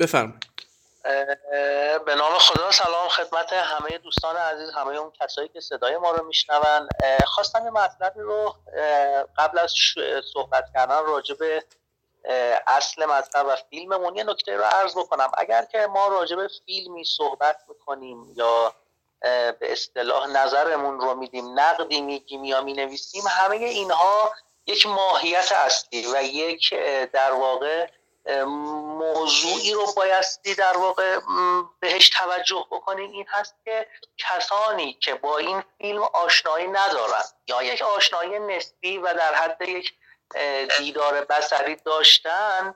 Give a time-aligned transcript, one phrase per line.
[0.00, 0.40] بفرم
[2.06, 6.26] به نام خدا سلام خدمت همه دوستان عزیز همه اون کسایی که صدای ما رو
[6.26, 6.88] میشنون.
[7.26, 8.56] خواستم یه مطلبی رو
[9.38, 9.74] قبل از
[10.32, 11.64] صحبت کردن راجع به
[12.66, 15.30] اصل مطلب و فیلممون یه نکته رو عرض بکنم.
[15.38, 18.74] اگر که ما راجع به فیلمی صحبت می‌کنیم یا
[19.60, 24.32] به اصطلاح نظرمون رو میدیم نقدی میگیم یا می‌نویسیم همه اینها
[24.66, 26.74] یک ماهیت اصلی و یک
[27.12, 27.90] در واقع
[28.46, 31.18] موضوعی رو بایستی در واقع
[31.80, 33.10] بهش توجه بکنیم.
[33.10, 33.86] این هست که
[34.18, 39.92] کسانی که با این فیلم آشنایی ندارن یا یک آشنایی نسبی و در حد یک
[40.78, 42.74] دیدار بصری داشتن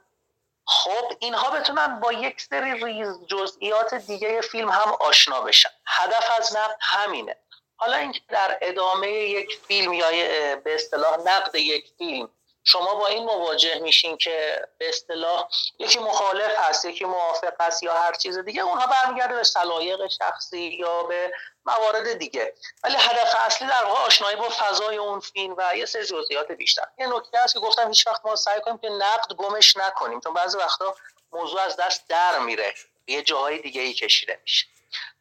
[0.66, 5.70] خب اینها بتونن با یک سری ریز جزئیات دیگه فیلم هم آشنا بشن.
[5.86, 7.36] هدف از نقد همینه.
[7.76, 10.10] حالا اینکه در ادامه یک فیلم یا
[10.56, 12.30] به اصطلاح نقد یک فیلم
[12.64, 17.94] شما با این مواجه میشین که به اصطلاح یکی مخالف هست یکی موافق هست یا
[17.94, 21.32] هر چیز دیگه اونها برمیگرده به سلایق شخصی یا به
[21.66, 22.54] موارد دیگه.
[22.84, 26.86] ولی هدف اصلی در واقع آشنایی با فضای اون فیلم و یه سری جزئیات بیشتر.
[26.98, 30.34] یه نکته هست که گفتم هیچ وقت ما سعی کنیم که نقد گمش نکنیم چون
[30.34, 30.94] بعضی وقتا
[31.32, 32.74] موضوع از دست در میره
[33.06, 34.66] یه جاهای دیگه ای کشیده میشه.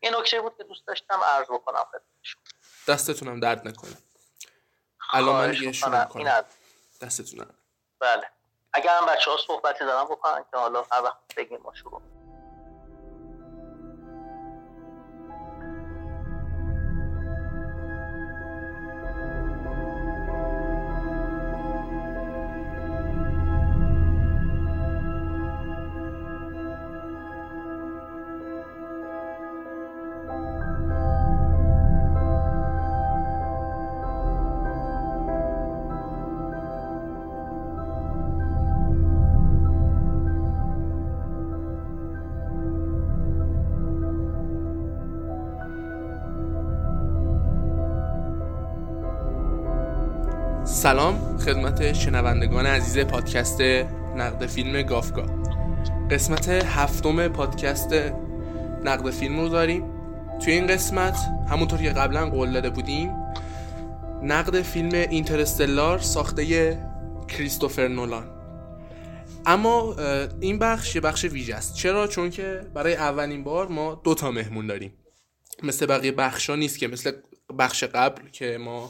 [0.02, 1.86] یه نکته بود که دوست داشتم عرض بکنم.
[1.92, 2.42] خدمتشون
[2.88, 3.97] دستتونم درد نکنه.
[5.14, 6.06] الان من دیگه شروع.
[6.06, 6.45] کنم.
[7.02, 7.54] دستتونم
[8.00, 8.24] بله.
[8.74, 12.02] اگر هم بچه ها صحبتی دارن بکنن که حالا هر وقت بگیم ما شروع
[50.81, 53.62] سلام خدمت شنوندگان عزیز پادکست
[54.16, 55.25] نقد فیلم گافگا.
[56.12, 57.94] قسمت هفتم پادکست
[58.84, 59.84] نقد فیلم رو داریم.
[60.40, 61.18] توی این قسمت
[61.50, 63.12] همونطور که قبلا قول داده بودیم
[64.24, 66.78] نقد فیلم اینترستلار ساخته
[67.28, 68.25] کریستوفر نولان.
[69.46, 69.96] اما
[70.40, 71.75] این بخش یه بخش ویژه است.
[71.75, 74.94] چرا؟ چون که برای اولین بار ما دو تا مهمون داریم.
[75.63, 77.12] مثل بقیه بخشا نیست که مثل
[77.59, 78.90] بخش قبل که ما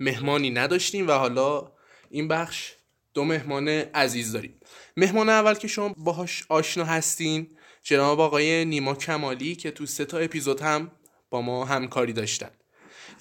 [0.00, 1.72] مهمانی نداشتیم و حالا
[2.10, 2.72] این بخش
[3.14, 4.60] دو مهمان عزیز داریم.
[4.96, 7.46] مهمان اول که شما باهاش آشنا هستین
[7.82, 10.90] جناب آقای نیما کمالی که تو سه تا اپیزود هم
[11.30, 12.50] با ما همکاری داشتن.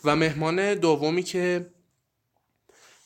[0.04, 1.74] و مهمان دومی که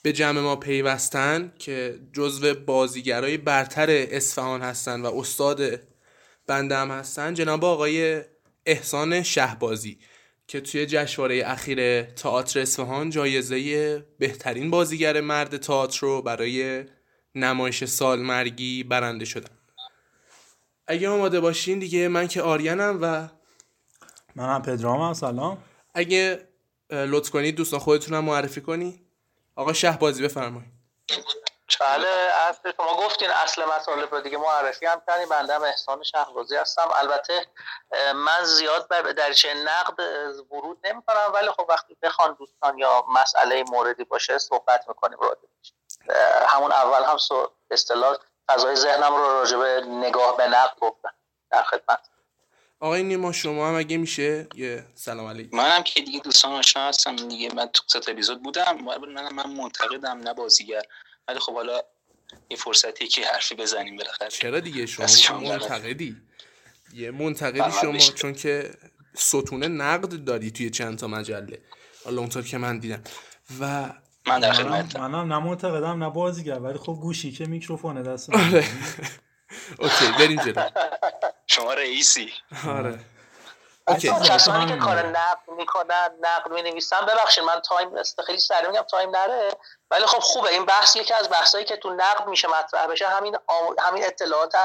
[0.02, 5.80] به جمع ما پیوستن که جزو بازیگرای برتر اصفهان هستن و استاد
[6.48, 8.22] بنده هم هستن جناب آقای
[8.66, 10.00] احسان شهبازی.
[10.48, 16.86] که توی جشنواره اخیر تئاتر اصفهان جایزه بهترین بازیگر مرد تئاتر رو برای
[17.36, 19.58] نمایش سالمرگی برنده شدن.
[20.88, 23.28] اگه آماده باشین دیگه من که آریانم و
[24.36, 25.58] منم پدرام سلام.
[25.94, 26.48] اگه
[26.90, 29.02] لطف کنید دوستان خودتونم معرفی کنی.
[29.56, 30.72] آقا شهبازی بفرمایید.
[31.80, 32.08] بله
[32.50, 35.30] اصل شما گفتین اصل مطالب رو دیگه معرفی هم کردیم.
[35.30, 36.90] بنده هم احسان شهبازی هستم.
[36.96, 37.48] البته
[38.16, 40.00] من زیاد به دریچه نقد
[40.52, 46.48] ورود نمی کنم ولی خب وقتی بخوان دوستان یا مسئله موردی باشه صحبت می‌کنیم اه،
[46.48, 47.18] همون اول هم
[47.72, 48.18] اصطلاح
[48.48, 51.14] فضای ذهنم رو راجع به نگاه به نقد گفتم
[51.52, 52.00] در خدمت.
[52.80, 55.58] آقای نیما شما هم اگه میشه یه سلام علیکم.
[55.58, 57.16] منم که دیگه دوستان آشنا هستم.
[57.16, 58.78] دیگه من تو ست اپیزود بودم.
[58.78, 60.82] من من منتقدم نه بازیگر.
[61.28, 61.82] ولی خب حالا
[62.50, 64.30] یه فرصتی که حرفی بزنیم بالاخره.
[64.30, 65.40] چرا دیگه شما.
[65.40, 66.18] منتقدی؟
[66.94, 68.14] یه منتقدی فقط شما بشه.
[68.14, 68.72] چون که
[69.14, 71.62] ستونه نقد داری توی چند تا مجله.
[72.06, 73.04] حالا اونطور که من دیدم.
[73.60, 73.94] و
[74.28, 78.30] من در منم, خدمتم منم نه منتقدم نه بازیگر ولی خب گوشی که میکروفونه دست
[79.80, 80.70] okay بریم جلو.
[81.48, 82.30] شما رئیسی.
[82.68, 83.00] آره.
[83.96, 89.10] کسانی که کار نقد می‌کنن نقد می نویسن ببخشید من time خیلی سریع میگم time
[89.10, 89.52] نره.
[89.92, 90.50] ولی خب خوبه.
[90.50, 93.38] این بحث یکی از بحثایی که تو نقد میشه مطرح بشه همین
[93.80, 94.56] همین اطلاعات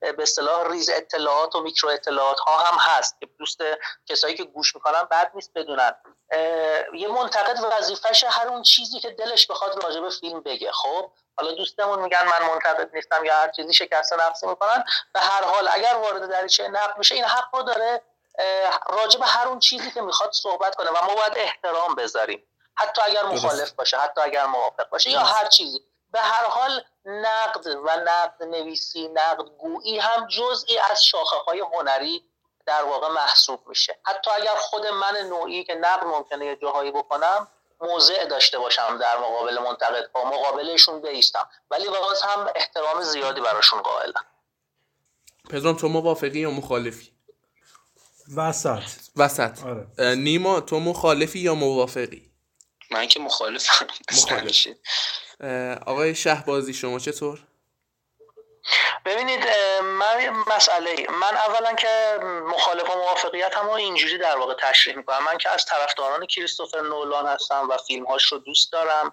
[0.00, 3.58] به اصطلاح ریز اطلاعات و میکرو اطلاعات ها هم هست که دوست
[4.06, 5.94] کسایی که گوش می‌کنن بد نیست بدونن.
[6.94, 10.72] یه منتقد وظیفش هر اون چیزی که دلش بخواد راجع به فیلم بگه.
[10.72, 14.84] خب؟ حالا دوستمون میگن من منتقد نیستم یا هر چیزی شکست نفسی می‌کنن.
[15.12, 18.02] به هر حال اگر وارد دریچه نقد میشه این حق رو داره.
[18.88, 22.42] راجع به هر اون چیزی که می‌خواد صحبت کنه و ما باید احترام بذاریم.
[22.74, 25.80] حتی اگر مخالف باشه حتی اگر موافق باشه یا هر چیزی.
[26.10, 32.24] به هر حال نقد و نقد نویسی نقد گویی هم جزئی از شاخه های هنری
[32.66, 33.98] در واقع محسوب میشه.
[34.02, 37.48] حتی اگر خود من نوعی که نقد ممکنه یه جاهایی بکنم
[37.80, 41.48] موضع داشته باشم در مقابل منتقد با مقابلشون بیستم.
[41.70, 44.24] ولی باز هم احترام زیادی براشون قائلم.
[45.50, 47.11] پدرام تو موافقی یا مخالفی؟
[48.36, 48.82] وسط.
[49.16, 49.64] وسط.
[49.64, 50.14] آره.
[50.14, 52.32] نیما تو مخالفی یا موافقی؟
[52.90, 53.86] من که مخالفم.
[54.12, 54.66] مخالف.
[55.86, 57.46] آقای شهبازی شما چطور؟
[59.04, 59.46] ببینید
[59.82, 65.24] من مسئله من اولا که مخالف و موافقیت هم اینجوری در واقع تشریح می‌کنم.
[65.24, 69.12] من که از طرفداران کریستوفر نولان هستم و فیلم هاش رو دوست دارم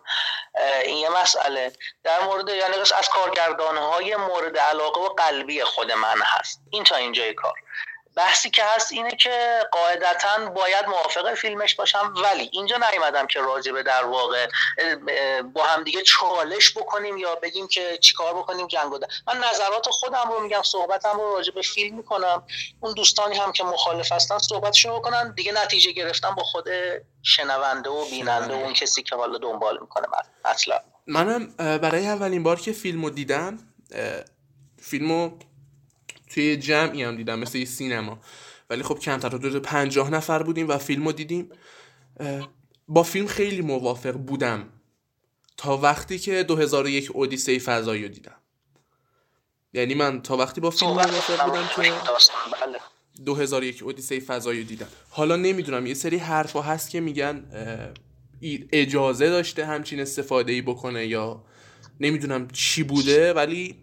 [0.83, 1.73] این یه مسئله.
[2.03, 6.61] در مورد یعنی از کارگردان های مورد علاقه و قلبی خود من هست.
[6.69, 7.53] این تا اینجای کار.
[8.19, 13.83] بحثی که هست اینه که قاعدتا باید موافق فیلمش باشم ولی اینجا نیومدم که راجبه
[13.83, 14.47] در واقع
[15.53, 18.91] با هم دیگه چالش بکنیم یا بگیم که چیکار بکنیم جنگ
[19.27, 22.43] من نظرات خودم رو میگم صحبتم رو راجب فیلم می‌کنم.
[22.79, 25.33] اون دوستانی هم که مخالف هستن صحبتشون بکنن.
[25.33, 26.67] دیگه نتیجه گرفتم با خود
[27.23, 30.07] شنونده و بیننده و اون کسی که حالا دنبال می‌کنه
[30.45, 30.79] اصلا.
[31.07, 33.59] منم برای اولین بار که فیلمو دیدم
[34.81, 35.31] فیلمو
[36.29, 38.19] توی جمعی هم دیدم مثل یه سینما.
[38.69, 41.49] ولی خب کمتر حدود پنجاه نفر بودیم و فیلم رو دیدیم
[42.87, 44.69] با فیلم خیلی موافق بودم.
[45.57, 48.35] تا وقتی که 2001 اودیسه فضایی رو دیدم.
[49.73, 51.93] یعنی من تا وقتی با فیلم موافق بودم که
[53.25, 54.87] 2001 اودیسه فضایی رو دیدم.
[55.09, 57.45] حالا نمی‌دونم یه سری حرفا هست که میگن
[58.71, 61.43] اجازه داشته همچین استفاده ای بکنه یا
[61.99, 63.75] نمی‌دونم چی بوده ولی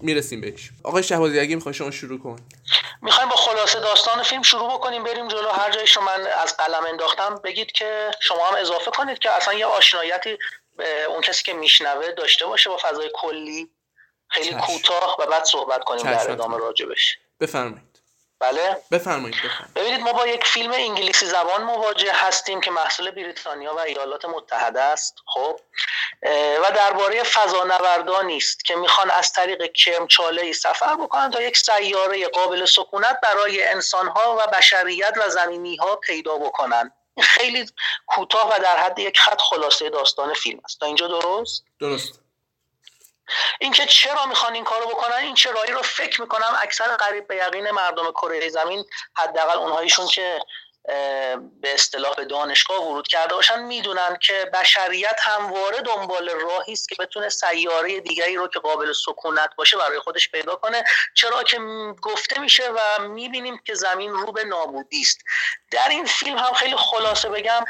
[0.00, 0.70] می‌رسیم بهش.
[0.84, 2.36] آقای شهبازی اگه می‌خوای شما شروع کن.
[3.02, 5.48] می‌خوایم با خلاصه داستان فیلم شروع بکنیم بریم جلو.
[5.48, 9.54] هر جایی شما من از قلم انداختم بگید که شما هم اضافه کنید که اصلا
[9.54, 10.38] یه آشنایتی
[10.76, 13.70] به اون کسی که میشنوه داشته باشه با فضای کلی.
[14.28, 17.95] خیلی کوتاه و بعد صحبت کنیم در ادامه راجبش بفرمایید.
[18.40, 19.36] بله؟ بفرمایید
[19.76, 24.80] ببینید ما با یک فیلم انگلیسی زبان مواجه هستیم که محصول بریتانیا و ایالات متحده
[24.80, 25.60] است خب؟
[26.62, 32.28] و درباره فضانوردانی است که می‌خوان از طریق کرمچاله ای سفر بکنن تا یک سیاره
[32.28, 36.92] قابل سکونت برای انسانها و بشریت و زمینی ها پیدا بکنن.
[37.20, 37.66] خیلی
[38.06, 40.80] کوتاه و در حد یک خط خلاصه داستان فیلم است.
[40.80, 42.25] تا اینجا درست؟ درست.
[43.60, 47.70] اینکه چرا می‌خوان این کارو بکنن این چرایی رو فکر می‌کنم اکثر قریب به یقین
[47.70, 48.84] مردم کره زمین
[49.14, 50.40] حداقل اونهاییشون که
[51.60, 56.96] به اصطلاح به دانشگاه ورود کرده باشن می‌دونن که بشریت همواره دنبال راهی است که
[56.98, 60.84] بتونه سیاره دیگری رو که قابل سکونت باشه برای خودش پیدا کنه.
[61.14, 61.58] چرا که
[62.02, 65.18] گفته میشه و می‌بینیم که زمین رو به نابودی است.
[65.70, 67.64] در این فیلم هم خیلی خلاصه بگم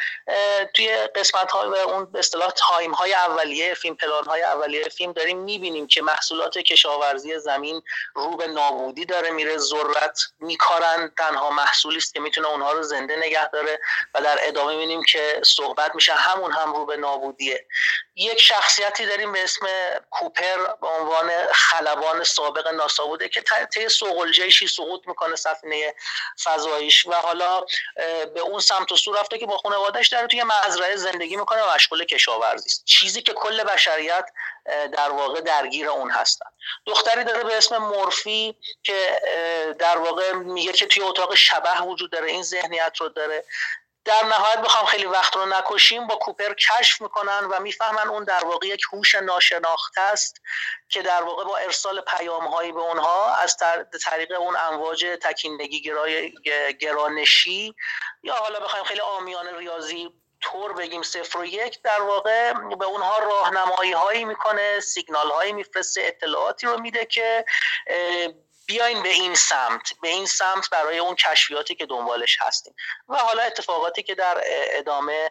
[0.75, 5.12] توی قسمت های و اون به اصطلاح تایم های اولیه فیلم پلان های اولیه فیلم
[5.12, 7.83] داریم می‌بینیم که محصولات کشاورزی زمین
[8.15, 13.27] رو به نابودی داره میره ذرت میکارن تنها محصولی است که می‌تونه اونها رو زنده
[13.27, 13.81] نگه داره
[14.15, 16.15] و در ادامه می‌بینیم که صحبت میشه.
[16.15, 17.67] همون هم رو به نابودیه.
[18.17, 19.67] یک شخصیتی داریم به اسم
[20.11, 23.45] کوپر به عنوان خلبان سابق ناسا بوده که
[23.75, 25.95] طی سوقلجهشی سقوط می‌کنه سفینه
[26.45, 27.65] فضاییش و حالا
[28.35, 31.75] به اون سمت و سو رفته که با خانوادهش داره توی مزرعه زندگی می‌کنه و
[31.75, 34.25] مشغول کشاورزی چیزی که کل بشریت
[34.92, 36.50] در واقع درگیر اون هستن.
[36.87, 39.20] دختری داره به اسم مورفی که
[39.78, 43.44] در واقع میگه که توی اتاق شبه وجود داره این ذهنیت رو داره.
[44.04, 48.44] در نهایت بخوام خیلی وقت رو نکشیم با کوپر کشف می‌کنن و می‌فهمن اون در
[48.44, 50.40] واقع یک هوش ناشناخته است
[50.88, 53.56] که در واقع با ارسال پیام هایی به اونها از
[54.04, 56.32] طریق اون امواج تکیندگی گرای
[56.80, 57.75] گرانشی
[58.23, 60.12] یا حالا بخوایم خیلی آمیان ریاضی
[60.53, 66.00] طور بگیم صفر و یک در واقع به اونها راهنمایی هایی می‌کنه سیگنال هایی میفرسته
[66.05, 67.45] اطلاعاتی رو میده که
[68.66, 72.75] بیاین به این سمت به این سمت برای اون کشفیاتی که دنبالش هستیم.
[73.08, 75.30] و حالا اتفاقاتی که در ادامه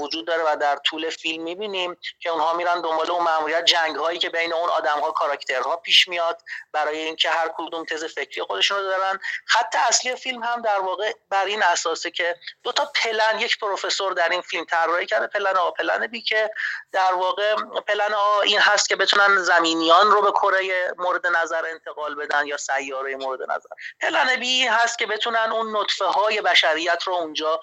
[0.00, 4.18] وجود داره و در طول فیلم می‌بینیم که اونها میرن دنبال اون معمولیت جنگ هایی
[4.18, 6.42] که بین اون آدم ها کاراکترها پیش میاد
[6.72, 9.18] برای اینکه هر کدوم تز فکری خودشون رو دارن.
[9.46, 14.12] خط اصلی فیلم هم در واقع بر این اساسه که دو تا پلن یک پروفسور
[14.12, 16.50] در این فیلم طراحی کرده پلن آ پلن بی که
[16.92, 17.54] در واقع
[17.86, 22.55] پلن آ این هست که بتونن زمینیان رو به کره مورد نظر انتقال بدن یا
[22.56, 23.68] سیاره مورد نظر.
[24.00, 27.60] پلن بی هست که بتونن اون نطفه های بشریت رو اونجا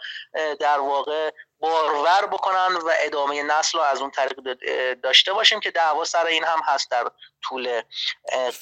[0.60, 4.58] در واقع بارور بکنن و ادامه نسل رو از اون طریق
[4.94, 7.08] داشته باشیم که دعوا سر این هم هست در
[7.44, 7.82] طول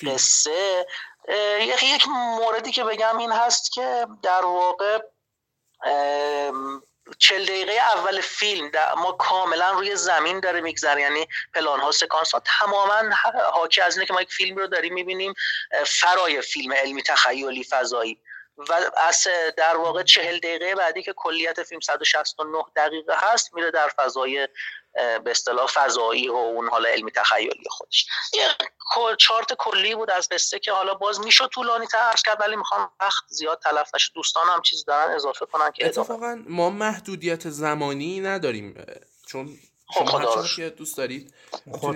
[0.05, 0.85] قصه.
[1.83, 4.99] یک موردی که بگم این هست که در واقع
[7.17, 11.01] چل دقیقه اول فیلم ما کاملا روی زمین داره میگذره.
[11.01, 13.01] یعنی پلان ها سکانس ها تماما
[13.53, 15.33] حاکی از اینه که ما یک فیلم رو داریم می‌بینیم
[15.85, 18.21] فرای فیلم علمی تخیلی فضایی.
[18.57, 19.27] و از
[19.57, 24.47] در واقع چهل دقیقه بعدی که کلیت فیلم 169 دقیقه هست میره در فضای
[24.93, 28.07] به اصطلاح فضایی و اون حالا علمی تخیلی خودش.
[28.33, 28.43] یه
[29.17, 33.23] چارت کلی بود از قصه که حالا باز می‌شد طولانی تر کرد ولی می‌خوام وقت
[33.27, 34.11] زیاد تلف نشه.
[34.15, 38.85] دوستان هم چیز دارن اضافه کنن که اتفاقا ما محدودیت زمانی نداریم
[39.25, 39.57] چون
[39.87, 41.33] خب شما که دوست دارید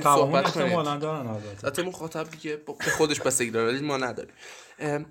[0.04, 0.76] صحبت کنید.
[0.76, 1.82] البته.
[1.84, 4.34] مخاطب دیگه به خودش بستگی داره ما نداریم.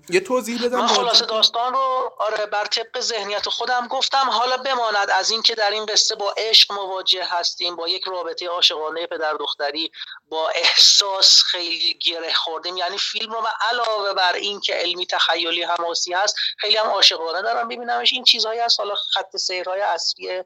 [0.09, 4.29] یه توضیح بدم من خلاصه داستان رو آره بر طبق ذهنیت خودم گفتم.
[4.29, 9.07] حالا بماند از اینکه در این قصه با عشق مواجه هستیم با یک رابطه عاشقانه
[9.07, 9.91] پدر دختری
[10.29, 12.77] با احساس خیلی گره خوردیم.
[12.77, 17.67] یعنی فیلم رو من علاوه بر اینکه علمی تخیلی حماسی هست خیلی هم عاشقانه دارم
[17.67, 18.79] ببینمش این چیزهایی هست.
[18.79, 20.43] حالا خط سیرهای اصلی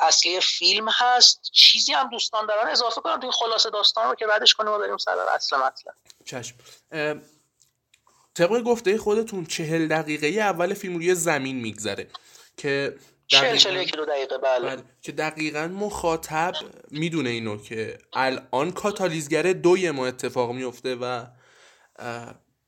[0.00, 1.40] اصلی فیلم هست.
[1.52, 4.96] چیزی هم دوستان دارن اضافه کنم توی خلاصه داستان رو که بعدش کنیم و بریم
[4.96, 5.94] سر اصل مطلب.
[6.24, 6.54] چشم.
[8.36, 12.06] طبق گفته خودتون چهل دقیقه اول فیلم روی زمین میگذره
[12.56, 12.94] که
[13.32, 13.84] دقیقا...
[13.96, 14.66] دو دقیقه بله.
[14.66, 14.82] بله.
[15.02, 16.54] که دقیقا مخاطب
[16.90, 21.26] می‌دونه اینو که الان کاتالیزگر دوی ما اتفاق میفته و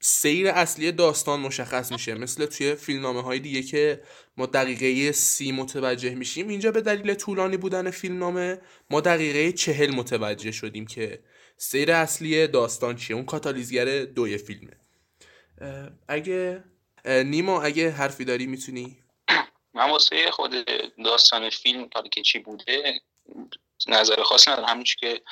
[0.00, 4.02] سیر اصلی داستان مشخص میشه مثل توی فیلمنامه های دیگه که
[4.36, 8.58] ما دقیقه سی متوجه میشیم اینجا به دلیل طولانی بودن فیلمنامه
[8.90, 11.18] ما دقیقه چهل متوجه شدیم که
[11.56, 14.87] سیر اصلی داستان چیه اون کاتالیزگر دوی فیلمه
[16.08, 16.64] اگه
[17.06, 18.96] نیما اگه حرفی داری می‌تونی؟
[19.74, 20.54] من واسه خود
[21.04, 23.00] داستان فیلم حالا که چی بوده
[23.86, 24.68] نظر خاص ندارم.
[24.68, 25.22] همین که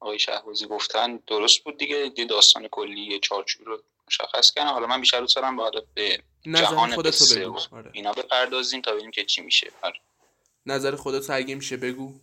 [0.00, 2.08] آقای شهبازی گفتن درست بود دیگه.
[2.08, 5.56] دی داستان کلی چارچوب رو مشخص کردن حالا من بیشتر دوست دارم
[5.94, 7.90] به جهان قصه آره.
[7.92, 9.70] اینا بپردازیم تا ببینیم که چی میشه.
[9.82, 10.00] آره.
[10.66, 12.14] نظر خودت اگه میشه بگو.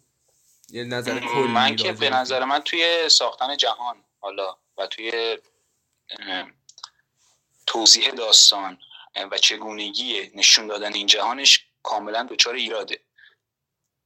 [0.70, 5.38] یه نظر کلی من که به نظر من توی ساختن جهان حالا و توی
[7.72, 8.78] توضیح داستان
[9.32, 13.00] و چگونگی نشون دادن این جهانش کاملا دچار ایراده.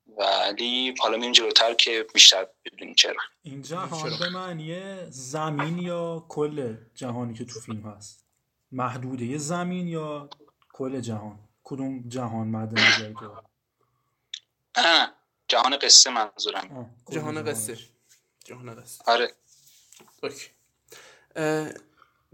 [0.08, 3.22] ولی حالا میریم جلوتر که بیشتر بدونیم چرا.
[3.44, 8.26] این جهان به معنی زمین یا کل جهانی که تو فیلم هست؟
[8.72, 10.30] محدوده زمین یا
[10.74, 13.14] کل جهان؟ کدوم جهان مد نظر
[15.48, 16.96] جهان قصه منظورم.
[17.12, 17.78] جهان قصه.
[18.46, 19.04] جهان قصه.
[19.08, 19.32] آره.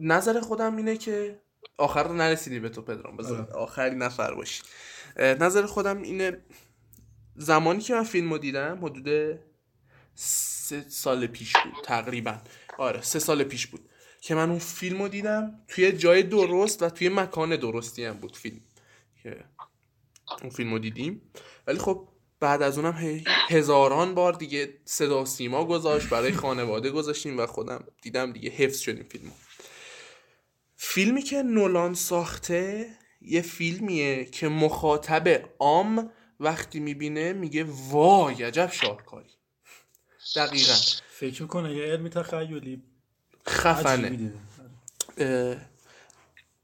[0.01, 1.41] نظر خودم اینه که
[1.77, 3.17] آخر رو نرسیدی به تو پدرام.
[3.17, 3.53] بذار آره.
[3.53, 4.63] آخری نفر باشی.
[5.19, 6.43] نظر خودم اینه
[7.35, 9.39] زمانی که من فیلم رو دیدم حدود
[10.15, 12.37] سه سال پیش بود تقریبا.
[12.77, 13.89] آره سه سال پیش بود
[14.21, 15.59] که من اون فیلم رو دیدم.
[15.67, 18.59] توی جای درست و توی مکان درستی هم بود فیلم
[19.23, 19.43] که
[20.41, 21.21] اون فیلم رو دیدیم.
[21.67, 22.07] ولی خب
[22.39, 28.31] بعد از اونم هزاران بار دیگه صدا سیما گذاشت برای خانواده گذاشتیم و خودم دیدم
[28.31, 29.31] دیگه حفظ شدیم فیلم
[30.83, 32.89] فیلمی که نولان ساخته
[33.21, 39.29] یه فیلمیه که مخاطب عام وقتی می‌بینه میگه وای عجب شاهکاری.
[40.35, 40.73] دقیقا.
[41.09, 42.83] فکر کنه یه علمی تخیلی
[43.47, 44.33] خفنه.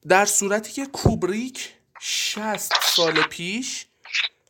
[0.08, 3.86] در صورتی که کوبریک 60 سال پیش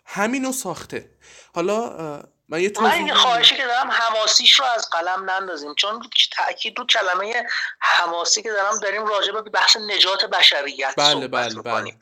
[0.06, 1.10] همینو ساخته.
[1.54, 5.76] حالا من یه من خواهشی که دارم حماسیش رو از قلم نندازیم.
[5.76, 7.44] چون تاکید رو کلمه
[7.80, 11.94] حماسی که دارم داریم راجع به بحث نجات بشریت بله بله بله.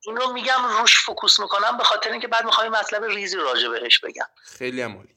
[0.00, 3.98] این رو میگم روش فوکوس می‌کنم به خاطر اینکه بعد می‌خوام مطلب ریزی راجع بهش
[3.98, 4.26] بگم.
[4.42, 5.14] خیلی عمالی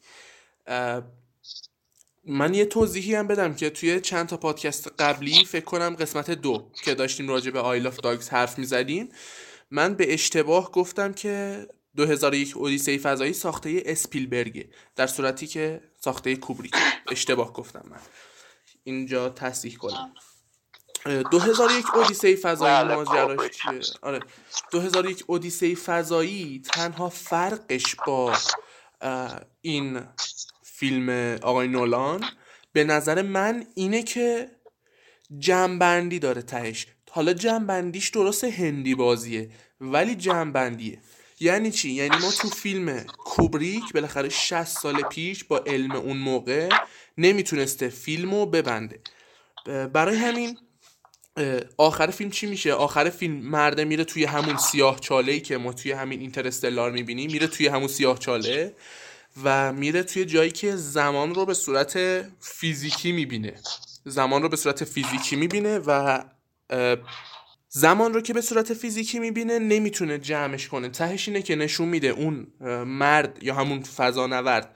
[2.23, 6.71] من یه توضیحی هم بدم که توی چند تا پادکست قبلی فکر کنم قسمت دو
[6.83, 9.15] که داشتیم راجع به آیل آف داگز حرف می‌زدیم
[9.71, 14.69] من به اشتباه گفتم که 2001 اودیسه فضایی ساخته اسپیلبرگه.
[14.95, 16.75] در صورتی که ساخته کوبریک.
[17.11, 17.99] اشتباه گفتم من.
[18.83, 20.13] اینجا تصدیح کنم.
[21.31, 23.81] 2001 اودیسه فضایی بله، ماجراش چیه.
[24.01, 24.19] آره.
[24.71, 28.37] 2001 اودیسه فضایی تنها فرقش با
[29.61, 30.01] این
[30.63, 31.09] فیلم
[31.41, 32.25] آقای نولان
[32.73, 34.51] به نظر من اینه که
[35.37, 36.87] جمعبندی داره تهش.
[37.09, 39.49] حالا جمعبندیش درست هندی بازیه
[39.81, 40.99] ولی جمعبندیه.
[41.41, 46.69] یعنی چی؟ یعنی ما تو فیلم کوبریک بالاخره 60 سال پیش با علم اون موقع
[47.17, 48.99] نمی‌تونسته فیلمو ببنده.
[49.93, 50.57] برای همین
[51.77, 55.91] آخر فیلم چی میشه؟ آخر فیلم مرده میره توی همون سیاه چاله که ما توی
[55.91, 57.31] همین اینترستلار می‌بینیم.
[57.31, 58.75] میره توی همون سیاه چاله
[59.43, 63.53] و میره توی جایی که زمان رو به صورت فیزیکی می‌بینه.
[64.05, 66.23] زمان رو به صورت فیزیکی می‌بینه و
[67.73, 70.89] زمان رو که به صورت فیزیکی می‌بینه نمی‌تونه جمعش کنه.
[70.89, 72.47] تهش اینه که نشون میده اون
[72.83, 74.75] مرد یا همون فضانورد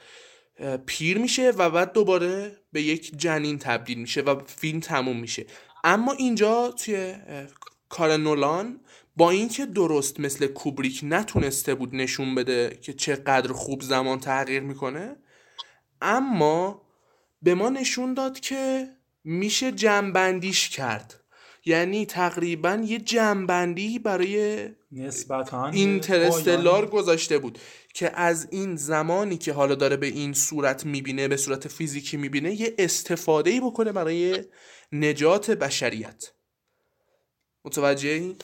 [0.59, 5.45] اه، پیر میشه و بعد دوباره به یک جنین تبدیل میشه و فیلم تموم میشه.
[5.83, 7.15] اما اینجا توی
[7.89, 8.79] کار نولان
[9.15, 15.15] با اینکه درست مثل کوبریک نتونسته بود نشون بده که چقدر خوب زمان تغییر می‌کنه
[16.01, 16.81] اما
[17.41, 18.89] به ما نشون داد که
[19.23, 21.24] میشه جمعبندیش کرد.
[21.65, 27.59] یعنی تقریبا یه جمعبندی برای نسبتا اینترستلار گذاشته بود
[27.93, 32.61] که از این زمانی که حالا داره به این صورت می‌بینه به صورت فیزیکی می‌بینه
[32.61, 34.43] یه استفاده ای بکنه برای
[34.91, 36.31] نجات بشریت.
[37.65, 38.35] متوجه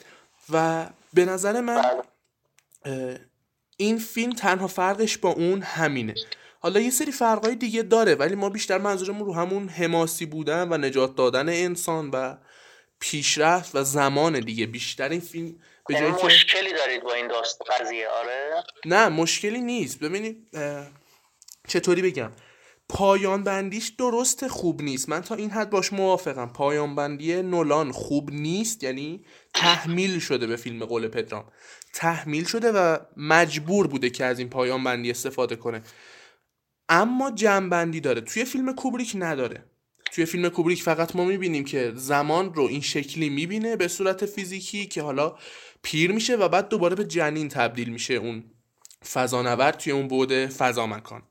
[0.52, 1.82] و به نظر من
[3.76, 6.14] این فیلم تنها فرقش با اون همینه.
[6.60, 10.76] حالا یه سری فرقای دیگه داره ولی ما بیشتر منظورمون رو همون حماسی بودن و
[10.76, 12.36] نجات دادن انسان و
[13.02, 14.66] پیشرفت و زمان دیگه.
[14.66, 15.54] بیشتر این فیلم
[15.88, 18.64] به یعنی جایی که مشکلی دارید با این داست قضیه؟ آره.
[18.86, 19.98] نه مشکلی نیست.
[20.00, 20.86] ببینید اه،
[21.68, 22.32] چطوری بگم؟
[22.88, 25.08] پایان بندیش درست خوب نیست.
[25.08, 26.52] من تا این حد باش موافقم.
[26.52, 31.52] پایان بندی نولان خوب نیست یعنی تحمیل شده به فیلم قول پدرام.
[31.94, 35.82] تحمیل شده و مجبور بوده که از این پایان بندی استفاده کنه.
[36.88, 38.20] اما جنبندی داره.
[38.20, 39.71] توی فیلم کوبریک نداره.
[40.12, 44.86] توی فیلم کوبریک فقط ما می‌بینیم که زمان رو این شکلی می‌بینه به صورت فیزیکی
[44.86, 45.36] که حالا
[45.82, 48.44] پیر میشه و بعد دوباره به جنین تبدیل میشه اون
[49.12, 51.22] فضانورد توی اون بعد فضا مکان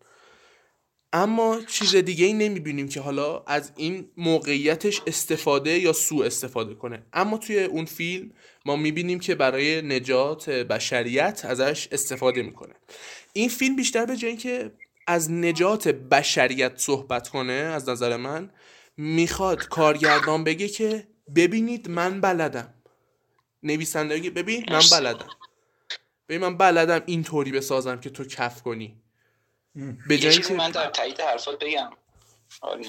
[1.13, 7.05] اما چیز دیگه ای نمی‌بینیم که حالا از این موقعیتش استفاده یا سوء استفاده کنه.
[7.13, 8.31] اما توی اون فیلم
[8.65, 12.73] ما می‌بینیم که برای نجات بشریت ازش استفاده می‌کنه.
[13.33, 14.71] این فیلم بیشتر به جای که
[15.07, 18.51] از نجات بشریت صحبت کنه از نظر من
[19.01, 22.73] می‌خواد کارگردان بگه که ببینید من بلدم.
[23.63, 25.29] نویسنده بگه ببین من بلدم.
[26.29, 29.01] ببین من بلدم اینطوری بسازم که تو کف کنی.
[30.07, 31.91] به جایی که من در تایید حرفات بگم.
[32.61, 32.85] آره.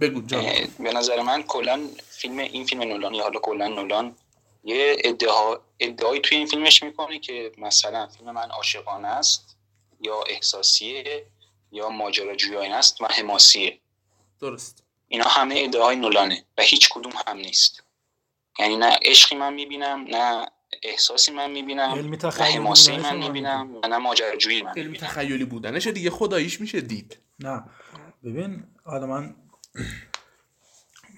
[0.00, 0.44] بگو جان.
[0.78, 4.16] به نظر من کلا فیلم این فیلم نولان یا حالا کلا نولان
[4.64, 9.56] یه ادعا ادعایی توی این فیلمش می‌کنه که مثلا فیلم من عاشقانه است
[10.00, 11.26] یا احساسیه
[11.72, 13.78] یا ماجراجویانه است و حماسیه.
[14.40, 14.83] درست.
[15.08, 17.82] اینا همه ادعاهای نولانه و هیچ کدوم هم نیست.
[18.58, 20.46] یعنی نه عشقی من می‌بینم نه
[20.82, 25.86] احساسی من می‌بینم علمی نه بودنش من می‌بینم و نه ماجراجویی من علم تخیلی بودنش
[25.86, 27.18] دیگه خداییش میشه دید.
[27.38, 27.64] نه.
[28.24, 29.36] ببین حالا من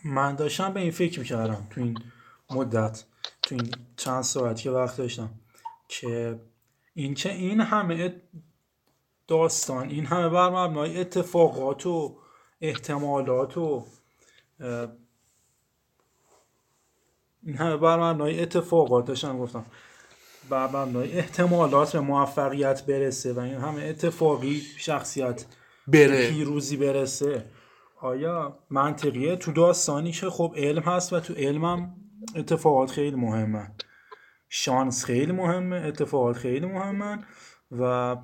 [0.04, 1.98] من داشتم به این فکر می‌کردم تو این
[2.50, 3.04] مدت
[3.42, 5.30] تو این چند ساعت که وقت داشتم
[5.88, 6.40] که
[6.94, 8.22] این که این همه
[9.28, 12.18] داستان این همه بر مبنای اتفاقات و
[12.68, 13.84] احتمالات و
[17.42, 19.64] این همه بر مبنای اتفاقات داشتم گفتم.
[20.50, 25.44] بر مبنای احتمالات به موفقیت برسه و این همه اتفاقی شخصیت
[25.88, 26.30] بره.
[26.30, 27.44] پیروزی برسه.
[28.00, 31.94] آیا منطقیه؟ تو داستانی که خب علم هست و تو علمم
[32.36, 33.70] اتفاقات خیلی مهمه
[34.48, 37.24] شانس خیلی مهمه اتفاقات خیلی مهمن
[37.70, 38.16] و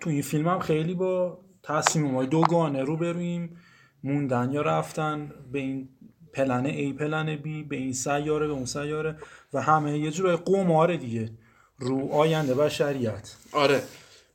[0.00, 3.56] تو این فیلم هم خیلی با تصمیم های دوگانه رو برویم.
[4.04, 5.88] موندن یا رفتن به این
[6.32, 9.16] پلن A پلن B به این سیاره به اون سیاره
[9.52, 11.30] و همه یه جورای قماره دیگه.
[11.78, 13.34] رو آینده بشریت.
[13.52, 13.82] آره.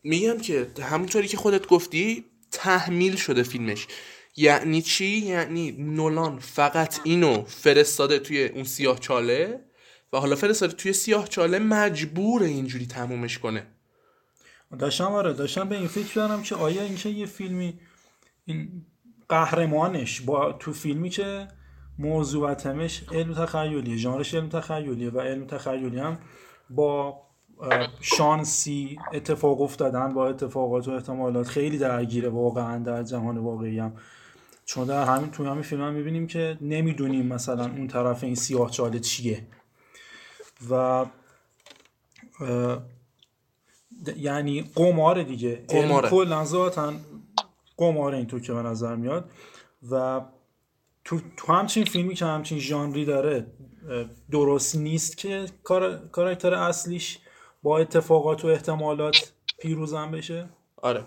[0.03, 3.87] میگم که همونطوری که خودت گفتی تحمیل شده فیلمش.
[4.37, 9.59] یعنی چی؟ یعنی نولان فقط اینو فرستاده توی اون سیاه چاله
[10.13, 13.67] و حالا فرستاده توی سیاه چاله مجبور اینجوری تمومش کنه.
[14.77, 17.79] داشتم آره داشتم به این فکر کردم که آیا اینکه یه فیلمی
[18.45, 18.85] این
[19.29, 21.47] قهرمانش با تو فیلمی که
[21.99, 26.17] موضوع تمش علم تخیلیه ژانرش علم تخیلیه و علم تخیلی هم
[26.69, 27.21] با
[28.01, 33.93] شانسی اتفاق افتادن با اتفاقات و احتمالات خیلی درگیره واقعا در جهان واقعی هم.
[34.65, 38.71] چون در همین توی همین فیلم هم می‌بینیم که نمی‌دونیم مثلا اون طرف این سیاه
[38.71, 39.47] چاله چیه.
[40.69, 41.05] و
[44.17, 45.65] یعنی قمار دیگه.
[45.67, 46.09] قماره.
[46.09, 46.93] کلا ذاتا
[47.77, 49.29] قمار اینطور که به نظر میاد.
[49.91, 50.21] و
[51.05, 53.47] تو, تو همچین فیلمی که همچین ژانری داره
[54.31, 55.45] درست نیست که
[56.11, 57.19] کاراکتر اصلیش
[57.63, 61.05] با اتفاقات و احتمالات پیروزم بشه؟ آره.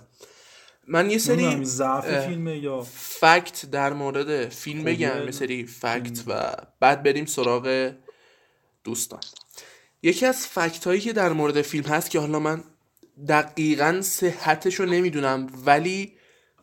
[0.89, 6.53] من یه سری ضعف فیلمه یا فکت در مورد فیلم بگم یه سری فکت و
[6.81, 7.93] بعد بریم سراغ
[8.85, 9.21] دوستان.
[10.03, 12.65] یکی از فکت هایی که در مورد فیلم هست که حالا من
[13.29, 16.13] دقیقا صحتش رو نمی‌دونم ولی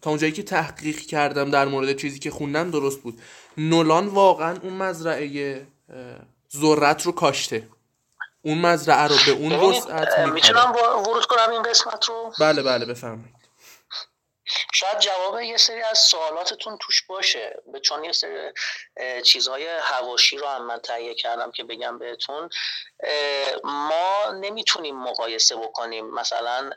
[0.02, 3.22] تا اونجایی که تحقیق کردم در مورد چیزی که خوندم درست بود.
[3.58, 5.68] نولان واقعا اون مزرعه
[6.58, 7.68] ذرت رو کاشته.
[8.41, 13.35] اون مزرعه رو به اون وسعت می‌تونم ورود کنم این قسمت رو؟ بله بله بفرمایید.
[14.74, 17.63] شاید جواب یه سری از سوالاتتون توش باشه.
[17.84, 18.52] چون یه سری
[19.24, 22.50] چیزهای هواشی رو هم من تهیه کردم که بگم بهتون.
[23.63, 26.70] ما نمی‌تونیم مقایسه بکنیم مثلا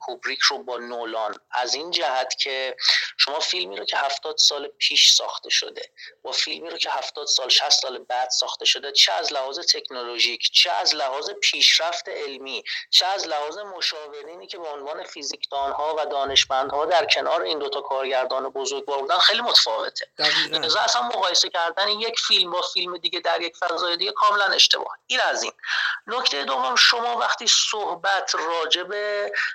[0.00, 1.34] کوبریک رو با نولان.
[1.50, 2.76] از این جهت که
[3.18, 5.90] شما فیلمی رو که هفتاد سال پیش ساخته شده
[6.22, 10.50] با فیلمی رو که هفتاد سال 60 سال بعد ساخته شده چه از لحاظ تکنولوژیک
[10.52, 16.84] چه از لحاظ پیشرفت علمی چه از لحاظ مشاورینی که به عنوان فیزیکدان و دانشمندها
[16.84, 20.08] در کنار این دوتا کارگردان بزرگ بودن خیلی متفاوته.
[20.50, 24.98] لذا اصلا مقایسه کردن یک فیلم با فیلم دیگه در یک فضای دیگه کاملا اشتباه.
[25.06, 25.52] این از این.
[26.06, 28.92] نکته دوم شما وقتی صحبت راجب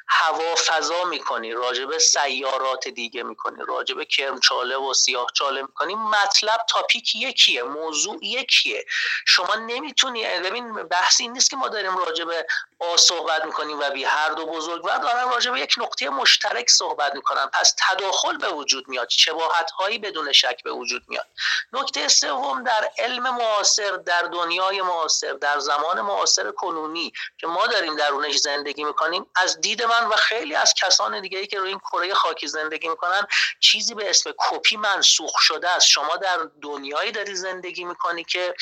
[0.08, 7.16] هوا فضا می‌کنی راجب سیارات دیگه می‌کنی راجب کرمچاله و سیاه چاله می‌کنی مطلب تاپیک
[7.16, 8.86] یکیه موضوع یکیه.
[9.26, 12.28] شما نمی‌تونی ببین بحث این نیست که ما داریم راجب
[12.98, 14.86] صحبت می‌کنیم و بی هر دو بزرگ.
[14.86, 19.10] و دارن راجب یک نقطه مشترک صحبت می‌کنن پس تداخل به وجود میاد.
[19.10, 21.28] شباهت هایی بدون شک به وجود میاد.
[21.74, 27.96] نکته سوم در علم معاصر در دنیای معاصر در زمان معاصر کنونی که ما داریم
[27.96, 31.80] درونش زندگی می‌کنیم از دید من و خیلی از کسان دیگه ای که روی این
[31.80, 33.28] کره خاکی زندگی می‌کنن
[33.60, 35.88] چیزی به اسم کپی منسوخ شده است.
[35.88, 38.56] شما در دنیایی داری زندگی می‌کنی که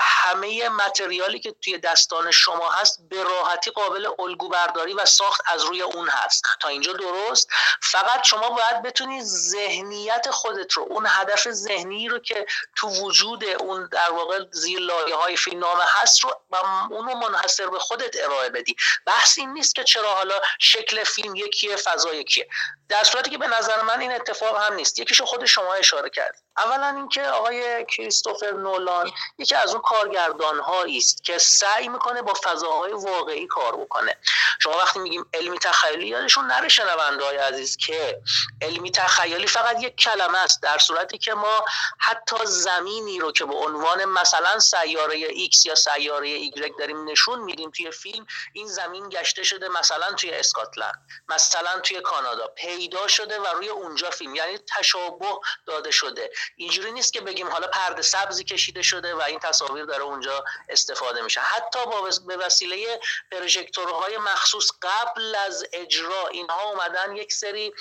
[0.00, 5.64] همه متریالی که توی دستان شما هست به راحتی قابل الگو برداری و ساخت از
[5.64, 6.44] روی اون هست.
[6.60, 7.48] تا اینجا درست.
[7.82, 13.88] فقط شما باید بتونی ذهنیت خودت رو اون هدف ذهنی رو که تو وجود اون
[13.92, 16.56] در واقع زیر لایه های فیلمنامه هست رو و
[16.90, 18.76] اونو منحصر به خودت ارائه بدی.
[19.06, 22.48] بحث این نیست که چرا حالا شکل فیلم یکیه فضا یکیه.
[22.88, 24.98] در صورتی که به نظر من این اتفاق هم نیست.
[24.98, 30.60] یکیشو خود شما اشاره کرد اولا اینکه آقای کریستوفر نولان یکی از اون کارگردان
[30.98, 34.16] است که سعی می‌کنه با فضاهای واقعی کار بکنه.
[34.62, 38.20] شما وقتی میگیم علمی تخیلی یادشون نره شنونده های عزیز که
[38.62, 41.64] علمی تخیلی فقط یک کلمه است در صورتی که ما
[41.98, 47.70] حتی زمینی رو که به عنوان مثلا سیاره X یا سیاره Y داریم نشون میدیم
[47.70, 53.46] توی فیلم این زمین گشته شده مثلا توی اسکاتلند مثلا توی کانادا پیدا شده و
[53.46, 54.34] روی اونجا فیلم.
[54.34, 55.26] یعنی تشابه
[55.66, 56.30] داده شده.
[56.56, 61.22] اینجوری نیست که بگیم حالا پرده سبزی کشیده شده و این تصاویر داره اونجا استفاده
[61.22, 61.40] میشه.
[61.40, 63.00] حتی با به وسیله
[63.30, 67.74] پروژکتورهای مخصوص قبل از اجرا اینها اومدن یک سری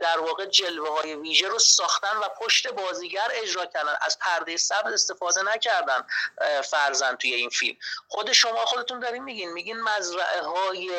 [0.00, 3.94] در واقع جلوه های ویژه رو ساختن و پشت بازیگر اجرا کردن.
[4.00, 6.06] از پرده سبز استفاده نکردن
[6.62, 7.76] فرزن توی این فیلم.
[8.08, 10.90] خود شما خودتون دارین میگین میگین مزرعه های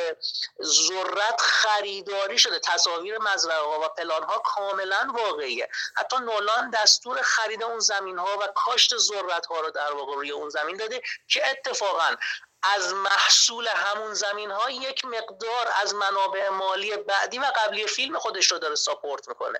[0.64, 2.60] ذرت خریداری شده.
[2.60, 5.70] تصاویر مزرعه ها و پلان ها کاملا واقعیه.
[5.96, 10.32] حتی نولان دستور خرید اون زمین ها و کاشت ذرت ها رو در واقع روی
[10.32, 12.16] اون زمین داده که اتفاقا
[12.64, 18.52] از محصول همون زمین ها یک مقدار از منابع مالی بعدی و قبلی فیلم خودش
[18.52, 19.60] رو داره ساپورت می‌کنه.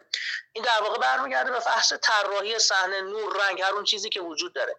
[0.54, 4.54] این در واقع برمیگرده به فحص طراحی صحنه نور رنگ هر اون چیزی که وجود
[4.54, 4.76] داره.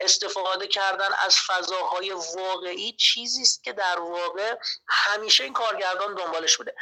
[0.00, 4.56] استفاده کردن از فضاهای واقعی چیزی است که در واقع
[4.88, 6.74] همیشه این کارگردان دنبالش بوده.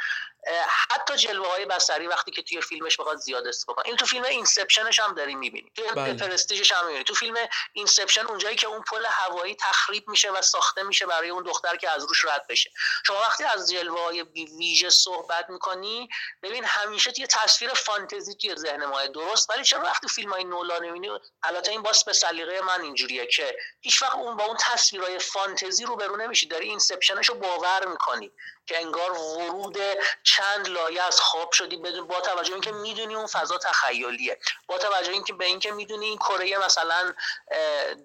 [0.89, 4.85] حتی جلوه های بصری وقتی که توی فیلمش می‌خواد زیاد استفاده این تو فیلم Inception
[4.85, 5.71] ش هم داریم می‌بینی.
[5.75, 6.13] تو بله.
[6.13, 7.03] پرستیژش هم می‌بینی.
[7.03, 7.35] تو فیلم
[7.73, 11.89] Inception اونجایی که اون پل هوایی تخریب میشه و ساخته میشه برای اون دختر که
[11.89, 12.71] از روش رد بشه.
[13.05, 14.21] شما وقتی از جلوه های
[14.57, 16.09] ویژه صحبت می‌کنی
[16.43, 20.85] ببین همیشه یه تصویر فانتزی توی ذهن ما درست ولی چرا وقتی فیلم های نولان
[20.85, 25.19] می‌بینی؟ البته این باس به سلیقه من اینجوریه که هیچ وقت اون با اون تصویرهای
[25.19, 26.47] فانتزی رو برو نمیشی.
[26.47, 28.31] داری Inception ش رو باور می‌کنی.
[28.69, 29.77] که انگار ورود
[30.23, 34.39] چند لایه از خواب شدی بدون با توجه اینکه می‌دونی اون فضا تخیلیه.
[34.67, 37.13] با توجه اینکه به اینکه می‌دونی این کره مثلا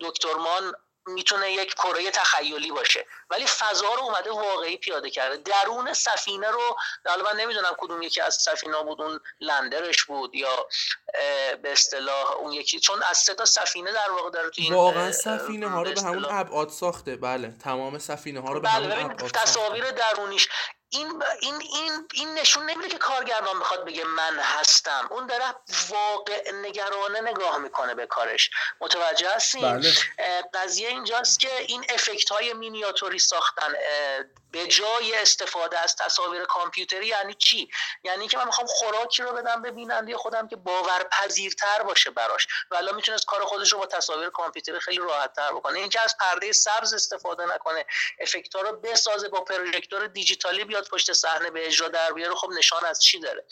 [0.00, 0.74] دکترمان
[1.06, 3.06] می‌تونه یک کره تخیلی باشه.
[3.30, 5.36] ولی فضا رو اومده واقعی پیاده کرده.
[5.36, 10.66] درون سفینه رو حالا من نمی‌دونم کدوم یکی از سفینه بود اون لندرش بود یا
[11.62, 12.80] به اصطلاح اون یکی.
[12.80, 16.00] چون از سه تا سفینه در واقع داره تو این واقعا سفینه ها رو به
[16.00, 17.16] همون ابعاد ساخته.
[17.16, 20.48] بله تمام سفینه ها رو به بله همون ابعاد تصاویر درونیش
[20.94, 25.08] این این این این نشون نمیده که کارگردان می‌خواد بگه من هستم.
[25.10, 25.44] اون داره
[25.88, 28.50] واقع نگرانه نگاه می‌کنه به کارش.
[28.80, 29.92] متوجه هستین بله.
[30.54, 33.74] قضیه اینجاست که این افکت های مینیاتوری ساختن
[34.50, 37.70] به جای استفاده از تصاویر کامپیوتری یعنی چی؟
[38.04, 42.46] یعنی که من می‌خوام خوراکی رو بدم به بیننده خودم که باورپذیرتر باشه براش.
[42.70, 45.78] ولی می‌تونست کار خودش رو با تصاویر کامپیوتری خیلی راحت تر بکنه.
[45.78, 47.86] اینکه از پرده سبز استفاده نکنه.
[48.20, 52.50] افکت ها رو بسازه با پروژکتور دیجیتالی بیاد پشت صحنه به اجرا در بیاره خب
[52.50, 53.44] نشان از چی داره؟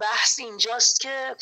[0.00, 1.36] بحث اینجاست که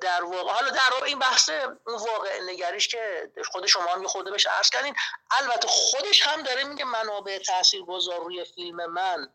[0.00, 1.48] در واقع حالا در واقع این بحث
[1.86, 4.94] اون واقع نگریش که خود شما هم خورده بهش عرض کردین
[5.30, 9.28] البته خودش هم داره میگه منابع تاثیرگذار روی فیلم من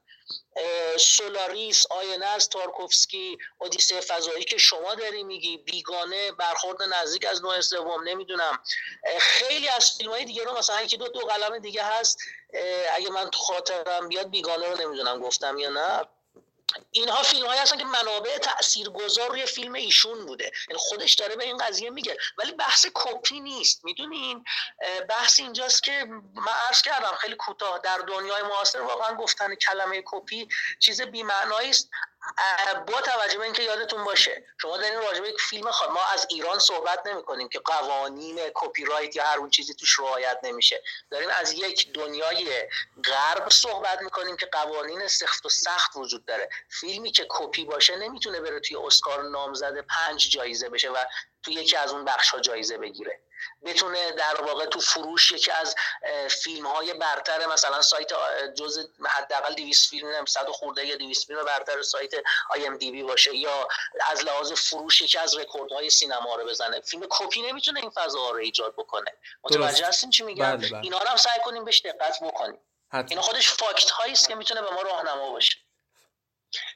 [0.99, 8.03] سولاریس آینه تارکوفسکی اودیسه فضایی که شما داری میگی بیگانه برخورد نزدیک از نوع سوم
[8.03, 8.59] نمی‌دونم.
[9.19, 12.17] خیلی از فیلم های دیگه رو مثلا که دو دو قلم دیگه هست
[12.95, 16.07] اگه من تو خاطرم بیاد بیگانه رو نمی‌دونم گفتم یا نه.
[16.91, 20.51] اینها فیلم هایی هستن که منابع تاثیرگذار روی فیلم ایشون بوده.
[20.69, 22.17] یعنی خودش داره به این قضیه میگه.
[22.37, 23.85] ولی بحث کپی نیست.
[23.85, 24.45] می‌دونین؟
[25.09, 27.79] بحث اینجاست که من عرض کردم خیلی کوتاه.
[27.79, 30.47] در دنیای معاصر واقعا گفتن کلمه کپی
[30.79, 31.89] چیز بی‌معنایی است.
[32.87, 36.27] با توجه به اینکه یادتون باشه شما دارین راجع به یک فیلم خواهد ما از
[36.29, 40.83] ایران صحبت نمی کنیم که قوانین کپی رایت یا هر اون چیزی توش رعایت نمیشه.
[41.11, 42.69] داریم از یک دنیای
[43.03, 46.49] غرب صحبت می‌کنیم که قوانین سخت و سخت وجود داره.
[46.69, 50.97] فیلمی که کپی باشه نمی‌تونه بره توی اسکار نامزد پنج جایزه بشه و
[51.43, 53.19] توی یکی از اون بخش ها جایزه بگیره.
[53.65, 55.75] بتونه در واقع تو فروش یکی از
[56.29, 58.11] فیلم های برتر مثلا سایت
[58.55, 62.11] جز حداقل 200 فیلم نم 100 خورده یا 200 فیلم برتر سایت
[62.49, 63.67] IMDb باشه یا
[64.09, 66.81] از لحاظ فروش یکی از رکوردهای سینما رو بزنه.
[66.81, 69.11] فیلم کپی نمی‌تونه این فضا رو ایجاد بکنه.
[69.43, 70.79] متوجه هستین چی میگم؟ بله بله.
[70.83, 72.59] اینا رو هم سعی کنیم بهش دقت بکنیم.
[73.09, 75.64] اینا خودش فاکت هایی است که می‌تونه به ما راهنما باشه.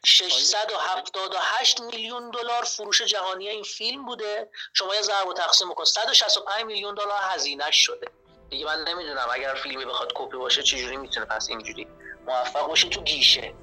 [0.05, 4.49] 678 میلیون دلار فروش جهانی این فیلم بوده.
[4.73, 5.83] شما یه ضرب و تقسیم بکن.
[5.83, 8.07] 165 میلیون دلار هزینه شده.
[8.49, 9.27] دیگه من نمی‌دونم.
[9.31, 11.87] اگر فیلمی بخواد کپی باشه چجوری می‌تونه پس اینجوری
[12.27, 13.53] موفق باشه؟ تو گیشه.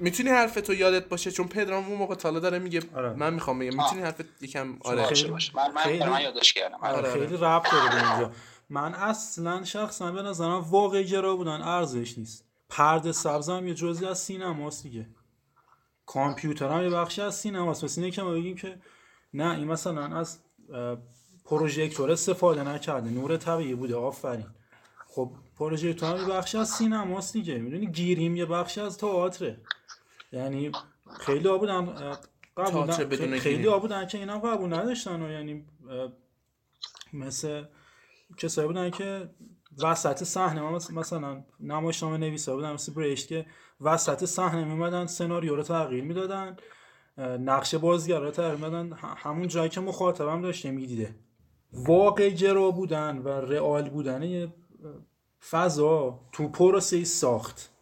[0.00, 3.12] می‌تونی حرف تو یادت باشه؟ چون پدرام اون موقع تالا داره میگه آره.
[3.12, 3.76] من می‌خوام بگم.
[3.76, 5.06] می‌تونی حرف یکم آره.
[5.06, 6.04] خیلی من من, خیلی...
[6.04, 6.78] من یادش کردم.
[6.82, 7.12] آره, آره.
[7.12, 8.32] خیلی ربط داره به اینجا.
[8.70, 12.44] من اصلا شخصا به نظرم واقعی گرا بودن ارزش نیست.
[12.68, 15.06] پرده سبز هم یه جزی از سینماست دیگه.
[16.06, 17.84] کامپیوتر هم یه بخشی از سینماست.
[17.84, 18.78] پس اینه که ما بگیم که
[19.34, 20.38] نه این مثلا از
[21.44, 23.10] پروژکتور استفاده نکرده.
[23.10, 23.96] نور طبیعی بوده.
[23.96, 24.46] آفرین.
[25.08, 27.58] خب پروژکتور هم یه بخشی از سینماست دیگه.
[27.58, 29.60] می‌دونی گیریم یه بخشی از تئاتره.
[30.32, 30.72] یعنی
[31.20, 31.86] خیلی ها بودن
[32.56, 35.64] قبول خیلی ها بودن که اینا قبول نداشتن و یعنی
[37.12, 37.64] مثل
[38.36, 39.30] کسایی بودن که
[39.82, 43.46] وسط صحنه مثلا نمایشنامه نویسا بودن مثل بریشت که
[43.80, 46.56] وسط صحنه میمدن سناریو رو تغییر می‌دادن
[47.18, 48.92] نقش بازیگر رو تغییر می‌دادن.
[48.96, 51.14] همون جایی که مخاطبم داشته می‌دیده
[51.72, 54.52] واقع جرا بودن و رئال بودن
[55.50, 57.75] فضا تو پروسه ساخت.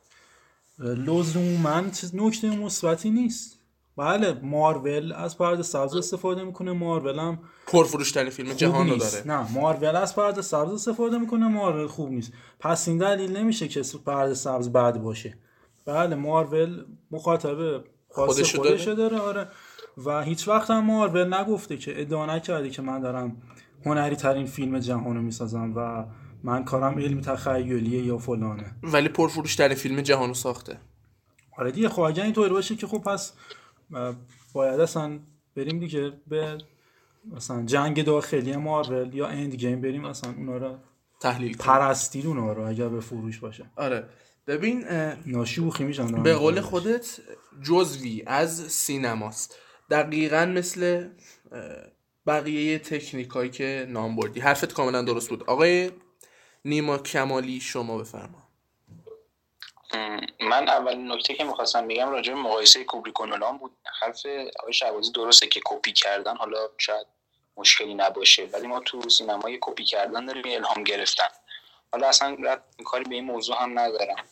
[0.79, 1.83] لزوما
[2.15, 3.61] نکته مثبتی نیست.
[3.97, 9.23] بله مارول از پرده سبز استفاده می‌کنه مارول هم پرفروشترین فیلم جهان رو داره.
[9.27, 12.33] نه مارول از پرده سبز استفاده می‌کنه مارول خوب نیست.
[12.61, 15.39] پس این دلیل نمیشه که پرده سبز بد باشه.
[15.87, 18.97] بله مارول مخاطب خودشو خودش داره.
[18.97, 19.49] داره آره.
[20.05, 23.37] و هیچ وقت هم مارول نگفته که ادعا نکرده که من دارم
[23.87, 26.05] هنری ترین فیلم جهان رو می‌سازم و
[26.45, 28.75] من کارم علمی تخیلیه یا فلانه.
[28.83, 30.79] ولی پرفروش ترین فیلم جهانو ساخته.
[31.59, 33.33] آره دیگه خب اگه اینطور باشه که خب پس
[34.53, 35.19] باید اصلا
[35.57, 36.59] بریم دیگه به
[37.33, 40.77] مثلا جنگ داخلی مارول یا اند گیم بریم اصلا اونا رو
[41.21, 43.71] تحلیل پرستیدون رو اگر به فروش باشه.
[43.77, 44.09] آره.
[44.47, 44.85] ببین
[45.27, 47.21] ناشوخی میشن به قول خودت
[47.63, 49.59] جزوی از سینماست.
[49.91, 51.09] دقیقا مثل
[52.27, 54.41] بقیه تکنیک هایی که نام بردی.
[54.41, 55.43] حرفت کاملا درست بود.
[55.43, 55.91] آقای
[56.65, 58.43] نیما کمالی شما بفرما.
[60.41, 63.77] من اول نکته که می‌خواستم بگم راجع به مقایسه کوبریک و نولان بود.
[64.01, 64.27] حرف
[64.61, 67.07] آقای شعبازی درسته که کپی کردن حالا شاید
[67.57, 71.29] مشکلی نباشه ولی ما تو سینمای کپی کردن داریم الهام گرفتن.
[71.93, 72.37] حالا اصلا
[72.85, 74.25] کاری به این موضوع هم ندارم.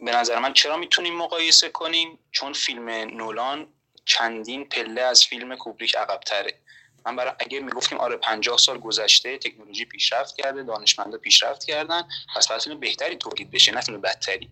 [0.00, 3.66] به نظر من چرا می‌تونیم مقایسه کنیم؟ چون فیلم نولان
[4.04, 6.58] چندین پله از فیلم کوبریک عقبتره.
[7.06, 12.48] من برای اگه می‌گفتیم آره 50 سال گذشته تکنولوژی پیشرفت کرده دانشمندا پیشرفت کردن پس
[12.48, 14.50] باید بهتری تولید بشه نه فیلم بدتری.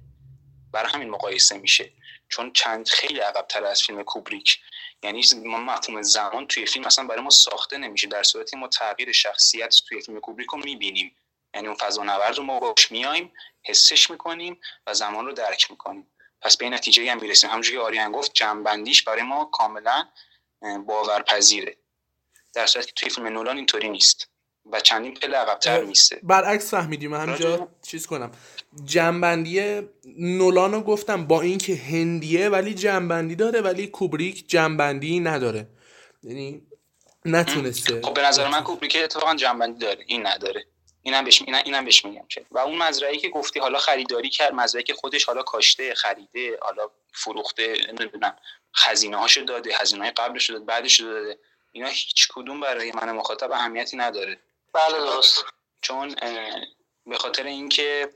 [0.72, 1.92] برای همین مقایسه میشه.
[2.28, 4.60] چون چند خیلی عقبتر از فیلم کوبریک.
[5.02, 8.08] یعنی مفهوم زمان توی فیلم اصلا برای ما ساخته نمیشه.
[8.08, 11.16] در صورتی ما تغییر شخصیت توی فیلم کوبریک رو می‌بینیم.
[11.54, 13.32] یعنی اون فضا نورد رو ما باش میایم
[13.62, 16.06] حسش می‌کنیم و زمان رو درک می‌کنیم.
[16.40, 17.50] پس به این نتیجه هم می‌رسیم.
[17.50, 20.08] همونجوری که آریان گفت جنبندیش برای ما کاملا
[20.86, 21.76] باورپذیره.
[22.54, 24.28] در صورتی که توی فیلم نولان اینطوری نیست
[24.72, 27.14] و چندین پله عقبتر میسته برعکس فهمیدیم.
[27.14, 28.30] همینجا چیز کنم.
[28.84, 29.80] جنبندی
[30.18, 35.68] نولان رو گفتم با اینکه هندیه ولی جنبندی داره ولی کوبریک جنبندی نداره.
[36.22, 36.62] یعنی
[37.24, 38.02] نتونسته.
[38.02, 40.04] خب به نظر من کوبریک اتفاقا جنبندی داره.
[40.06, 40.66] این نداره.
[41.02, 42.46] اینم بهش اینم, اینم بهش میگم که.
[42.50, 46.90] و اون مزرعه که گفتی حالا خریداری کرد مزرعه که خودش حالا کاشته خریده حالا
[47.14, 48.36] فروخته نمی‌دونم
[48.76, 51.38] خزینه هاشو داده هزینه های قبلش داده بعدش داده.
[51.72, 54.40] اینا هیچ کدوم برای من مخاطب اهمیتی نداره.
[54.72, 55.44] بله درست.
[55.82, 56.14] چون
[57.06, 58.10] به خاطر اینکه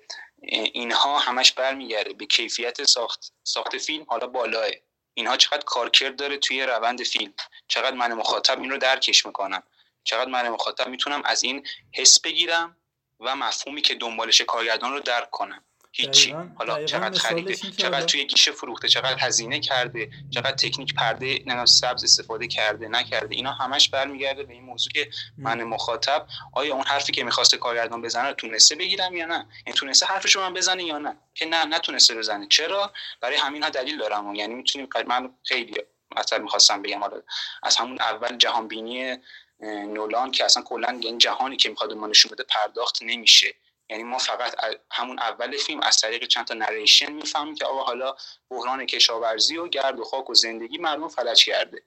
[0.48, 4.70] اینها همش برمیگرده به کیفیت ساخت ساخت فیلم حالا بالاه.
[5.14, 7.34] اینها چقدر کارکرد داره توی روند فیلم.
[7.68, 9.62] چقدر من مخاطب این رو درکش می‌کنم.
[10.04, 12.76] چقدر من مخاطب می‌تونم از این حس بگیرم
[13.20, 15.64] و مفهومی که دنبالش کارگردان رو درک کنم.
[15.96, 16.34] هیچی.
[16.54, 22.04] حالا چقدر خریده چقدر توی گیشه فروخته چقدر هزینه کرده چقدر تکنیک پرده نه سبز
[22.04, 27.12] استفاده کرده نکرده اینا همش برمیگرده به این موضوع که من مخاطب آیا اون حرفی
[27.12, 31.16] که می‌خواسته کارگردان بزنه تونسته بگیرم یا نه؟ این تونسته حرفشو من بزنه یا نه؟
[31.34, 32.46] که نه نتونسته بزنه.
[32.46, 34.34] چرا؟ برای همین ها دلیل دارم.
[34.34, 35.74] یعنی می‌تونیم من خیلی
[36.16, 37.22] اصلا می‌خواستم بگم حالا
[37.62, 39.16] از همون اول جهان بینی
[39.60, 43.54] نولان که اصلا کلا این جهانی که می‌خواد ما نشون بده پرداخت نمیشه.
[43.90, 44.54] یعنی ما فقط
[44.90, 48.14] همون اول فیلم از طریق چند تا نریشن می‌فهمیم که آقا حالا
[48.50, 51.82] بحران کشاورزی و گرد و خاک و زندگی مردم فلج کرده.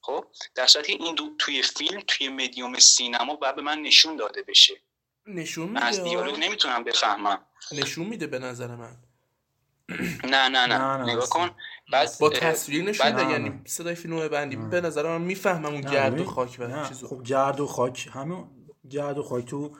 [0.00, 4.42] خب؟ در صورتی این دو توی فیلم توی مدیوم سینما باید به من نشون داده
[4.42, 4.74] بشه.
[5.26, 7.46] نشون میده از دیالوگ نمی‌تونم بفهمم.
[7.72, 8.96] نشون میده به نظر من.
[10.24, 11.50] نه نه نه, نگاه کن.
[11.92, 16.24] بعد با تصویر نشون یعنی صدای فیلم بندی به نظر من می‌فهمم اون گرد و
[16.24, 17.08] خاک و چیزو.
[17.08, 18.50] خب گرد و خاک همون
[18.90, 19.76] گرد و خاک تو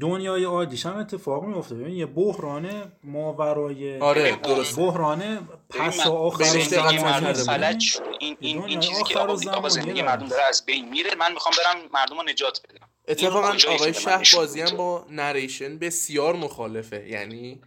[0.00, 6.44] دنیای عادیش هم اتفاق میفته ببین یه بحران ماورای آره درست بحران پس و آخر
[7.32, 11.14] فلج این این این چیزی که آقا زندگی مردم داره از بین میره.
[11.14, 12.88] من می‌خوام برم مردم رو نجات بدم.
[13.08, 17.08] اتفاقا آقای شه بازی هم با نریشن بسیار مخالفه.
[17.08, 17.62] یعنی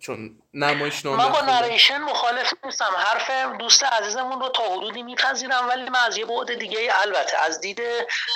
[0.00, 2.90] چون نمایش من با نریشن مخالف نیستم.
[2.96, 7.60] حرف دوست عزیزمون رو تا حدودی میپذیرم ولی من از یه بعد دیگه البته از
[7.60, 7.80] دید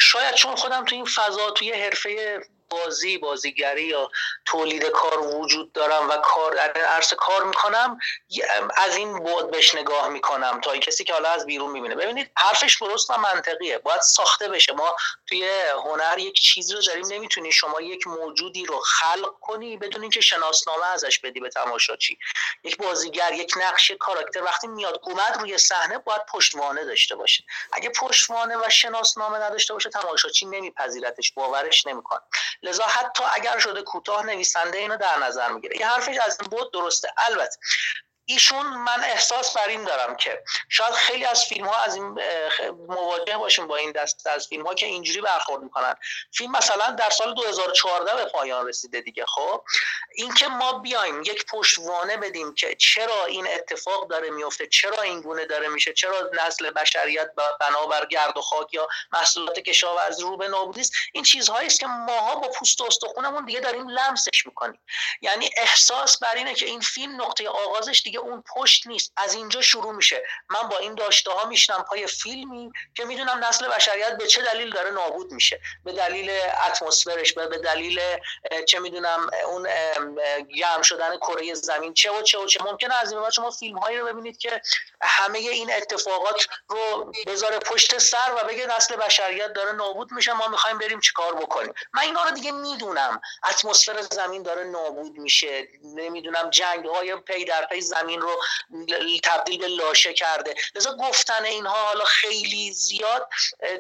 [0.01, 4.11] شاید چون خودم تو این فضا توی حرفه بازی بازیگری یا
[4.45, 7.99] تولید کار وجود دارم و کار عرصه کار می‌کنم
[8.77, 11.95] از این بود بهش نگاه می‌کنم تا کسی که حالا از بیرون می‌بینه.
[11.95, 13.79] ببینید حرفش درست و منطقیه.
[13.79, 14.73] باید ساخته بشه.
[14.73, 15.51] ما توی
[15.85, 20.87] هنر یک چیزی رو داریم نمی‌تونی شما یک موجودی رو خلق کنی بدون اینکه شناسنامه
[20.87, 22.19] ازش بدی به تماشاچی.
[22.65, 27.45] یک بازیگر یک نقش کاراکتر وقتی میاد اومد روی صحنه باید پشتوانه داشته باشه.
[27.73, 32.21] اگه پشتوانه و شناسنامه نداشته باشه تماشاچی نمیپذیرتش باورش نمی‌کنه.
[32.63, 35.79] لذا حتی اگر شده کوتاه نویسنده اینو در نظر می‌گیره.
[35.79, 37.13] یه حرفش از این بود درسته.
[37.17, 37.57] البته
[38.31, 42.21] ایشون من احساس بر این دارم که شاید خیلی از فیلم ها از این
[42.89, 45.95] مواجه باشیم با این دست از فیلم ها که اینجوری برخورد می‌کنن.
[46.33, 49.65] فیلم مثلا در سال 2014 به پایان رسیده دیگه خب؟
[50.15, 55.45] اینکه ما بیایم یک پشتوانه بدیم که چرا این اتفاق داره میفته چرا این گونه
[55.45, 60.81] داره میشه چرا نسل بشریت بنابر گرد و خاک یا محصولات کشاورزی رو به نابودی
[60.81, 64.81] است این چیزهایی است که ماها با پوست و استخونمون دیگه داریم لمسش می‌کنیم.
[65.21, 69.63] یعنی احساس بر اینه که این فیلم نقطه آغازش دیگه اون پشت نیست از اینجا
[69.63, 70.23] شروع میشه.
[70.51, 74.71] من با این داشته ها میشنم پای فیلمی که می‌دونم نسل بشریت به چه دلیل
[74.71, 75.61] داره نابود میشه.
[75.85, 76.31] به دلیل
[76.67, 78.01] اتمسفرش به دلیل
[78.69, 79.69] چه می‌دونم اون
[80.57, 82.65] گرم شدن کره زمین چه و چه و چه.
[82.65, 84.63] ممکنه از این شما فیلم هایی رو ببینید که
[85.03, 90.49] همه این اتفاقات رو بذاره پشت سر و بگه نسل بشریت داره نابود میشه ما
[90.49, 91.75] می‌خوایم بریم چیکار بکنیم.
[91.93, 93.21] من اینا رو دیگه می‌دونم.
[93.51, 95.69] اتمسفر زمین داره نابود میشه.
[95.85, 98.43] نمی‌دونم جنگ های پی در پی زمین رو
[99.25, 100.55] تبدیل به لاشه کرده.
[100.75, 103.29] لذا گفتن اینها حالا خیلی زیاد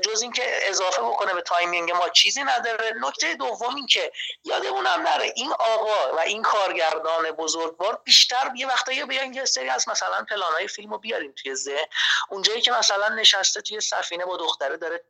[0.02, 2.94] جز اینکه اضافه بکنه به timing ما چیزی نداره.
[3.00, 4.12] نکته دوم این که
[4.44, 9.88] یادمونم نره این آقا و این کارگردان بزرگوار بیشتر یه وقتایی بیان یه سری از
[9.88, 11.86] مثلا پلانای فیلمو بیاریم توی ذهن.
[12.28, 15.04] اونجایی که مثلا نشسته توی سفینه با دختره داره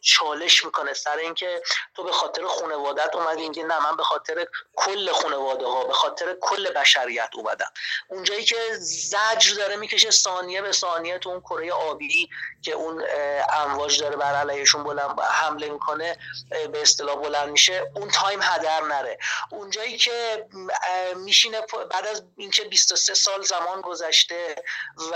[0.00, 0.92] چالش می‌کنه.
[0.92, 1.62] سر اینکه
[1.94, 6.36] تو به خاطر خانوادت اومدی اینکه نه من به خاطر کل خانواده ها به خاطر
[6.40, 7.72] کل بشریت اومدم.
[8.08, 12.30] اونجایی که زجر داره می‌کشه ثانیه به ثانیه تو اون کره آبی
[12.62, 13.04] که اون
[13.52, 16.16] امواج داره بر علیهشون بلند حمله می‌کنه
[16.72, 19.18] به اصطلاح بلند میشه اون تایم هدر نره.
[19.50, 20.46] اونجایی که
[21.16, 24.54] میشینه بعد از اینکه 23 سال زمان گذشته
[25.12, 25.14] و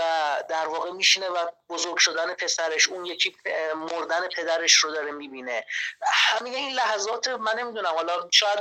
[0.49, 3.35] در واقع میشینه و بزرگ شدن پسرش اون یکی
[3.75, 5.65] مردن پدرش رو داره می‌بینه.
[6.01, 8.59] همه این لحظات من نمی‌دونم حالا شاید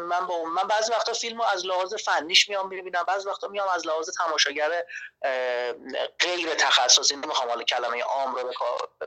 [0.00, 3.86] من با من بعضی وقتا فیلمو از لحاظ فنیش میام می‌بینم بعضی وقتا میام از
[3.86, 4.84] لحاظ تماشاگر
[6.18, 8.52] غیر تخصصی نمی‌خوام حالا کلمه عام رو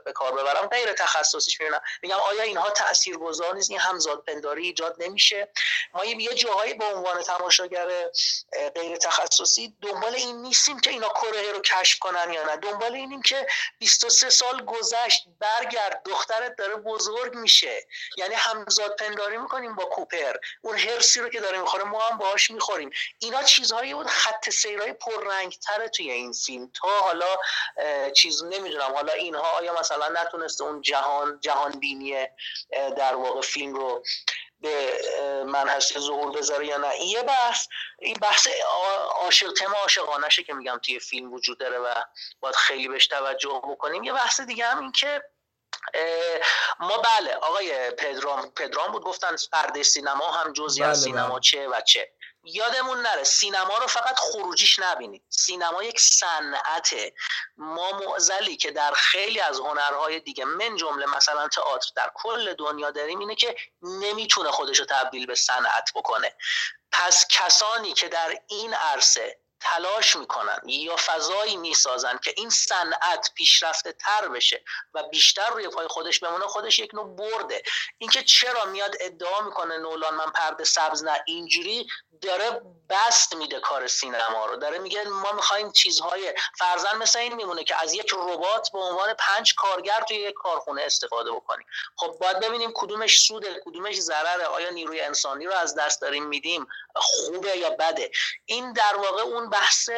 [0.04, 4.96] به کار ببرم غیر تخصصیش می‌بینم میگم آیا اینها تاثیرگذار نیست؟ این همزاد پنداری ایجاد
[4.98, 5.48] نمیشه.
[5.94, 8.10] ما یه جاهایی به عنوان تماشاگر
[8.74, 12.56] غیر تخصصی دنبال این نیستیم که اینا کره رو کشف کنن یا نه.
[12.56, 13.46] دنبال اینیم که
[13.78, 17.86] 23 سال گذشت برگرد دخترت داره بزرگ میشه.
[18.16, 20.36] یعنی همزاد پنداری می‌کنیم با کوپر.
[20.62, 22.90] اون هرسی رو که داره می‌خوره ما هم باهاش می‌خوریم.
[23.18, 26.72] اینا چیزهایی بود خط سیرهای پررنگ تره توی این فیلم.
[26.80, 27.36] تا حالا
[28.12, 28.94] چیز نمی‌دونم.
[28.94, 32.26] حالا اینها آیا مثلا نتونسته اون جهان جهان بینی
[32.96, 34.02] در واقع فیلم رو
[34.60, 35.02] به
[35.46, 37.66] منحصه ظهور بذاره یا نه؟ یه بحث
[37.98, 38.48] این بحث
[39.10, 41.94] عاشق تم عاشقانشه که میگم توی فیلم وجود داره و
[42.40, 44.02] باید خیلی بهش توجه بکنیم.
[44.02, 45.22] یه بحث دیگه هم این که
[46.80, 51.40] ما بله آقای پدرام پدرام بود گفتن پرده سینما هم جزی از بله، سینما بله.
[51.40, 52.12] چه و چه.
[52.44, 55.22] یادمون نره سینما رو فقط خروجیش نبینید.
[55.28, 57.12] سینما یک صنعته.
[57.56, 62.90] ما معزلی که در خیلی از هنرهای دیگه من جمله مثلا تئاتر در کل دنیا
[62.90, 66.34] داریم اینه که نمی‌تونه خودش رو تبدیل به صنعت بکنه.
[66.92, 73.92] پس کسانی که در این عرصه تلاش می‌کنن یا فضایی می‌سازن که این صنعت پیشرفته
[73.92, 74.64] تر بشه
[74.94, 77.62] و بیشتر روی پای خودش بمونه خودش یک نوع برده.
[77.98, 81.86] اینکه چرا میاد ادعا می‌کنه نولان من پرده سبز نه اینجوری
[82.22, 82.60] داره
[82.90, 84.56] بست میده کار سینما رو.
[84.56, 89.14] داره میگه ما می‌خوایم چیزهای فرزن مثل این میمونه که از یک ربات به عنوان
[89.14, 91.66] پنج کارگر توی یک کارخونه استفاده بکنیم.
[91.96, 94.44] خب باید ببینیم کدومش سوده کدومش ضرره.
[94.44, 98.10] آیا نیروی انسانی رو از دست داریم میدیم؟ خوبه یا بده؟
[98.46, 99.90] این در واقع اون بحث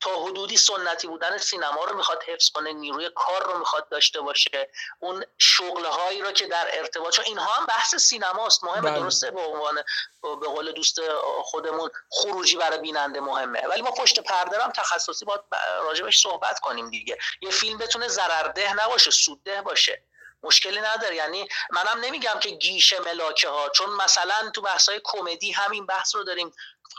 [0.00, 4.70] تا حدودی سنتی بودن سینما رو می‌خواد حفظ کنه نیروی کار رو می‌خواد داشته باشه.
[5.00, 8.64] اون شغل هایی رو که در ارتباط چون اینها هم بحث سینماست.
[8.64, 9.00] مهمه بله.
[9.00, 9.74] درسته؟ به عنوان
[10.22, 11.00] به قول دوست
[11.42, 13.66] خودمون خروجی برای بیننده مهمه.
[13.66, 15.40] ولی ما پشت پرده هم تخصصی باید
[15.80, 17.18] راجبش صحبت کنیم دیگه.
[17.40, 20.02] یه فیلم بتونه ضررده نباشه سودده باشه.
[20.42, 21.16] مشکلی نداره.
[21.16, 26.14] یعنی منم نمیگم که گیشه ملاکه ها چون مثلا تو بحث های کمدی همین بحث
[26.14, 26.52] رو داریم.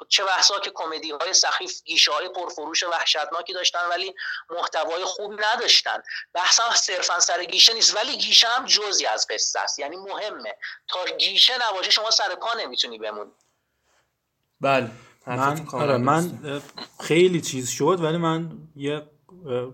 [0.10, 4.16] چه بحثا که کمدی های سخیف گیشه های پرفروش وحشتناکی داشتن ولی
[4.50, 6.04] محتوای خوبی نداشتن.
[6.34, 9.80] بحثا صرفا سر گیشه نیست ولی گیشه هم جزی از قصه است.
[9.80, 10.58] یعنی مهمه.
[10.88, 13.32] تا گیشه نباشه شما سر پا نمی‌تونی بمونی.
[14.62, 14.92] بله
[15.28, 16.32] من آره من
[17.00, 19.02] خیلی چیز شد ولی من یه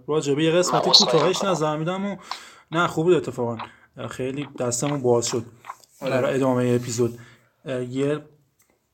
[0.08, 2.18] راجبه یه قسمت کوتاهش نظر میدم و
[2.72, 3.58] نه خوب بود اتفاقا.
[4.10, 5.46] خیلی دستمون باز شد
[6.02, 6.12] آره.
[6.12, 7.20] برای ادامه اپیزود.
[7.90, 8.20] یه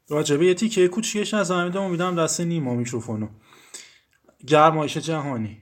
[0.10, 3.28] راجبه یه تیکه کوچیکش نظر میدم میدم دست نیما میکروفونو.
[4.48, 5.58] گرمایش جهانی.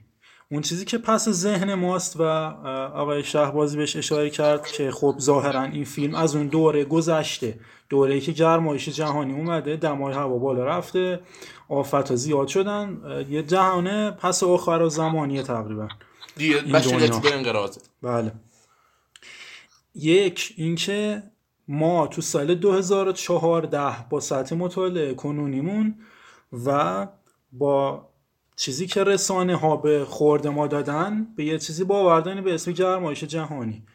[0.50, 5.62] اون چیزی که پس ذهن ماست و آقای شهبازی بهش اشاره کرد که خب ظاهرا
[5.62, 7.58] این فیلم از اون دوره گذشته.
[7.92, 11.20] دوره که گرمایش جهانی اومده دمای هوا بالا رفته
[11.68, 13.00] آفت ها زیاد شدن.
[13.28, 15.88] یه جهانه پس آخر و زمانیه تقریبا.
[18.02, 18.32] بله.
[19.94, 21.22] یک اینکه
[21.68, 25.94] ما تو سال 2014 با سطح مطالعه کنونیمون
[26.64, 27.06] و
[27.52, 28.08] با
[28.56, 33.24] چیزی که رسانه ها به خورد ما دادن به یه چیزی باوردنی به اسم گرمایش
[33.24, 33.86] جهانی.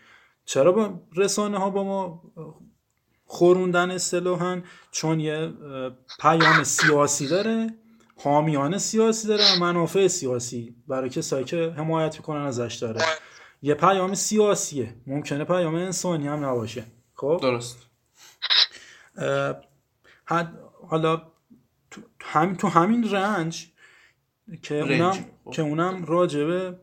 [0.46, 2.22] چرا با رسانه ها با ما
[3.28, 4.62] خوروندن اصطلاحا
[4.92, 5.54] چون یه
[6.20, 7.74] پیام سیاسی داره
[8.24, 13.02] حامیان سیاسی داره و منافع سیاسی برای کسایی که حمایت می‌کنن ازش داره.
[13.62, 14.96] یه پیام سیاسیه.
[15.08, 16.86] ممکنه پیام انسانی هم نباشه.
[17.14, 17.78] خب؟ درست.
[20.90, 21.22] حالا
[21.92, 23.68] تو, هم تو همین رنج
[24.62, 25.12] که اونم
[25.46, 25.52] خب.
[25.52, 26.80] که اونم راجبه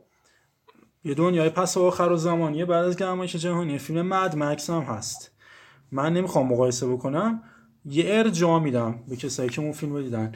[1.05, 3.79] یه دنیای پس آخر و زمانیه بعد از گرمایش جهانی.
[3.79, 5.34] فیلم مد مکس هم هست.
[5.95, 7.43] من نمی‌خوام مقایسه بکنم.
[7.85, 10.33] یه ارجاع میدم به کسایی که اون فیلم رو دیدن.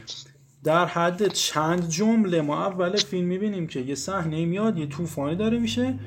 [0.65, 5.59] در حد چند جمله ما اول فیلم می‌بینیم که یه صحنه میاد یه طوفانی داره
[5.59, 5.99] میشه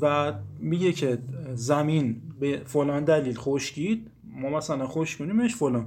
[0.00, 1.18] و میگه که
[1.54, 4.10] زمین به فلان دلیل خشکید.
[4.24, 5.86] ما مثلا خوش کنیمش فلان.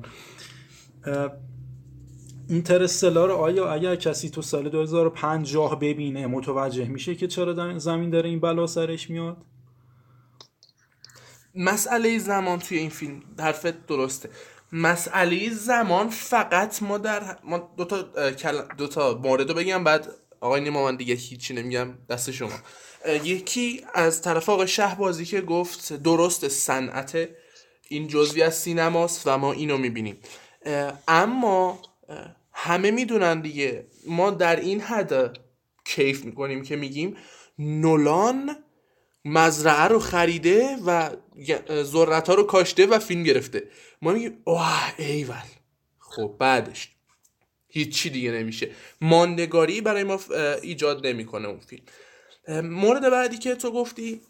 [2.50, 8.40] اینترستلار آیا اگر کسی تو سال 2050 ببینه متوجه میشه که چرا زمین داره این
[8.40, 9.38] بلا سرش میاد؟
[11.56, 14.30] مسئله زمان توی این فیلم حرفت درسته.
[14.72, 18.02] مسئله زمان فقط ما در ما دو تا
[18.78, 20.08] دو تا مورد رو بگم بعد
[20.42, 22.52] آقای نیما من دیگه هیچی نمیگم دست شما.
[23.24, 27.30] یکی از طرف آقای شهبازی که گفت درست صنعت
[27.90, 30.18] این جزوی از سینماست و ما اینو می‌بینیم.
[31.08, 31.82] اما
[32.54, 35.38] همه می‌دونن دیگه ما در این حد
[35.86, 37.18] کیف می‌کنیم که میگیم
[37.60, 38.56] نولان
[39.26, 41.10] مزرعه رو خریده و
[41.84, 43.64] ذرت ها رو کاشته و فیلم گرفته.
[44.02, 45.36] ما میگیم اوه ایول.
[46.00, 46.92] خب بعدش.
[47.68, 48.72] هیچی دیگه نمیشه.
[49.02, 50.20] ماندگاری برای ما
[50.62, 51.84] ایجاد نمی‌کنه اون فیلم.
[52.62, 54.22] مورد بعدی که تو گفتی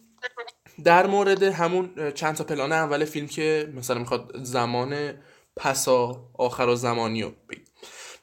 [0.83, 5.13] در مورد همون چند تا پلان اول فیلم که مثلا می‌خواد زمان
[5.55, 7.65] پسا آخر و زمانی رو بگیم.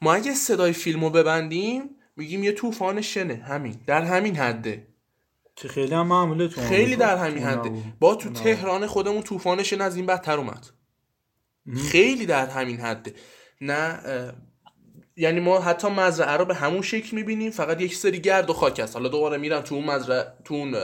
[0.01, 3.35] ما اگه صدای فیلم رو ببندیم میگیم یه طوفان شنه.
[3.35, 3.75] همین.
[3.87, 4.87] در همین حده.
[5.61, 7.71] که خیلی هم معموله تو خیلی در همین حده.
[7.99, 10.65] با تو تهران خودمون طوفان شنه از این بدتر اومد.
[11.91, 13.13] خیلی در همین حده.
[13.61, 13.99] نه
[15.15, 18.79] یعنی ما حتی مزرعه رو به همون شکل می‌بینیم فقط یک سری گرد و خاک
[18.79, 20.75] است حالا دوباره میرم تو اون مزرعه تو اون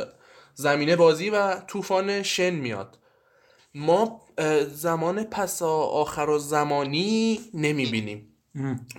[0.54, 3.00] زمینه بازی و طوفان شن میاد.
[3.76, 4.22] ما
[4.68, 8.35] زمان پس آخر و زمانی نمی‌بینیم.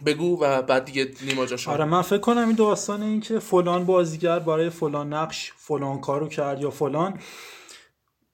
[0.06, 4.38] بگو و بعد دیگه نیما آره من فکر کنم این داستان این که فلان بازیگر
[4.38, 7.18] برای فلان نقش فلان کارو کرد یا فلان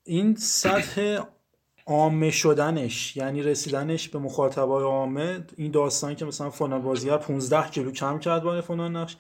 [0.05, 1.21] این سطح
[1.87, 7.91] عامه شدنش یعنی رسیدنش به مخاطبای عامه این داستان که مثلا فلان بازیگر 15 کیلو
[7.91, 9.17] کم کرد برای فلان نقش.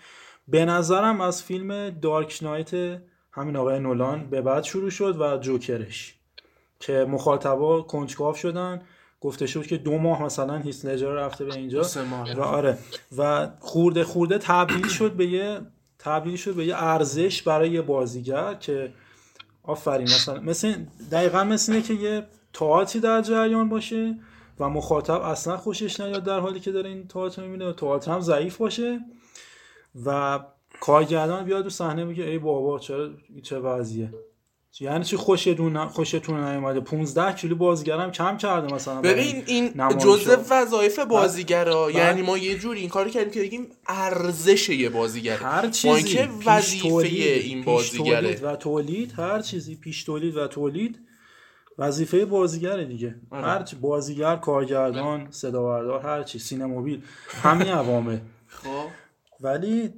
[0.48, 3.00] به نظرم از فیلم دارک نایت
[3.32, 6.14] همین آقای نولان به بعد شروع شد و جوکرش
[6.80, 8.82] که مخاطبا کنجکاو شدن.
[9.22, 11.82] گفته شد که دو ماه مثلا هیس لجر رفته به اینجا
[12.36, 12.78] و آره.
[13.18, 15.60] و خورده خورده تبدیل شد به یه
[15.98, 18.92] تبدیل شد به یه ارزش برای یه بازیگر که
[19.62, 20.74] آفرین مثلا مثل
[21.10, 24.18] دقیقا مثل اینه که یه تاعتی در جریان باشه
[24.60, 28.20] و مخاطب اصلا خوشش نیاد در حالی که داره این تاعت می‌بینه و تاعت هم
[28.20, 29.00] ضعیف باشه
[30.04, 30.40] و
[30.80, 33.10] کارگردان بیاد تو صحنه میگه ای بابا چرا
[33.42, 34.14] چه وضعیه؟
[34.80, 40.98] یعنی چی خوشتون خوشتون نیومده؟ 15 کیلو بازیگرم کم کرده مثلا ببین این جزء وظایف
[40.98, 41.90] بازیگرا.
[41.90, 45.36] یعنی ما یه جوری این کارو کردیم که بگیم ارزش یه بازیگر.
[45.36, 46.02] هر چیزی.
[46.02, 48.40] که وظیفه این بازیگره.
[48.40, 49.76] و تولید هر چیزی.
[49.76, 50.98] پیش تولید و تولید
[51.78, 53.14] وظیفه بازیگره دیگه.
[53.30, 53.46] آره.
[53.46, 56.38] هر چی بازیگر کارگردان صدا هر چی.
[56.38, 57.02] سینموبیل
[57.42, 58.18] همین عوامل.
[58.62, 58.86] خب.
[59.40, 59.92] ولی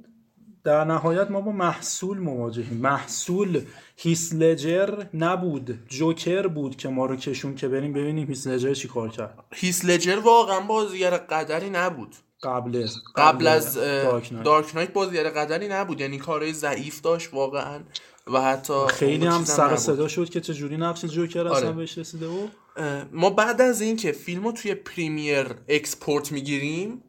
[0.63, 2.77] در نهایت ما با محصول مواجهیم.
[2.77, 3.61] محصول
[3.95, 8.87] هیس لجر نبود جوکر بود که ما رو کشون که بریم ببینیم هیس لجر چی
[8.87, 9.43] کار کرد.
[9.53, 12.15] هیس لجر واقعا بازیگر قدری نبود.
[12.43, 14.93] قبل از قبل از Dark Knight.
[14.93, 17.79] بازیگر قدری نبود یعنی کارهای ضعیف داشت واقعا
[18.27, 21.71] و حتی خیلی هم سر صدا شد که چجوری نقش جوکر اصلا آره.
[21.71, 22.47] بهش رسیده و
[23.11, 27.03] ما بعد از اینکه فیلمو توی Premiere export می‌گیریم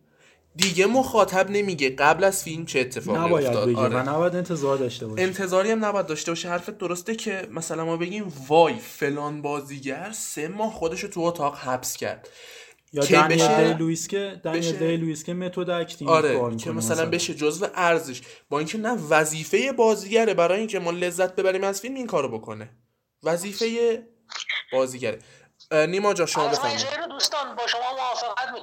[0.57, 3.69] دیگه مخاطب نمیگه قبل از فیلم چه اتفاقی نباید افتاد.
[3.69, 3.97] بگه آره.
[3.97, 6.49] و نباید انتظار داشته باشه انتظاری هم نباید داشته باشه.
[6.49, 11.97] حرفت درسته که مثلا ما بگیم وای فلان بازیگر سه ماه خودشو تو اتاق حبس
[11.97, 12.29] کرد.
[12.93, 17.11] یا دنیل دی لوئیس که دنیل دی لوئیس که method acting آره که مثلا, مثلا.
[17.11, 18.21] بشه جزء ارزش.
[18.49, 20.35] با اینکه نه وظیفه بازیگره.
[20.35, 22.71] برای اینکه ما لذت ببریم از فیلم این کارو بکنه.
[23.23, 23.67] وظیفه
[24.73, 25.19] بازیگره.
[25.89, 26.87] نیما جا شما بفرمایید.
[27.11, 27.81] دوستان با شما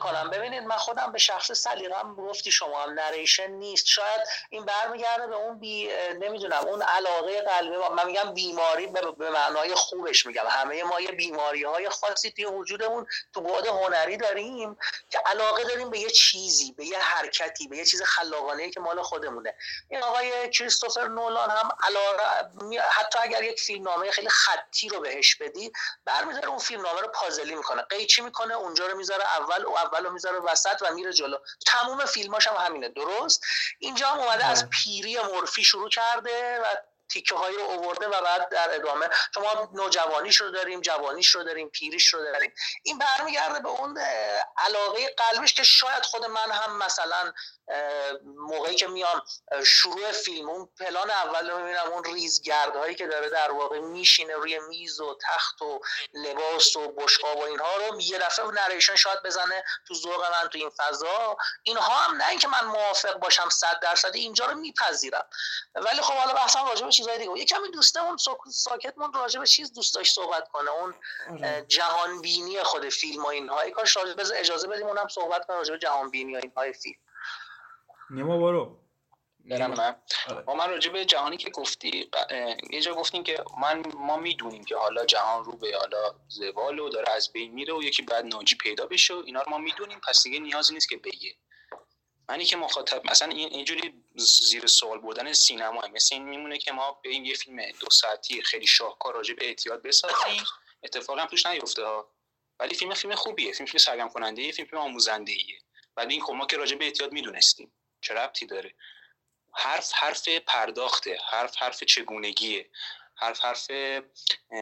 [0.04, 0.30] می‌کنم.
[0.30, 3.86] ببینید من خودم به شخص سلیقم گفتی شما هم narration نیست.
[3.86, 5.90] شاید این برمیگرده به اون بی
[6.20, 7.78] نمی‌دونم اون علاقه قلبی.
[7.96, 10.46] من میگم بیماری به معنای خوبش میگم.
[10.50, 14.78] همه ما یه بیماری های خاصی توی وجودمون تو بعد هنری داریم
[15.10, 19.02] که علاقه داریم به یه چیزی به یه حرکتی به یه چیز خلاقانه که مال
[19.02, 19.56] خودمونه.
[19.90, 22.24] این آقای کریستوفر نولان هم علاقه
[22.92, 25.72] حتی اگر یک فیلمنامه خیلی خطی رو بهش بدی
[26.06, 27.82] برمیداره اون فیلمنامه رو پازلی می‌کنه.
[27.82, 31.38] قیچی می‌کنه اونجا رو می‌ذاره اول و اول رو می‌ذاره وسط و میره جلو.
[31.66, 33.44] تموم فیلماش هم همینه درست؟
[33.80, 36.66] اینجا هم اومده از پیری مورفی شروع کرده و
[37.14, 41.70] تیکه هایی رو اوورده و بعد در ادامه شما نوجوانیش رو داریم جوانیش رو داریم
[41.70, 42.54] پیریش رو داریم.
[42.84, 43.98] این برمیگرده به اون
[44.58, 47.34] علاقه قلبش که شاید خود من هم مثلا
[48.26, 49.22] موقعی که میام
[49.66, 54.60] شروع فیلم اون پلان اول رو می‌بینم اون ریزگردهایی که داره در واقع میشینه روی
[54.60, 55.82] میز و تخت و
[56.14, 60.58] لباس و بشقاب و اینها رو یه دفعه نریشن شاید بزنه تو ذوق من تو
[60.58, 61.38] این فضا.
[61.64, 65.26] اینها هم نه اینکه من موافق باشم صد درصد اینجا رو میپذیرم.
[65.76, 67.40] ولی خب حالا بحثم راجع به چیزای دیگه.
[67.40, 68.18] یه کمی دوستمون
[68.52, 70.72] ساکتمون راجع به چیز دوست داشت صحبت کنه.
[70.72, 70.94] اون
[71.32, 71.66] آره.
[71.68, 73.70] جهان بینی خود فیلم و اینها.
[73.70, 73.98] کاش
[74.36, 76.96] اجازه بدیم اونم صحبت کنه راجع به جهان بینی و اینهای فیلم.
[78.10, 78.80] نیما برو.
[79.46, 79.96] برم من.
[80.30, 80.58] آره.
[80.58, 82.10] من راجع به جهانی که گفتی
[82.70, 86.90] یه جا گفتیم که من ما می‌دونیم که حالا جهان رو به حالا زوال و
[86.90, 90.00] داره از بین میره و یکی بعد ناجی پیدا بشه و اینا رو ما می‌دونیم.
[90.08, 91.36] پس دیگه نیازی نیست که بگه.
[92.30, 97.02] منی که مخاطب مثلا این اینجوری زیر سوال بردن سینما مثل این میمونه که ما
[97.06, 100.44] این یه فیلم دو ساعتی خیلی شاهکار راجع به اعتیاد بسازیم.
[100.84, 102.12] اتفاقا هم توش نیفته ها.
[102.60, 103.52] ولی فیلم فیلم خوبیه.
[103.52, 105.60] فیلم فیلم سرگرم کننده فیلم فیلم آموزنده ایه
[105.98, 107.72] ولی این خب ما که راجع به اعتیاد می‌دونستیم.
[108.02, 108.76] چه ربطی داره؟
[109.54, 111.18] حرف حرف پرداخته.
[111.32, 112.70] حرف حرف چگونگیه.
[113.16, 113.72] حرف حرف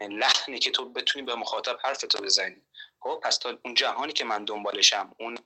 [0.09, 2.61] لحنه که تو بتونی به مخاطب حرف تو بزنی.
[2.99, 5.37] خب پس تا اون جهانی که من دنبالشم اون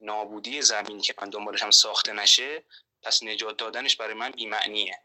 [0.00, 2.64] نابودی زمینی که من دنبالشم ساخته نشه
[3.02, 4.98] پس نجات دادنش برای من بیمعنیه.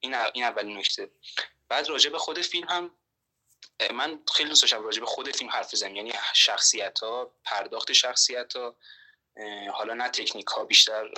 [0.00, 1.10] این این اولین نکته.
[1.68, 2.90] بعد راجع به خود فیلم هم
[3.90, 5.96] من خیلی دوست داشتم راجع به خود فیلم حرف بزنم.
[5.96, 8.76] یعنی شخصیت ها پرداخت شخصیت ها
[9.72, 11.10] حالا نه تکنیک ها بیشتر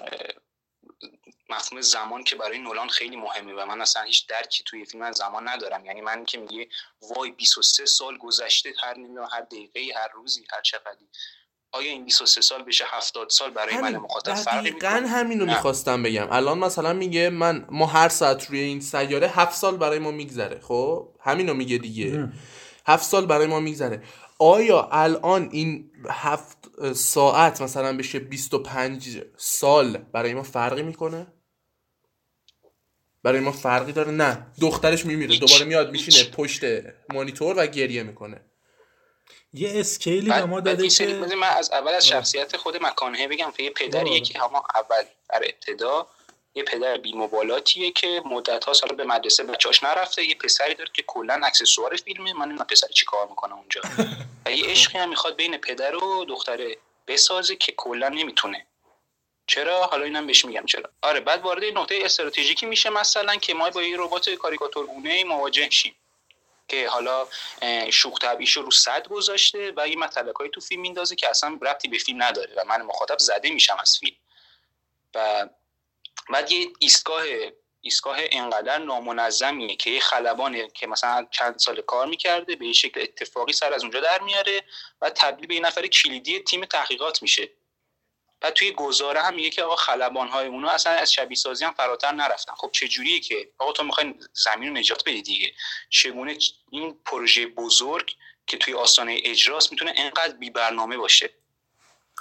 [1.48, 5.16] مفهوم زمان که برای نولان خیلی مهمه و من اصلا هیچ درکی توی فیلم از
[5.16, 5.86] زمان ندارم.
[5.86, 6.68] یعنی من که میگه
[7.02, 11.08] وای 23 سال گذشته هر نمی‌دونم هر دقیقه هر روزی هر چقدری.
[11.74, 16.28] آیا این 23 سال بشه 70 سال برای من مخاطب؟ فرقی می‌کنه؟ همینو می‌خواستم بگم.
[16.30, 20.60] الان مثلا میگه من ما هر ساعت روی این سیاره 7 سال برای ما میگذره.
[20.60, 22.28] خب؟ همینو میگه دیگه.
[22.86, 24.02] 7 سال برای ما میگذره.
[24.38, 26.58] آیا الان این هفت
[26.94, 31.26] ساعت مثلا بشه 25 سال برای ما فرقی می‌کنه؟
[33.22, 34.46] برای ما فرقی داره؟ نه.
[34.60, 35.38] دخترش میمیره.
[35.38, 36.64] دوباره میاد میشینه پشت
[37.14, 38.44] مانیتور و گریه می‌کنه.
[39.54, 43.62] یه اسکیلی به ما داده که من از اول از شخصیت خود مکانه بگم که
[43.62, 46.06] یه پدریه که همه اول در ابتدا
[46.54, 51.02] یه پدر بیمبالاتیه که مدت ها سال به مدرسه بچاش نرفته یه پسری داره که
[51.06, 52.32] کلا اکسسوار فیلمه.
[52.32, 53.80] من این پسر چی کار می‌کنه اونجا.
[54.46, 56.76] و یه عشقی هم می‌خواد بین پدر و دختره
[57.06, 58.66] بسازه که کلا نمی‌تونه.
[59.46, 60.90] چرا؟ حالا اینم بهش میگم چرا.
[61.02, 65.94] آره بعد وارد نقطه استراتژیکی میشه مثلا که ما با یه ربات کاریکاتورگونه مواجه شیم.
[66.72, 67.28] که حالا
[67.90, 71.98] شوخ طبعیش رو صد گذاشته و یه مطلقایی تو فیلم میندازه که اصلا ربطی به
[71.98, 74.16] فیلم نداره و من مخاطب زده میشم از فیلم.
[75.14, 75.48] و
[76.32, 77.24] بعد یه ایستگاه
[77.80, 83.00] ایستگاه انقدر نامنظمیه که یه خلبانه که مثلا چند سال کار می‌کرده به یه شکل
[83.00, 84.64] اتفاقی سر از اونجا در میاره
[85.00, 87.48] و تبدیل به یه نفر کلیدی تیم تحقیقات میشه.
[88.42, 91.72] و توی گزاره هم میگه که آقا خلبان های اونو اصلا از شبیه سازی هم
[91.72, 92.52] فراتر نرفتن.
[92.56, 95.52] خب چه جوریه که؟ آقا تو می‌خوای زمین رو نجات بدی دیگه.
[95.90, 96.36] چگونه
[96.70, 98.16] این پروژه بزرگ
[98.46, 101.30] که توی آستانه اجراست می‌تونه انقدر بی برنامه باشه؟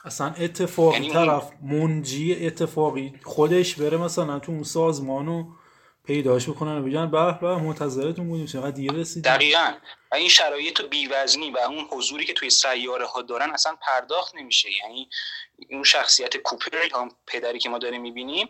[0.05, 3.13] اصلا اتفاقی یعنی طرف منجی اتفاقی.
[3.23, 5.45] خودش بره مثلا تو اون سازمانو
[6.05, 8.45] پیداش بکنن و بگن به به منتظرتون بودیم.
[8.45, 9.73] چقدر دیر رسید دقیقا.
[10.11, 14.69] و این شرایط بیوزنی و اون حضوری که توی سیاره ها دارن اصلا پرداخت نمیشه.
[14.83, 15.09] یعنی
[15.69, 18.49] اون شخصیت کوپر هم پدری که ما داریم می‌بینیم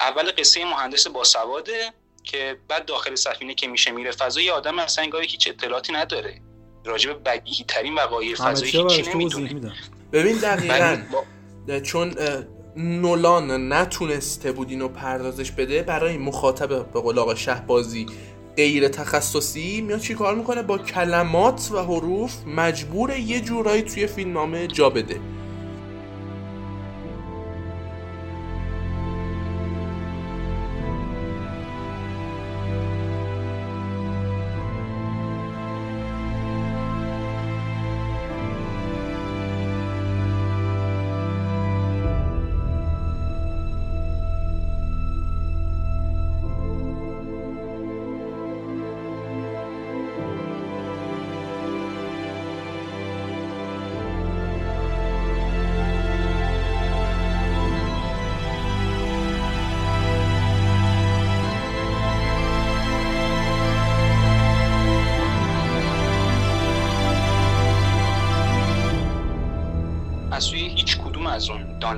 [0.00, 1.92] اول قصه مهندس باسواده
[2.24, 6.40] که بعد داخل سفینه که میشه میره فضا یه آدم اصلا انگاری هیچ اطلاعاتی نداره.
[6.84, 9.72] راجب بدیهی ترین وقایع فضایی هیچی نمی‌دونه.
[10.12, 10.98] ببین دقیقا
[11.80, 12.14] چون
[12.76, 18.06] نولان نتونسته بود اینو پردازش بده برای مخاطب به قول آقا شهبازی
[18.58, 24.66] غیر تخصصی میاد چی کار می‌کنه؟ با کلمات و حروف مجبور یه جورایی توی فیلمنامه
[24.66, 25.20] جا بده.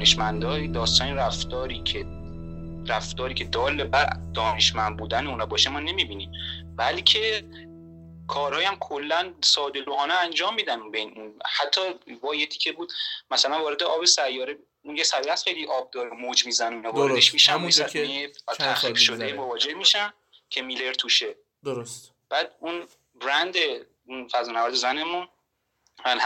[0.01, 2.07] دانشمندای داستان رفتاری که
[2.89, 6.33] رفتاری که دال بر دانشمند بودن اونا باشه ما نمی‌بینیم.
[6.77, 7.45] بلکه
[8.29, 11.81] کارهایی هم کلا ساده لوحانه انجام میدن بین حتی
[12.23, 12.93] وایتی که بود
[13.31, 18.33] مثلا وارد آب سیاره اون یه سریع خیلی آب داره موج می‌زنه واردش میشن که
[18.59, 20.13] تحقیق شده مواجه میشن
[20.51, 21.35] که میلر توشه.
[21.65, 22.13] درست.
[22.29, 23.55] بعد اون برند
[24.07, 25.29] اون فضانورد زنمون
[26.05, 26.19] ان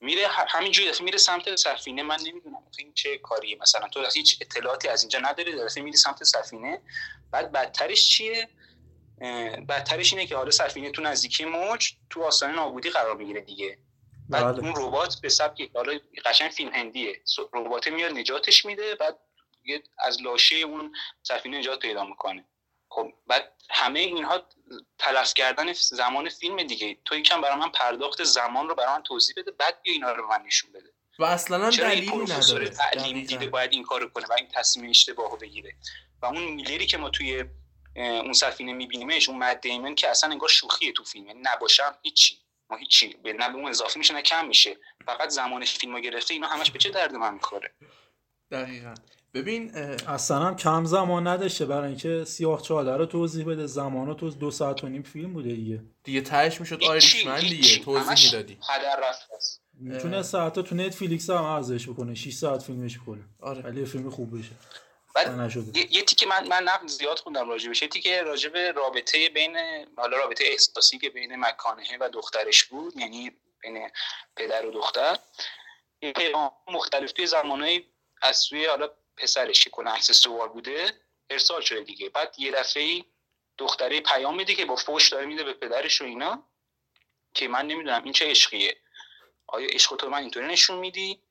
[0.00, 2.02] میره همینجوری دفعه میره سمت سفینه.
[2.02, 3.88] من نمی‌دونم این چه کاریه مثلا.
[3.88, 6.82] تو هیچ اطلاعاتی از اینجا نداری دفعه میری سمت سفینه.
[7.30, 8.48] بعد بدترش چیه؟
[9.68, 13.78] بدترش اینه که حالا سفینه تو نزدیکی موج تو آستانه نابودی قرار می‌گیره دیگه.
[14.28, 14.66] بعد بله.
[14.66, 17.22] اون ربات به سبک حالا قشنگ فیلم هندیه
[17.52, 19.18] ربات میاد نجاتش میده بعد
[19.98, 20.92] از لاشه اون
[21.22, 22.44] سفینه نجات پیدا می‌کنه.
[22.88, 24.48] خب بعد همه اینها
[24.98, 26.98] تلف کردن زمان فیلم دیگه.
[27.04, 30.28] تو یکم برای من پرداخت زمان رو برای من توضیح بده بعد بیا اینا رو
[30.28, 30.92] من نشون بده.
[31.18, 32.68] و اصلا دلیلی نداره.
[32.68, 35.74] تعلیم دیده باید این کارو کنه و این تصمیم اشتباهو بگیره.
[36.22, 37.44] و اون میلری که ما توی
[37.96, 42.38] اون سفینه میبینیمش اون مد دیمن که اصلا انگار شوخیه تو فیلم نباشم هیچی.
[42.70, 43.08] ما هیچی.
[43.08, 44.76] به نه به اون اضافه میشه نه کم میشه.
[45.06, 47.74] فقط زمانش فیلم گرفته اینا همش به چه درد من می‌خوره؟
[48.50, 48.94] دقیقا.
[49.38, 49.74] ببین
[50.08, 53.66] اصلا هم کم زمان نداشته برای اینکه سیاه چاله رو توضیح بده.
[53.66, 55.82] زمان تو دو ساعت و نیم فیلم بوده دیگه.
[56.04, 57.78] دیگه تهش می‌شد آیریشمن دیگه.
[57.78, 58.58] توضیح می‌دادی.
[59.80, 62.14] می‌تونه ساعت تو نتفلیکس هم ارزش بکنه.
[62.14, 63.24] 6 ساعت فیلمش بکنه.
[63.40, 63.62] آره.
[63.62, 64.50] ولی فیلم خوب بشه.
[65.14, 67.82] بعد یه, یه تیکه من من نقد زیاد خوندم راجع بهش.
[67.82, 69.56] یه تیکه راجع به رابطه بین
[69.96, 73.32] حالا رابطه احساسی که بین مکانه و دخترش بود یعنی
[73.62, 73.90] بین
[74.36, 75.18] پدر و دختر.
[76.02, 76.12] یه
[76.72, 77.84] مختلف توی زمانهای
[78.22, 78.88] از سوی حالا
[79.22, 80.92] پسرش که کنه عکس سوار بوده
[81.30, 82.08] ارسال شده دیگه.
[82.08, 83.04] بعد یه دفعه
[83.58, 86.42] دختره پیام میده که با فوش داره میده به پدرش و اینا
[87.34, 88.76] که من نمی‌دونم این چه عشقیه؟
[89.46, 91.22] آیا عشق تو من اینطوری نشون میدی؟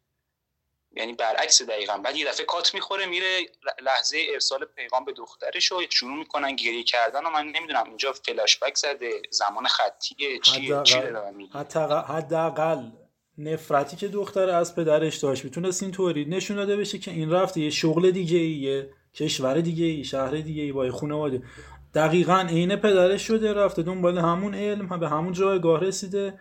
[0.92, 1.98] یعنی برعکس دقیقا.
[1.98, 3.50] بعد یه دفعه کات می‌خوره میره
[3.82, 8.58] لحظه ارسال پیغام به دخترش و شروع می‌کنن گریه کردن و من نمی‌دونم اینجا فلاش
[8.60, 11.00] بک زده زمان خطیه چیه چی
[12.08, 12.90] حداقل
[13.38, 17.70] نفرتی که دختر از پدرش داشت می‌تونست اینطوری نشون داده بشه که این رفته یه
[17.70, 21.44] شغل دیگه یه کشور دیگه ای شهر دیگه ای با خانواده.
[21.94, 26.40] دقیقا عین پدرش شده رفته دنبال همون علم به همون جایگاه رسیده.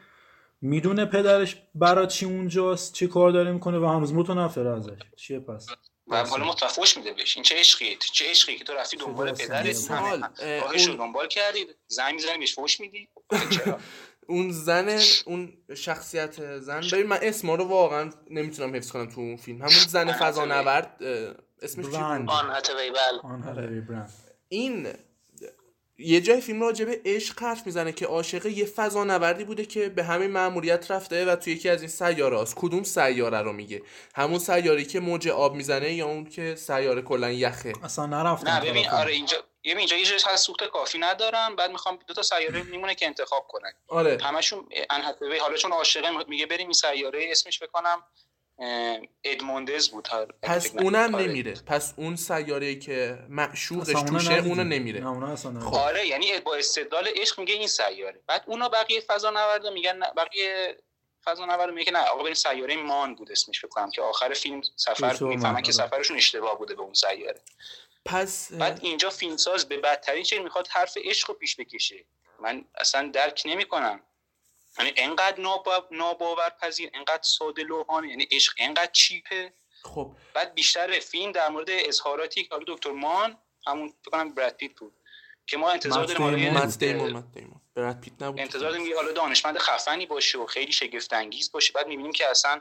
[0.61, 4.99] می‌دونه پدرش برای چی اونجاست چه کار داره می‌کنه و هنوز متنفر ازش.
[5.17, 5.67] چیه پس؟
[6.09, 7.37] و حالا متفوش میده بهش.
[7.37, 12.15] این چه عشقیه؟ چه عشقی که تو رفتی دنبال پدرت؟ همه رو دنبال کردید زنگ
[12.15, 13.09] می‌زنی بهش فوش میدی؟
[14.29, 19.37] اون زن اون شخصیت زن ببین من اسما رو واقعا نمی‌تونم حفظ کنم تو اون
[19.37, 19.59] فیلم.
[19.59, 21.03] همون زن فضا نورد
[21.63, 22.31] اسمش چی بود؟
[23.25, 23.83] آن بل
[24.49, 24.89] این
[25.99, 29.89] یه جای فیلم راجع به عشق حرف می‌زنه که عاشق یه فضا نوردی بوده که
[29.89, 33.83] به همین مأموریت رفته و توی یکی از این سیاره است کدوم سیاره رو میگه؟
[34.15, 38.61] همون سیاره که موج آب می‌زنه یا اون که سیاره کلا یخه؟ اصلا نرفتم نه
[38.61, 41.57] ببین آره اینجا یه اینجا یه جای سوخت کافی ندارم.
[41.57, 43.73] بعد می‌خوام دو تا سیاره میمونه که انتخاب کنن.
[43.89, 44.19] آره.
[44.23, 45.39] همشون انحطاطی.
[45.39, 48.03] حالا چون عاشقه میگه بریم این سیاره اسمش بکنم.
[49.25, 50.09] ادموندز بود
[50.43, 51.55] پس اونم نمیره.
[51.67, 55.05] پس اون سیاره که معشوقش توشه اونو نمیره.
[55.61, 55.75] خب.
[55.75, 58.21] آره یعنی با استدلال عشق میگه این سیاره.
[58.27, 60.79] بعد اونا بقیه فضا نورد میگن بقیه
[61.25, 65.25] فضا نورد میگه نه آقا بریم سیاره مان بود اسمش فکر که آخر فیلم سفر
[65.25, 67.41] می‌فهمن که سفرشون اشتباه بوده به اون سیاره.
[68.05, 72.05] پس بعد اینجا فیلمساز به بدترین چه می‌خواد حرف عشق رو پیش بکشه.
[72.41, 74.01] من اصلا درک نمی‌کنم.
[74.79, 75.41] یعنی انقدر
[75.91, 79.53] ناباورپذیر انقدر ساده لوحانه یعنی عشق انقدر چیپه.
[79.83, 80.13] خب.
[80.35, 84.93] بعد بیشتر فیلم در مورد اظهاراتی که دکتر مان همون فکر کنم براد پیت بود
[85.47, 88.41] که ما انتظار داریم دیمون براد پیت نبود.
[88.41, 91.73] انتظار داریم حالا دانشمند خفنی باشه و خیلی شگفت انگیز باشه.
[91.73, 92.61] بعد می‌بینیم که اصلا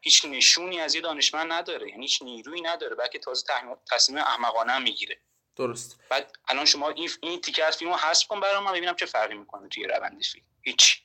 [0.00, 3.46] هیچ نشونی از یه دانشمند نداره یعنی هیچ نیرویی نداره بلکه تازه
[3.90, 5.18] تصمیم احمقانه هم می‌گیره.
[5.56, 6.00] درست.
[6.08, 9.34] بعد الان شما این این تیکه از فیلمو حذف کن برام من ببینم چه فرقی
[9.34, 10.44] می‌کنه توی روند فیلم.
[10.62, 11.02] هیچ.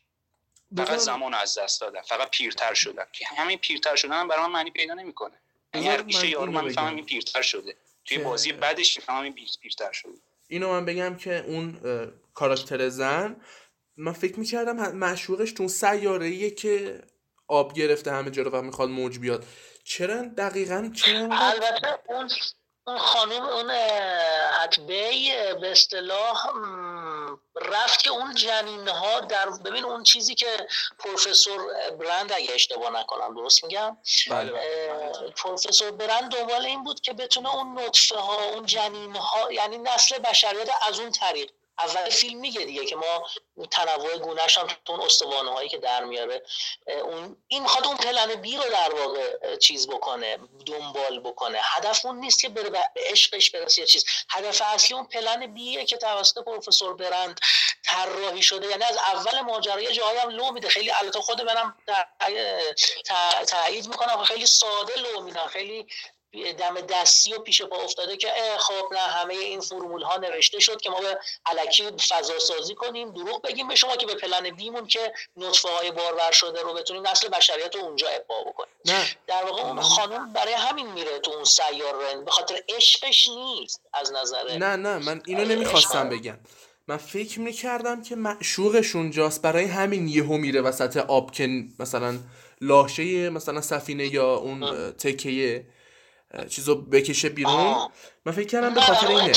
[0.78, 4.52] فقط زمان از دست دادم فقط پیرتر شدم که همین پیرتر شدن هم برای من
[4.52, 5.34] معنی پیدا نمی‌کنه.
[5.74, 7.76] یعنی هر پیشه یارو من می‌فهمم این پیرتر شده.
[8.06, 10.12] توی بازی بعدش می‌فهمم این پیرتر شده.
[10.48, 11.80] اینو من بگم که اون
[12.34, 13.36] کاراکتر زن
[13.98, 17.02] من فکر می‌کردم معشوقش تو سیاره که
[17.48, 19.46] آب گرفته همه جا رو و می‌خواد موج بیاد.
[19.84, 22.30] چرا دقیقا چرا البته اون
[22.88, 23.72] اون خانوم اون
[24.64, 25.32] اتبی
[25.62, 26.48] به اصطلاح
[27.56, 30.68] رفت که اون جنین ها در ببین اون چیزی که
[31.00, 33.98] پروفسور برند اگه اشتباه نکنم درست میگم
[34.30, 34.52] بله.
[35.36, 40.18] پروفسور برند دنبال این بود که بتونه اون نطفه ها اون جنین ها یعنی نسل
[40.18, 43.28] بشریت از اون طریق اول فیلم میگه دیگه که ما
[43.72, 46.44] تنوع گونهش هم تو اون استوانه هایی که در میاره
[46.88, 51.60] اون این می‌خواد اون پلن بی رو در واقع چیز بکنه دنبال بکنه.
[51.62, 54.06] هدف اون نیست که بره به عشقش برسه یه چیز.
[54.30, 57.40] هدف اصلی اون پلن بیه که توسط پروفسور برند
[57.84, 58.68] طراحی شده.
[58.68, 60.70] یعنی از اول ماجرا یه جایی هم لو میده.
[60.70, 61.78] خیلی البته خود منم
[63.48, 64.24] تایید می‌کنم.
[64.24, 65.88] خیلی ساده لو میدن خیلی
[66.44, 68.28] دم دستی و پیش پا افتاده که
[68.58, 73.12] خب نه همه این فرمول ها نوشته شد که ما به علکی فضا سازی کنیم
[73.12, 77.08] دروغ بگیم به شما که به پلن بیمون که نطفه های بارور شده رو بتونیم
[77.08, 78.74] نسل بشریت رو اونجا ابقا بکنیم.
[78.86, 79.06] نه.
[79.28, 84.12] در واقع اون خانم برای همین میره تو اون سیار به خاطر عشقش نیست از
[84.12, 86.38] نظر نه نه من اینو نمی‌خواستم بگم.
[86.88, 92.20] من فکر می‌کردم که معشوقشون جاست برای همین یهو میره وسط آب که مثلا
[92.62, 95.66] لاشه مثلا سفینه یا اون تکیه
[96.50, 97.76] چیزو بکشه بیرون.
[98.26, 99.32] من فکر کردم به خاطر اینه.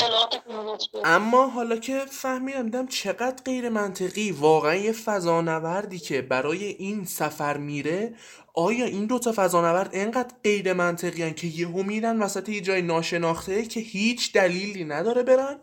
[1.05, 7.57] اما حالا که فهمیدم دیدم چقدر غیر منطقی واقعا یه فضانوردی که برای این سفر
[7.57, 8.13] میره
[8.53, 13.79] آیا این دوتا فضانورد انقدر غیر منطقی که یهو میرن وسط یه جای ناشناخته که
[13.79, 15.59] هیچ دلیلی نداره برن؟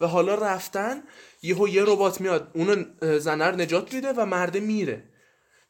[0.00, 1.02] و حالا رفتن
[1.42, 2.84] یهو یه ربات میاد اونو
[3.18, 5.04] زنر نجات میده و مرده میره.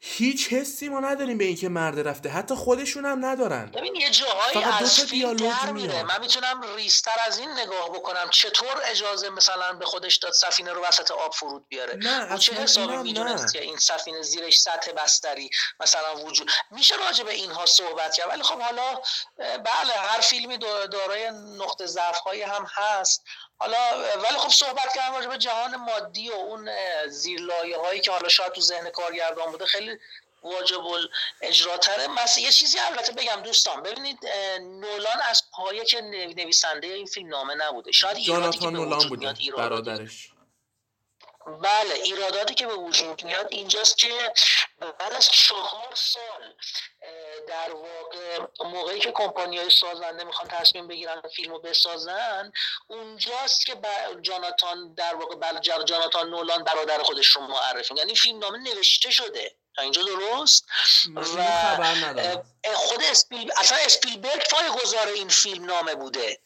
[0.01, 2.29] هیچ حسی ما نداریم به اینکه مرد رفته.
[2.29, 3.71] حتی خودشون هم ندارن.
[3.71, 6.03] ببین یه جاهایی از فیلم در میره.
[6.03, 8.29] من می‌تونم ریستر از این نگاه بکنم.
[8.29, 12.97] چطور اجازه مثلا به خودش داد سفینه رو وسط آب فرود بیاره؟ نه چه حسابی
[12.97, 18.29] می‌دونست که این سفینه زیرش سطح بستری مثلا وجود میشه راجع به اینها صحبت کرد.
[18.29, 19.01] ولی خب حالا
[19.37, 20.57] بله هر فیلمی
[20.91, 23.23] دارای نقطه ضعف هم هست.
[23.59, 23.77] حالا
[24.15, 26.69] ولی خب صحبت کردن راجع به جهان مادی و اون
[27.07, 29.99] زیرلایه هایی که حالا شاید تو ذهن کارگردان بوده خیلی
[30.43, 30.81] واجب
[31.41, 34.17] اجراتره مثلا یه چیزی البته بگم دوستان ببینید
[34.61, 36.01] نولان از پایه که
[36.37, 37.91] نویسنده این فیلم نامه نبوده.
[37.91, 40.29] شاید ایرادی که به وجود میاد برادرش.
[41.45, 44.33] بله ایراداتی که به وجود میاد اینجاست که
[44.79, 46.53] بعد از چهار سال
[47.47, 52.51] در واقع موقعی که کمپانی های سازنده می‌خوان تصمیم بگیرن فیلم رو بسازن
[52.87, 53.75] اونجاست که
[54.21, 59.55] جاناتان در واقع جاناتان نولان برادر خودش رو معرفی یعنی فیلم نامه نوشته شده.
[59.75, 60.65] تا اینجا درست؟
[61.15, 61.43] و
[62.75, 66.39] خود اسپیل اصلا اسپیلبرگ پای گذار این فیلم نامه بوده.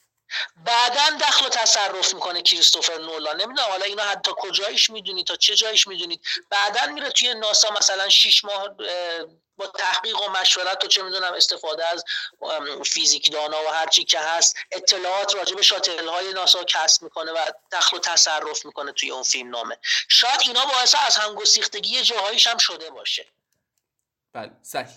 [0.56, 3.42] بعدا دخل و تصرف می‌کنه کریستوفر نولان.
[3.42, 6.26] نمی‌دونم حالا اینا حتی کجایش می‌دونید تا چه جایش می‌دونید.
[6.50, 8.68] بعدا میره توی ناسا مثلا 6 ماه
[9.58, 12.04] با تحقیق و مشورت و چه می‌دونم استفاده از
[12.86, 17.32] فیزیک دانا و هر چی که هست اطلاعات راجع به شاتل های ناسا کسب می‌کنه
[17.32, 17.38] و
[17.72, 19.78] دخل و تصرف می‌کنه توی اون فیلم نامه.
[20.10, 23.26] شاید اینا باعث از همگسیختگی جاهایش هم شده باشه.
[24.34, 24.88] بله صحیح.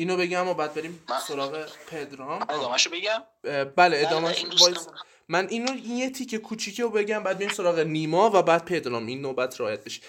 [0.00, 2.42] اینو بگم و بعد بریم سراغ پدرام.
[2.42, 3.22] ادامهشو بگم؟
[3.76, 4.34] بله ادامه
[5.28, 9.06] من اینو این یه تیکه کوچیکه رو بگم بعد بریم سراغ نیما و بعد پدرام.
[9.06, 10.00] این نوبت رایت بشه.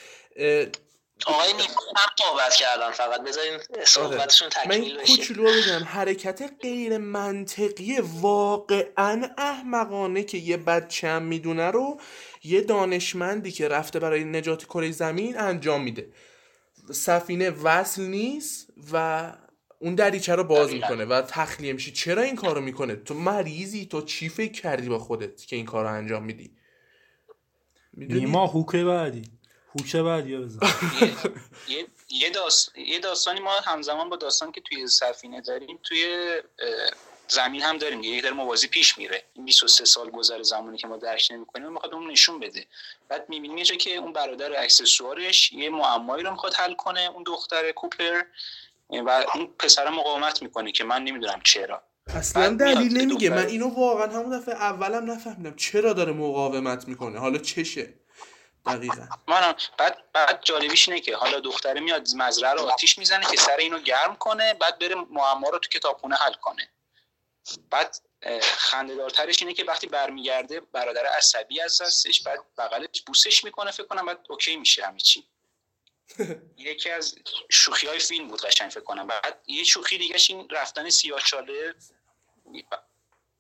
[1.26, 3.22] آقای نیما هم صحبت کردن فقط.
[3.22, 5.12] بذارین صحبتشون تکمیل بشه.
[5.12, 5.84] من کوچولو بگم.
[5.84, 12.00] حرکت غیر منطقی واقعا احمقانه که یه بچه هم می‌دونه رو
[12.44, 16.08] یه دانشمندی که رفته برای نجات کره زمین انجام میده.
[16.92, 19.34] سفینه وصل نیست و
[19.82, 21.92] اون دریچه رو باز می‌کنه و تخلیه میشه.
[21.92, 25.94] چرا این کارو می‌کنه؟ تو مریضی تو چی فکر کردی با خودت که این کارو
[25.94, 26.52] انجام میدی؟
[27.94, 29.24] نیما هوکه بعدی.
[29.76, 30.60] هوکه بعدی بزن.
[31.68, 32.78] یه یه, داست...
[32.78, 36.06] یه داستانی ما همزمان با داستان که توی سفینه داریم توی
[37.28, 38.04] زمین هم داریم.
[38.04, 39.24] یه در موازی پیش میره.
[39.34, 42.66] این 23 سال گذر زمانی که ما درک نمی‌کنیم می‌خواد اون نشون بده.
[43.10, 47.72] بعد می‌بینیم یه که اون برادر اکسسوارش یه معمایی رو می‌خواد حل کنه اون دختر
[47.72, 48.22] کوپر.
[48.92, 51.84] و اون پسر مقاومت می‌کنه که من نمی‌دونم چرا.
[52.08, 53.30] اصلا دلیل نمیگه.
[53.30, 57.20] من اینو واقعا همون دفعه اولم نفهمیدم چرا داره مقاومت می‌کنه.
[57.20, 57.94] حالا چشه؟
[58.66, 59.08] دقیقا.
[59.28, 63.58] من بعد بعد جالبیش اینه که حالا دختره میاد مزرعه رو آتیش می‌زنه که سر
[63.58, 66.70] اینو گرم کنه بعد بره معما رو تو کتابخونه حل کنه.
[67.70, 67.98] بعد
[68.42, 74.06] خندهدارترش اینه که وقتی برمیگرده برادر عصبی از هستش بعد بغلش بوسش می‌کنه فکر کنم
[74.06, 75.28] بعد اوکی میشه همه چی.
[76.58, 77.16] یکی از
[77.50, 79.08] شوخی های فیلم بود قشنگ فکر کنم.
[79.08, 81.76] بعد یه شوخی دیگه این رفتن سیاهچاله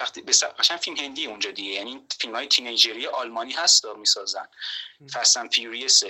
[0.01, 0.21] وقتی
[0.59, 1.71] قشنگ فیلم هندی اونجا دیگه.
[1.71, 4.47] یعنی فیلم های teenager ی آلمانی هست می‌سازن.
[5.13, 6.03] Fast and Furious.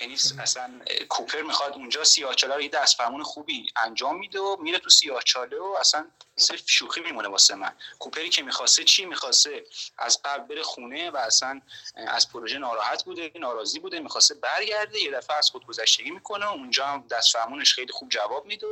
[0.00, 4.78] یعنی اصلا کوپر می‌خواد اونجا سیاهچاله رو یه دست فرمون خوبی انجام میده و میره
[4.78, 7.72] تو سیاهچاله و اصلا صرف شوخی میمونه واسه من.
[7.98, 9.64] کوپری که می‌خواسته چی می‌خواسته؟
[9.98, 11.60] از قبل بره خونه و اصلا
[11.96, 17.06] از پروژه ناراحت بوده ناراضی بوده می‌خواسته برگرده یه دفعه از خودگذشتگی می‌کنه اونجا هم
[17.10, 18.66] دست فرمونش خیلی خوب جواب میده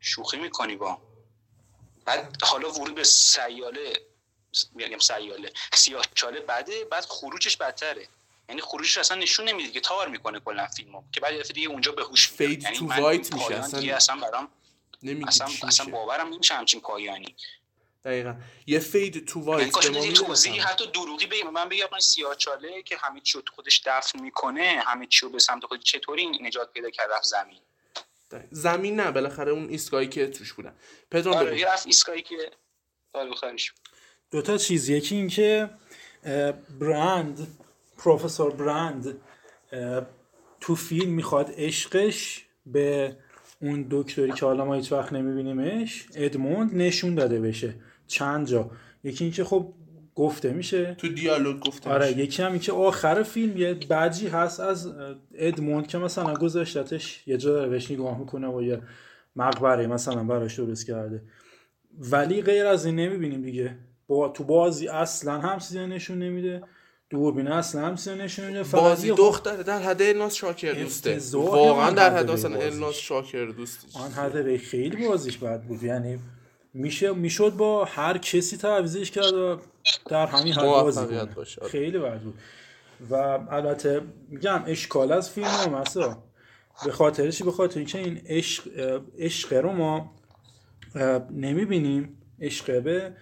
[0.00, 1.13] شوخی می‌کنی با.
[2.04, 4.00] بعد حالا ورود به سیاله
[4.74, 8.08] میگم سیاله سیاه چاله بعده بعد خروجش بدتره.
[8.48, 11.02] یعنی خروجش اصلا نشون نمیده که تار می‌کنه کلا فیلمو.
[11.12, 13.54] که بعد دیگه اونجا به هوش فید یعنی تو من وایت میشه.
[13.54, 14.48] اصلا اصلا برام
[15.28, 15.86] اصلا اصلا.
[15.86, 17.36] باورم نمیشه همچین پایانی.
[18.04, 18.34] دقیقا.
[18.66, 20.52] یه فید تو یعنی وایت کاش ما مثلا.
[20.52, 25.06] حتی دروغی بگم من بگم من سیاه چاله که همه چی خودش دفن می‌کنه همه
[25.06, 27.60] چی به سمت خود چطوری نجات پیدا کرد رفت زمین؟
[28.50, 30.74] زمین نه بالاخره اون ایستگاهی که توش بودن.
[31.10, 31.58] پدرام آره.
[31.58, 32.36] یه ایستگاهی که
[34.30, 35.70] دو تا چیز یکی این که
[36.80, 37.46] برند
[37.98, 39.20] پروفسور برند
[40.60, 43.16] تو فیلم می‌خواد عشقش به
[43.60, 47.74] اون دکتری که حالا ما هیچ وقت نمیبینیمش ادموند نشون داده بشه.
[48.06, 48.70] چند جا.
[49.04, 49.72] یکی اینکه خب
[50.14, 50.94] گفته میشه.
[50.98, 52.18] تو دیالوگ گفته آره میشه.
[52.18, 54.92] یکی هم این که آخر فیلم یه بجی هست از
[55.34, 58.80] ادموند که مثلا گذاشتتش یه جا داره بهش نگاه می‌کنه و یه
[59.36, 61.22] مقبره مثلا براش درست کرده.
[61.98, 63.76] ولی غیر از این نمی‌بینیم دیگه.
[64.06, 66.62] با تو بازی اصلا هم چیزی نشون نمیده.
[67.10, 68.62] دوربین اصلا هم چیزی نشون نمیده.
[68.62, 71.18] فقط بازی دختر در حد الناس شاکر دوسته.
[71.32, 72.60] واقعا در حد اصلا.
[72.60, 75.82] الناس شاکر دوستی آن حد خیلی بازیش بد بود.
[75.82, 76.18] یعنی
[76.74, 79.58] میشه می‌شد با هر کسی تعویزش کرد و
[80.06, 81.20] در همین حد بازی کنه.
[81.20, 81.70] آره.
[81.70, 82.34] خیلی بد بود.
[83.10, 83.14] و
[83.50, 86.24] البته میگم اشکال از فیلم هم هستا
[86.84, 88.68] به خاطرش به خاطر اینکه این عشق
[89.18, 90.14] عشق رو ما
[91.30, 92.18] نمی‌بینیم.
[92.40, 93.12] عشق به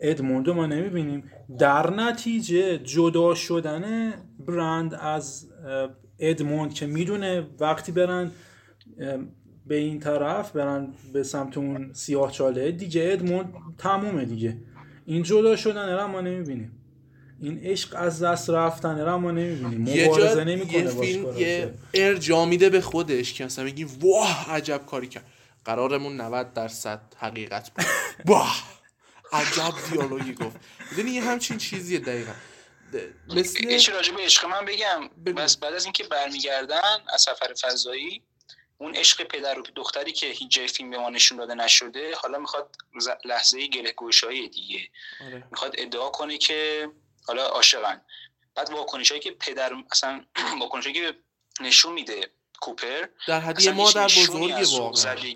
[0.00, 1.30] ادموندو ما نمی‌بینیم.
[1.58, 5.48] در نتیجه جدا شدن برند از
[6.18, 8.30] ادموند که می‌دونه وقتی برن
[9.66, 12.72] به این طرف برن به سمت اون سیاه چاله.
[12.72, 14.56] دیگه ادموند تمومه دیگه.
[15.06, 16.82] این جدا شدن رو ما نمی‌بینیم.
[17.40, 19.86] این عشق از دست رفتن رو ما نمی‌بینیم.
[19.86, 24.50] یه مبارزه جا نمی‌کنه یه فیلم یه ارجا میده به خودش که مثلا میگی واه
[24.50, 25.24] عجب کاری کرد.
[25.64, 27.84] قرارمون 90 درصد حقیقت بود.
[28.30, 28.62] واه
[29.32, 30.56] عجب دیالوگی گفت.
[30.90, 32.32] می‌دونی یه همچین چیزیه دقیقا.
[33.36, 35.32] مثل راجع به عشق من بگم.
[35.32, 38.22] بس بعد از اینکه برمیگردن از سفر فضایی
[38.78, 42.38] اون عشق پدر و دختری که هیچ جای فیلم به ما نشون داده نشده حالا
[42.38, 42.76] می‌خواد
[43.24, 44.88] لحظه گله گوشایی دیگه.
[45.26, 45.44] آره.
[45.50, 46.90] می‌خواد ادعا کنه که
[47.26, 48.00] حالا عاشقن.
[48.54, 50.24] بعد واکنش هایی که پدر اصلا
[50.60, 51.14] واکنش که
[51.60, 55.34] نشون میده کوپر در حد یه اصلا هیچ مادر بزرگی واقعا.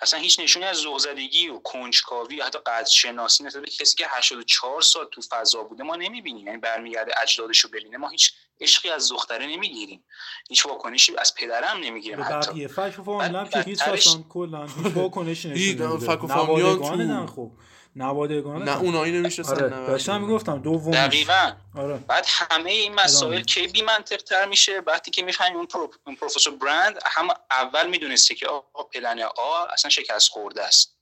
[0.00, 4.06] اصلا هیچ نشونی از ذوق زدگی و کنجکاوی حتی قدر شناسی نسبت به کسی که
[4.08, 6.46] 84 سال تو فضا بوده ما نمی‌بینیم.
[6.46, 7.96] یعنی برمیگرده اجدادش رو ببینه.
[7.96, 10.04] ما هیچ عشقی از دختره نمی‌گیریم.
[10.48, 12.50] هیچ واکنشی از پدرم نمی‌گیریم حتی.
[12.50, 17.50] بقیه فک و که هیچ اصلا کلا هیچ واکنشی نشون نمیده خب.
[17.96, 21.52] نوادگان نه اونایی نمیشه آره داشتم می‌گفتم دومیش دقیقا.
[21.76, 21.96] آره.
[21.96, 23.42] بعد همه این مسائل.
[23.42, 25.90] کی بدتر میشه؟ وقتی که می‌فهمیم اون, پرو...
[26.06, 30.96] اون پروفسور برند هم اول می‌دونسته که آقا plan A اصلا شکست خورده است.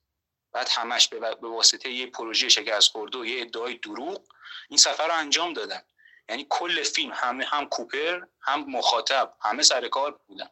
[0.52, 4.22] بعد همش به, به واسطه یه پروژه شکست خورده و یه ادعای دروغ
[4.68, 5.80] این سفر رو انجام دادن.
[6.28, 10.48] یعنی کل فیلم همه هم کوپر هم مخاطب همه سر کار بودن.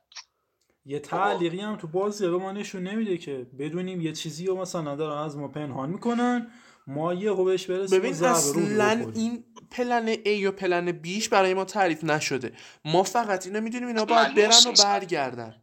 [0.85, 4.97] یه تعلیقی هم تو بازی به ما نشون نمیده که بدونیم یه چیزی رو مثلا
[4.97, 6.51] دارن از ما پنهان می‌کنن
[6.87, 9.13] ما یه بهش برسیم ببین اصلا.
[9.15, 12.53] این پلن A و پلن بیش برای ما تعریف نشده.
[12.85, 14.73] ما فقط اینو می‌دونیم اینا باید برن و.
[14.85, 15.63] برگردن.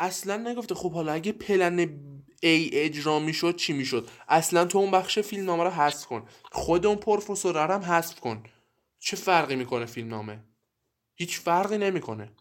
[0.00, 5.18] اصلا نگفته خب حالا اگه پلن A اجرا می‌شد چی می‌شد؟ اصلا تو اون بخش
[5.18, 6.26] فیلم نامه رو حذف کن.
[6.52, 8.42] خود اون پروفسور رو هم حذف کن.
[8.98, 10.40] چه فرقی می‌کنه فیلم نامه
[11.14, 12.32] هیچ فرقی نمی‌کنه.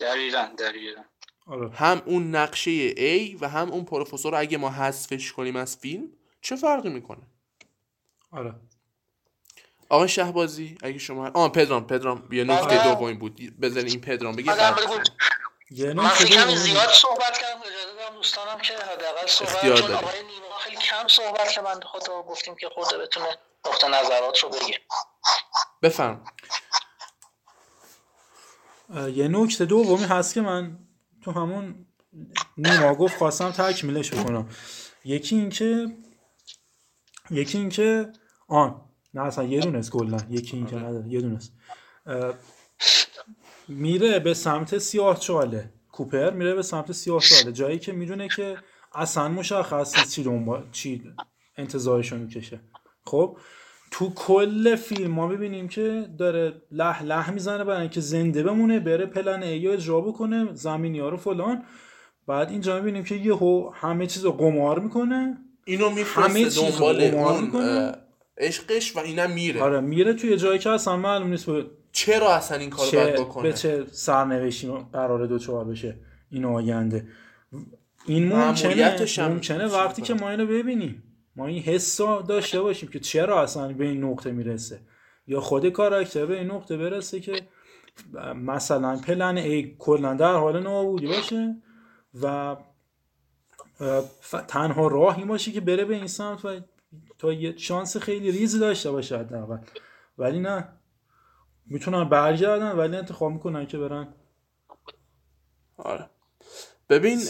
[0.00, 1.02] دقیقا دقیقا.
[1.46, 1.70] آره.
[1.70, 6.08] هم اون نقشه A و هم اون پروفسور رو اگه ما حذفش کنیم از فیلم
[6.40, 7.22] چه فرقی می‌کنه؟
[8.32, 8.54] آره.
[9.88, 12.94] آقای شهبازی اگه شما آه پدرام پدرام یه نکته آره.
[12.94, 13.60] دومی بود.
[13.60, 14.50] بذاری این پدرام بگه.
[14.50, 14.94] من بعد بگو.
[15.70, 19.54] یه من نکته فکر کنم دوم- زیاد صحبت کردم اجازه بدم دوستانم که حداقل صحبت
[19.54, 19.92] اختیار چون.
[19.94, 23.26] آقای نیما خیلی کم صحبت که من خدا گفتیم که خورده بتونه
[23.66, 24.80] نقطه نظرات رو بگه.
[25.82, 26.24] بفرم.
[28.94, 30.78] اه، یه نکته دومی هست که من
[31.26, 31.86] تو همون
[32.56, 34.48] نیما گفت خواستم تکمیلش بکنم.
[35.04, 35.86] یکی اینکه
[37.30, 38.12] یکی اینکه
[38.48, 38.80] آن
[39.14, 41.52] نه اصلا یه دونست کلا یکی اینکه نداره یه دونست.
[43.68, 45.72] میره به سمت سیاه چاله.
[45.92, 47.52] کوپر میره به سمت سیاه چاله.
[47.52, 48.58] جایی که می‌دونه که
[48.94, 51.12] اصلا مشخص نیست چی دنبال چی
[51.56, 52.60] انتظارشو می‌کشه.
[53.04, 53.38] خب؟
[53.98, 59.06] تو کل فیلم ما ببینیم که داره لح لح می‌زنه برای اینکه زنده بمونه بره
[59.06, 61.62] پلن ای اجرا بکنه زمینی ها رو فلان.
[62.26, 65.38] بعد اینجا می‌بینیم که یهو همه چیز رو قمار می‌کنه.
[65.64, 67.92] اینو میفرسته دنبال اون
[68.38, 69.62] عشقش و اینم میره.
[69.62, 73.42] آره میره توی جایی که اصلا معلوم نیست به چرا اصلا این کارو باید بکنه؟
[73.42, 75.96] به چه سرنوشتی قرار دوچار بشه
[76.30, 77.06] این آینده.
[78.06, 80.14] این ممکنه ممکنه وقتی که.
[80.14, 81.02] ما اینو ببینیم.
[81.36, 84.80] ما این حس داشته باشیم که چرا اصلا به این نقطه می‌رسه.
[85.26, 87.48] یا خود کاراکتر به این نقطه برسه که
[88.34, 91.56] مثلا پلن ای کلا در حال نابودی باشه
[92.22, 92.56] و
[94.48, 96.60] تنها راهی باشه که بره به این سمت و
[97.18, 99.58] تا یه شانس خیلی ریزی داشته باشه حداقل.
[100.18, 100.68] ولی نه.
[101.66, 104.08] می‌تونن برگردن ولی انتخاب می‌کنن که برن.
[105.76, 106.10] آره.
[106.88, 107.20] ببین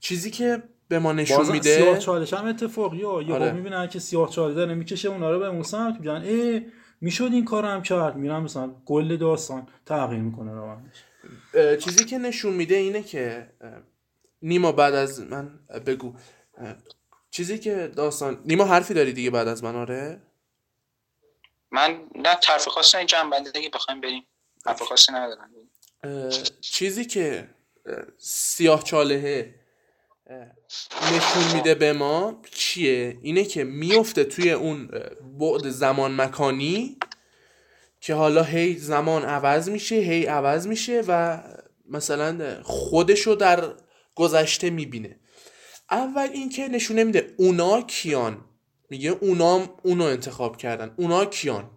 [0.00, 3.52] چیزی که به ما نشون میده؟ سیاه چالش هم اتفاقی ها یه آره.
[3.52, 6.66] می‌بینن که سیاه چالش داره می‌کشه اونا رو به اون سمت میگن ای
[7.00, 8.16] می‌شد این کار هم کرد.
[8.16, 11.04] میرن مثلا کل داستان تغییر می‌کنه روندش
[11.84, 13.50] چیزی که نشون میده اینه که
[14.42, 16.14] نیما بعد از من بگو.
[17.30, 20.20] چیزی که داستان نیما حرفی داری دیگه بعد از من؟ آره.
[21.70, 24.22] من نه طرف خاصی این جنبنده دیگه بخوایم بریم.
[24.66, 25.50] حرف خاصی ندارم.
[26.60, 27.48] چیزی که
[28.18, 29.54] سیاه چالهه
[31.12, 34.90] نشون میده به ما چیه؟ اینه که میفته توی اون
[35.38, 36.96] بعد زمان مکانی
[38.00, 41.42] که حالا هی زمان عوض میشه هی عوض میشه و
[41.88, 43.72] مثلا خودشو در
[44.14, 45.18] گذشته می‌بینه.
[45.90, 48.44] اول اینکه نشونه میده اونا کیان؟
[48.90, 50.94] میگه اونا اونو انتخاب کردن.
[50.96, 51.70] اونا کیان؟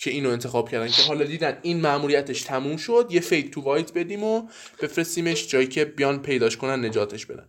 [0.00, 3.92] که اینو انتخاب کردن که حالا دیدن این مأموریتش تموم شد یه فیک تو وایت
[3.92, 4.48] بدیم و
[4.82, 7.46] بفرستیمش جایی که بیان پیداش کنن نجاتش بدن.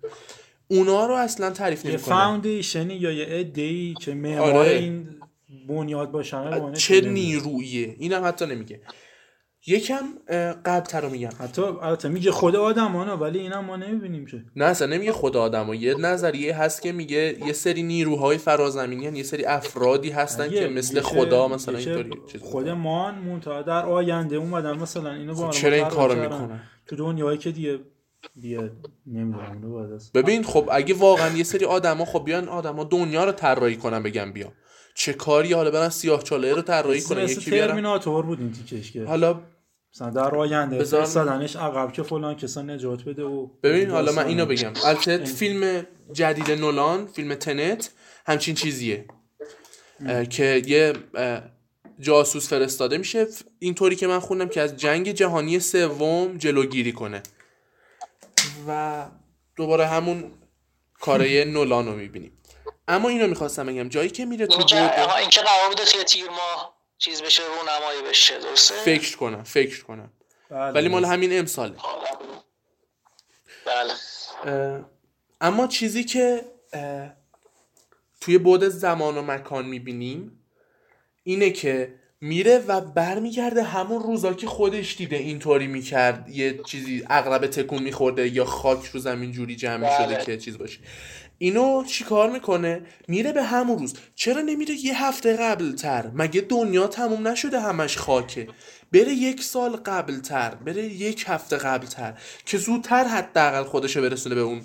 [0.68, 4.72] اونا رو اصلا تعریف نمی‌کنه یه فاوندیشنی یا یه ادهی که معمار آره.
[4.72, 5.10] این
[5.68, 8.82] بنیاد باشن چه نیروییه اینم حتی نمیگه.
[9.68, 10.05] یکم
[10.66, 11.30] قبل تر رو میگم.
[11.39, 14.43] حتی البته میگه خود آدمانا ولی اینا ما نمی‌بینیم که.
[14.55, 19.16] نه اصلا نمیگه خود آدم یه نظریه هست که میگه یه سری نیروهای فرازمینی هن.
[19.16, 24.78] یه سری افرادی هستن که مثل خدا مثلا اینطوری خود مان منتها در آینده اومدن
[24.78, 27.80] مثلا اینو با چرا این کارو می‌کنن؟ تو دنیایی که دیگه
[28.41, 28.72] دیگه
[29.07, 34.03] نمی‌دونم ببین خب اگه واقعا یه سری آدما خب بیان آدما دنیا رو طراحی کنن
[34.03, 34.51] بگم بیا.
[34.94, 37.68] چه کاری؟ حالا برن سیاه چاله رو طراحی کنن یکی بیارن.
[37.68, 39.04] ترمیناتور بود این تیکش که.
[39.04, 39.42] حالا
[39.96, 44.46] مثلا در آینده فرستادنش عقب که فلان کسا نجات بده و ببین حالا من اینو
[44.46, 44.74] بگم.
[44.86, 47.92] البته فیلم جدید نولان فیلم تنت
[48.26, 49.06] همچین چیزیه.
[50.30, 50.94] که یه
[52.00, 53.28] جاسوس فرستاده میشه.
[53.60, 57.24] اینطوری که من خوندم که از جنگ جهانی سوم جلوگیری کنه.
[58.68, 59.06] و
[59.56, 60.32] دوباره همون
[61.00, 62.32] کارای نولان رو می‌بینیم.
[62.92, 63.89] اما اینو می‌خواستم بگم.
[63.89, 68.10] جایی که میره تو بود این که قرار بوده توی تیر ما چیز بشه نمایی
[68.10, 70.12] بشه درسته؟ فکر کنم فکر کنم.
[70.50, 70.72] بله.
[70.72, 71.76] ولی مال همین امساله.
[73.66, 74.86] بله.
[75.42, 76.46] اما چیزی که
[78.22, 80.44] توی بود زمان و مکان می‌بینیم
[81.24, 87.48] اینه که میره و برمیگرده همون روزا که خودش دیده اینطوری می‌کرد یه چیزی اغرب
[87.48, 90.26] تکون میخورده یا خاک رو زمین جوری جمع شده بله.
[90.26, 90.80] که چیز باشه.
[91.42, 93.94] اینو چیکار می‌کنه؟ میره به همون روز.
[94.16, 98.48] چرا نمیره یه هفته قبل تر مگه دنیا تموم نشده همش خاکه؟
[98.92, 102.14] بره یک سال قبل تر بره یک هفته قبل تر
[102.46, 104.62] که زودتر حداقل خودشو برسونه به اون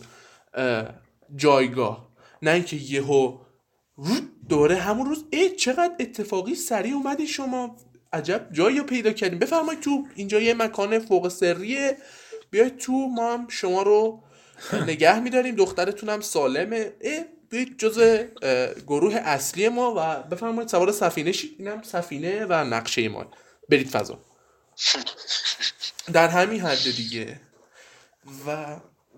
[1.37, 2.09] جایگاه.
[2.43, 3.39] نه اینکه یهو
[4.49, 7.77] دوره همون روز ای چقدر اتفاقی سریع اومدی شما
[8.13, 11.97] عجب جایی رو پیدا کردیم بفرمایید تو اینجا یه مکان فوق سریه
[12.51, 14.23] بیاید تو ما هم شما رو
[14.87, 15.55] نگه میداریم.
[15.55, 16.93] دخترتونم سالمه.
[17.51, 18.25] بیاید جز
[18.87, 23.31] گروه اصلی ما و بفرمایید سوار سفینه شید اینم سفینه و نقشه ما.
[23.69, 24.21] برید فضا.
[26.13, 27.41] در همین حد دیگه.
[28.47, 28.77] و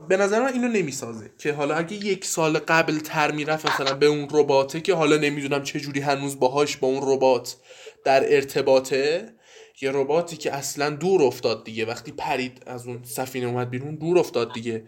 [0.09, 4.07] به نظر من اینو نمی‌سازه که حالا اگه یک سال قبل تر می‌رفت مثلا به
[4.07, 7.57] اون رباته که حالا نمی‌دونم چه جوری هنوز باهاش با اون ربات
[8.05, 9.35] در ارتباطه
[9.81, 11.85] یه رباتی که اصلا دور افتاد دیگه.
[11.85, 14.85] وقتی پرید از اون سفینه اومد بیرون دور افتاد دیگه.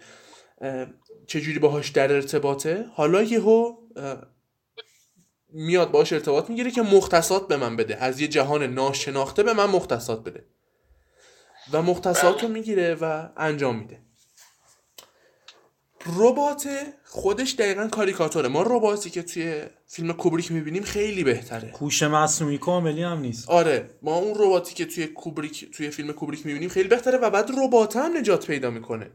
[1.26, 3.76] چجوری باهاش در ارتباطه؟ حالا یهو
[5.52, 7.96] میاد باهاش ارتباط می‌گیره که مختصات به من بده.
[7.96, 10.44] از یه جهان ناشناخته به من مختصات بده.
[11.72, 14.02] و مختصات رو می‌گیره و انجام میده.
[16.06, 16.68] ربات
[17.04, 18.48] خودش دقیقا کاریکاتوره.
[18.48, 21.70] ما رباتی که توی فیلم کوبریک می‌بینیم خیلی بهتره.
[21.70, 23.48] کوش مصنوعی کاملی هم نیست.
[23.48, 23.90] آره.
[24.02, 27.96] ما اون رباتی که توی کوبریک توی فیلم کوبریک می‌بینیم خیلی بهتره و بعد ربات
[27.96, 29.10] هم نجات پیدا می‌کنه.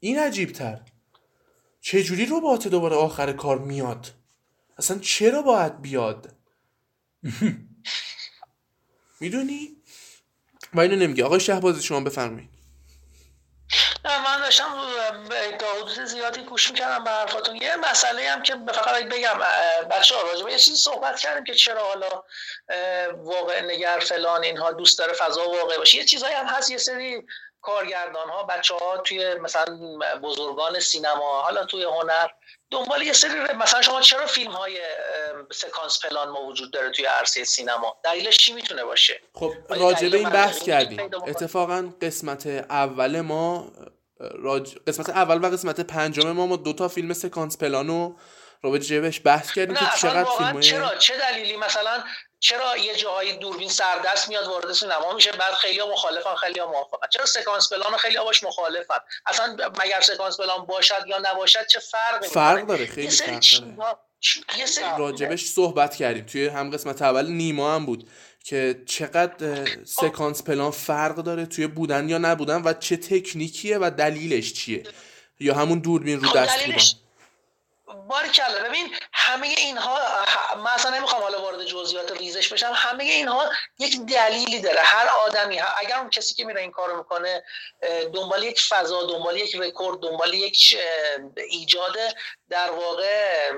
[0.00, 0.80] این عجیب تر
[1.80, 4.06] چجوری ربات دوباره آخر کار میاد؟
[4.78, 6.32] اصلا چرا باید بیاد؟
[9.20, 9.76] می‌دونی؟
[10.74, 11.24] و اینو نمیگه.
[11.24, 12.50] آقای شهبازی شما بفرمایید.
[14.04, 14.68] من داشتم
[15.58, 17.56] تا حدود زیادی گوش می‌کردم به حرفاتون.
[17.56, 19.38] یه مسئله هم که فقط بگم
[19.90, 22.22] بچه ها راجبه یه چیزی صحبت کردیم که چرا حالا
[23.12, 25.98] واقع نگر فلان اینها دوست داره فضا واقع باشه.
[25.98, 27.26] یه چیزایی هم هست یه سری
[27.60, 29.78] کارگردان ها بچه ها توی مثلا
[30.22, 32.28] بزرگان سینما حالا توی هنر
[32.70, 34.80] دنبال یه سری مثلا شما چرا فیلم های
[35.52, 40.16] سکانس پلان ما وجود داره توی عرصه سینما؟ دلیلش چی می‌تونه باشه؟ خب راجع به
[40.16, 41.10] این بحث کردیم.
[41.26, 43.72] اتفاقا قسمت اول ما
[44.20, 44.76] راج...
[44.86, 48.16] قسمت اول و قسمت پنجم ما ما دو تا فیلم سکانس پلانو
[48.62, 52.04] رو بهش بحث کردیم که چقدر فیلم چرا؟ چه دلیلی؟ مثلا
[52.40, 57.08] چرا یه جاهای دوربین سردست میاد وارد سینما میشه؟ بعد خیلی مخالفن خیلی موافقن.
[57.10, 62.28] چرا سکانس پلان خیلی باش مخالفن؟ اصلا مگر سکانس پلان باشد یا نباشد چه فرقی
[62.28, 64.98] فرق داره خیلی فرق داره.
[64.98, 66.26] راجبش صحبت کردیم.
[66.26, 68.10] توی هم قسمت اول نیما هم بود
[68.44, 74.52] که چقدر سکانس پلان فرق داره توی بودن یا نبودن و چه تکنیکیه و دلیلش
[74.52, 74.82] چیه؟
[75.40, 77.07] یا همون دوربین رو خب دست بودن.
[78.34, 79.98] کلا ببین همه اینها
[80.56, 82.72] من اصلا نمی‌خوام حالا وارد جزئیات ریزش بشم.
[82.74, 84.80] همه اینها یک دلیلی داره.
[84.80, 87.44] هر آدمی اگر اون کسی که میره این کارو می‌کنه
[88.14, 90.78] دنبال یک فضا دنبال یک رکورد دنبال یک
[91.50, 91.96] ایجاد
[92.50, 93.50] در واقع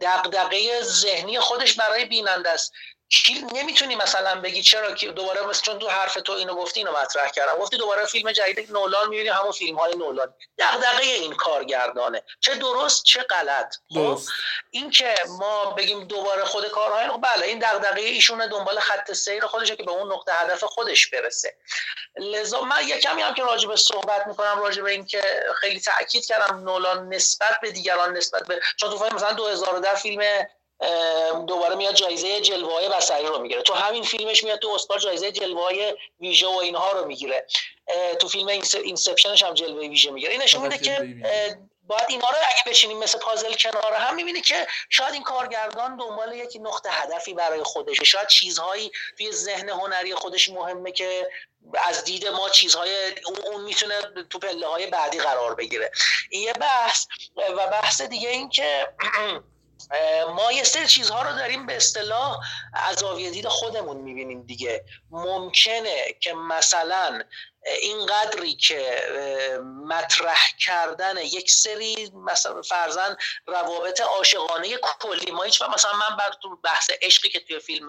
[0.00, 2.72] دغدغه ذهنی خودش برای بیننده است.
[3.54, 7.28] نمی‌تونی مثلا بگی چرا که دوباره مثلا چون تو حرف تو اینو گفتی اینو مطرح
[7.28, 7.54] کردم.
[7.54, 10.34] گفتی دوباره فیلم جدید نولان می‌بینی همون فیلم های نولان.
[10.58, 12.22] دغدغه این کارگردانه.
[12.40, 13.74] چه درست چه غلط.
[13.94, 14.20] خب
[14.70, 19.46] این که ما بگیم دوباره خود کارهای خب بله این دغدغه ایشون دنبال خط سیر
[19.46, 21.56] خودشه که به اون نقطه هدف خودش برسه.
[22.16, 25.22] لذا من یه کمی هم که راجع به صحبت می‌کنم راجع به این که
[25.60, 30.48] خیلی تاکید کردم نولان نسبت به دیگران نسبت به چون تو مثلا 2010 فیلم
[31.46, 33.62] دوباره میاد جایزه جلوه های بصری رو می‌گیره.
[33.62, 37.46] تو همین فیلمش میاد تو اسکار جایزه جلوه های ویژه و اینها رو می‌گیره.
[38.20, 38.48] تو فیلم
[38.84, 40.32] اینسپشنش هم جلوه ویژه می‌گیره.
[40.32, 41.16] این نشون میده که
[41.82, 46.34] باید اینا رو اگه بشینیم مثل پازل کنار هم می‌بینی که شاید این کارگردان دنبال
[46.34, 48.04] یک نقطه هدفی برای خودشه.
[48.04, 51.30] شاید چیزهایی توی ذهن هنری خودش مهمه که
[51.84, 53.14] از دید ما چیزهای
[53.52, 53.94] اون می‌تونه
[54.30, 55.90] تو پله های بعدی قرار بگیره.
[56.30, 57.06] این یه بحث.
[57.36, 58.88] و بحث دیگه این که
[60.36, 62.38] ما یه سری چیزها رو داریم به اصطلاح
[62.72, 64.84] از آویه دید خودمون می‌بینیم دیگه.
[65.10, 67.22] ممکنه که مثلا
[67.80, 69.02] این قدری که
[69.86, 73.16] مطرح کردن یک سری مثلا فرزن
[73.46, 75.30] روابط عاشقانه کلی.
[75.30, 77.88] ما هیچ مثلا من بعد تو بحث عشقی که توی فیلم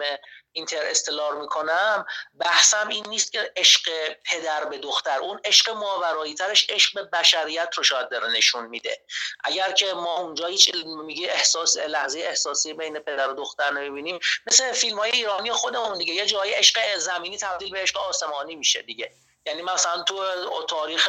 [0.52, 2.06] اینتر استلار می‌کنم
[2.40, 3.90] بحثم این نیست که عشق
[4.24, 5.18] پدر به دختر.
[5.18, 9.04] اون عشق ماورایی ترش عشق به بشریت رو شاید داره نشون میده.
[9.44, 14.72] اگر که ما اونجا هیچ میگه احساس لحظه احساسی بین پدر و دختر نمی‌بینیم مثل
[14.72, 16.14] فیلم های ایرانی خودمون دیگه.
[16.14, 19.12] یه جایی عشق زمینی تبدیل به عشق آسمانی میشه دیگه.
[19.46, 20.24] یعنی مثلا تو
[20.68, 21.08] تاریخ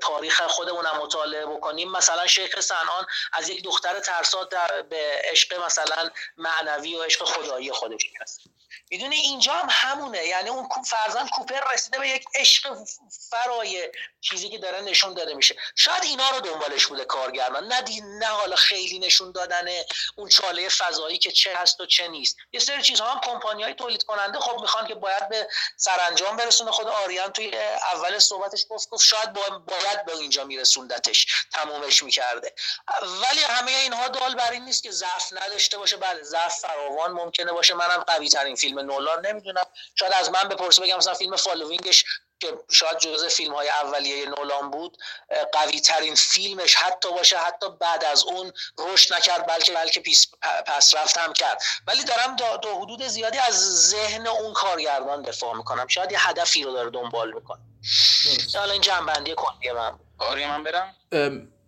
[0.00, 4.54] تاریخ خودمون هم مطالعه بکنیم مثلا شیخ سنان از یک دختر ترسات
[4.88, 8.40] به عشق مثلا معنوی و عشق خدایی خودش هست.
[8.90, 12.76] می‌دونی اینجا هم همونه یعنی اون فرزن کوپر رسیده به یک عشق
[13.30, 15.56] فرای چیزی که داره نشون داده میشه.
[15.74, 19.66] شاید اینا رو دنبالش بوده کارگردان نه نه حالا خیلی نشون دادن
[20.16, 22.36] اون چاله فضایی که چه هست و چه نیست.
[22.52, 26.36] یه سری چیزها هم کمپانی های تولید کننده خب می‌خوان که باید به سرانجام
[26.66, 27.58] برسونه خود آریان توی
[27.94, 32.54] اول صحبتش گفت گفت شاید باید به اینجا میرسوندتش تمومش می‌کرده.
[33.02, 35.96] ولی همه اینها دال بر این نیست که ضعف نداشته باشه.
[35.96, 37.74] بله ضعف فراوان ممکنه باشه.
[37.74, 39.66] منم قوی ترین فیلم نولان نمی‌دونم.
[39.98, 42.04] شاید از من بپرسه بگم مثلا فیلم Following ش
[42.40, 44.96] که شاید جزء فیلم های اولیه نولان بود
[45.52, 50.02] قوی ترین فیلمش حتی باشه حتی بعد از اون رشد نکرد بلکه بلکه
[50.66, 51.62] پس رفت هم کرد.
[51.86, 55.86] ولی دارم تا حدود زیادی از ذهن اون کارگردان دفاع می‌کنم.
[55.86, 57.60] شاید یه هدفی رو داره دنبال می‌کنه.
[58.54, 60.94] حالا این جنبندی کلی من آره من برم.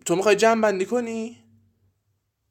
[0.07, 1.45] تو می‌خوای جنبندی کنی؟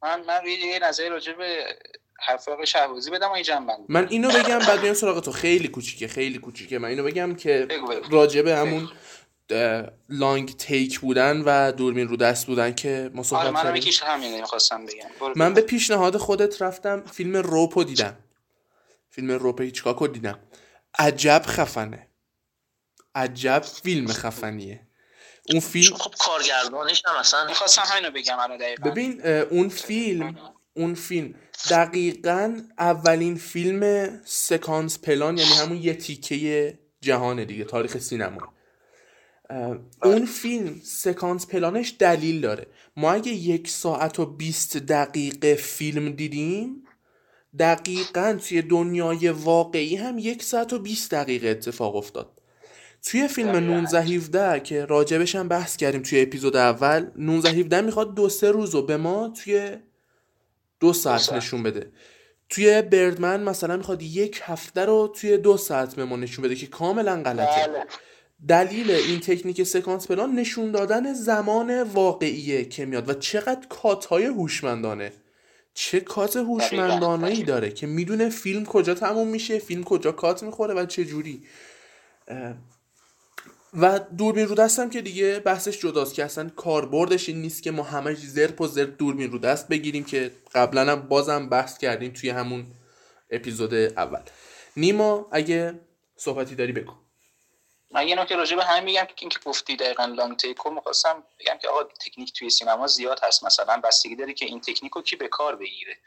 [0.03, 1.77] من من یه نظری راجع به
[2.19, 5.31] حرف شهبازی بدم این جنبندی من اینو بگم بعد میام سراغ تو.
[5.31, 6.79] خیلی کوچیکه خیلی کوچیکه.
[6.79, 7.67] من اینو بگم که
[8.11, 8.89] راجبه همون
[10.09, 14.85] لانگ تیک بودن و دوربین رو دست بودن که ما صحبت آره من همینه می‌خواستم
[14.85, 15.09] بگم.
[15.35, 18.17] من به پیشنهاد خودت رفتم فیلم روپو دیدم.
[19.09, 20.39] فیلم روپ هیچکاکو دیدم.
[20.99, 22.07] عجب خفنه.
[23.15, 24.87] عجب فیلم خفنیه.
[25.49, 28.89] اون فیلم خب کارگردانش هم اصلا می‌خواستم همینو بگم الان دقیقا.
[28.89, 30.37] ببین اون فیلم
[30.73, 31.35] اون فیلم
[31.69, 38.53] دقیقا اولین فیلم سکانس پلان یعنی همون یه تیکه جهان دیگه تاریخ سینما.
[40.03, 42.67] اون فیلم سکانس پلانش دلیل داره.
[42.97, 46.83] ما اگه یک ساعت و 20 دقیقه فیلم دیدیم
[47.59, 52.41] دقیقا توی دنیای واقعی هم یک ساعت و 20 دقیقه اتفاق افتاد.
[53.03, 58.15] توی فیلم 19 17 که راجبش هم بحث کردیم توی اپیزود اول 19 17 می‌خواد
[58.15, 59.77] دو سه روز به ما توی
[60.79, 61.91] دو ساعت, نشون بده.
[62.49, 66.67] توی بردمن مثلا می‌خواد یک هفته رو توی دو ساعت به ما نشون بده که
[66.67, 67.67] کاملا غلطه.
[67.67, 67.85] بله.
[68.47, 74.25] دلیل این تکنیک سکانس پلان نشون دادن زمان واقعیه که میاد و چقدر کات های
[74.25, 75.11] هوشمندانه.
[75.73, 80.85] چه کات هوشمندانه داره که می‌دونه فیلم کجا تموم میشه فیلم کجا کات می‌خوره و
[80.85, 81.43] چه جوری
[83.77, 87.83] و دوربین رو دستم که دیگه بحثش جداست که اصلا کاربردش این نیست که ما
[87.83, 92.29] همه زرپ و زرپ دوربین رو دست بگیریم که قبلا هم بازم بحث کردیم توی
[92.29, 92.65] همون
[93.29, 94.19] اپیزود اول.
[94.77, 95.79] نیما اگه
[96.15, 96.93] صحبتی داری بگو.
[97.91, 101.57] من یه نکته راجع به همین میگم که اینکه گفتی دقیقا لانگ تیکو می‌خواستم بگم
[101.61, 103.43] که آقا تکنیک توی سینما زیاد هست.
[103.43, 105.97] مثلا بستگی داره که این تکنیک رو کی به کار بگیره.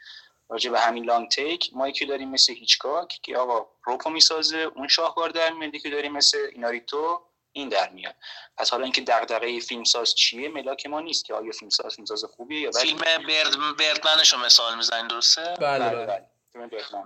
[0.49, 4.87] راجع به همین لانگ تیک ما یکی داریم مثل هیچکاک که آقا روپو می‌سازه اون
[4.87, 7.21] شاهکار در میاد که داریم مثل ایناریتو.
[7.53, 8.15] این در میاد.
[8.57, 12.71] پس حالا اینکه دغدغه فیلمساز چیه ملاک ما نیست که آیا فیلمساز فیلمساز خوبیه یا
[12.71, 16.25] فیلم برد بردمنشو مثال می‌زنین درسته؟ بله بله, بله.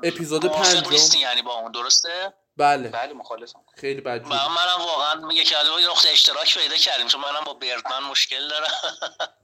[0.04, 1.20] اپیزود پنجم.
[1.20, 2.90] یعنی با اون درسته؟ بله.
[2.90, 3.66] بله مخالفم.
[3.76, 8.10] خیلی بد من منم واقعا یکی از نقطه اشتراک پیدا کردیم چون منم با بردمن
[8.10, 8.72] مشکل دارم.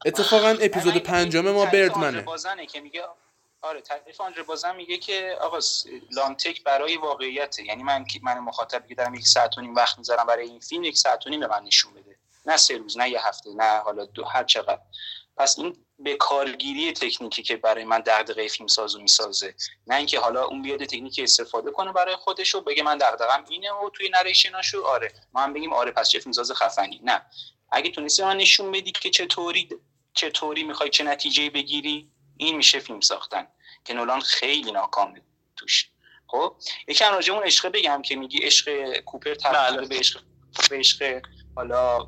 [0.05, 2.21] اتفاقا اپیزود پنجم ما بردمنه.
[2.21, 3.03] بازنه که میگه
[3.63, 5.59] آره تعریف آنجا بازم میگه که آقا
[6.11, 7.59] لانتک برای واقعیت.
[7.59, 10.83] یعنی من من مخاطب که دارم یک ساعت و نیم وقت می‌ذارم برای این فیلم
[10.83, 12.15] یک ساعت و نیم به من نشون بده.
[12.45, 14.79] نه سه روز نه یه هفته نه حالا دو هر چقدر.
[15.37, 19.55] پس این به کارگیری تکنیکی که برای من دغدغه فیلم سازو می‌سازه.
[19.87, 23.71] نه اینکه حالا اون بیاد تکنیکی استفاده کنه برای خودش و بگه من دغدغم اینه
[23.71, 25.13] و توی نریشناشو آره.
[25.33, 27.01] ما هم بگیم آره پس چه فیلم ساز خفنی.
[27.03, 27.25] نه.
[27.71, 29.69] اگه تونستی من نشون بدی که چطوری
[30.13, 32.11] چطوری می‌خوای چه نتیجه بگیری
[32.41, 33.47] این میشه فیلم ساختن
[33.85, 35.21] که نولان خیلی ناکامه
[35.55, 35.89] توش.
[36.27, 36.55] خب
[36.87, 39.87] یکم راجع اون عشق بگم که میگی عشق کوپر تبدیل بله.
[39.87, 40.23] به عشق
[40.69, 41.21] به عشق
[41.55, 42.07] حالا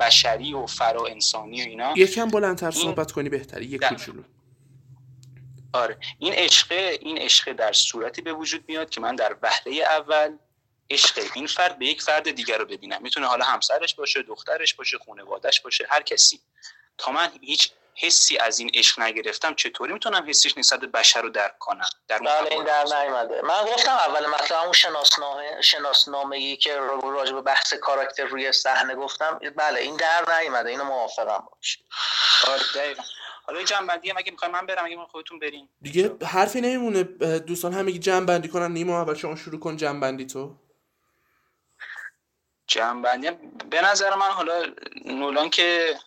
[0.00, 1.92] بشری و فرا انسانی و اینا.
[1.96, 4.22] یکم بلندتر صحبت کنی بهتری یک کوچولو.
[5.72, 5.98] آره.
[6.18, 10.38] این عشق این عشق در صورتی به وجود میاد که من در وهله اول
[10.90, 13.02] عشق این فرد به یک فرد دیگر رو ببینم.
[13.02, 16.40] می‌تونه حالا همسرش باشه دخترش باشه خانوادهش باشه هر کسی.
[16.98, 21.58] تا من هیچ حسی از این عشق نگرفتم چطوری می‌تونم حسیش نسبت بشر رو درک
[21.58, 23.42] کنم؟ در بله این در نیومده.
[23.42, 28.94] من گفتم اول مثلا اون شناسنامه شناسنامه ای که راجع به بحث کاراکتر روی صحنه
[28.94, 31.78] گفتم بله این در نیومده اینو موافقم باش.
[32.48, 32.96] آره
[33.46, 35.68] حالا جنبندی هم اگه می‌خوایم من برم اگه خودتون برین.
[35.82, 37.02] دیگه حرفی نمیمونه.
[37.38, 38.72] دوستان همگی جمع بندی کنن.
[38.72, 40.54] نیما اول شما شروع کن جمع بندی تو.
[42.66, 43.30] جمع بندی
[43.70, 44.72] به نظر من حالا
[45.04, 45.98] نولان که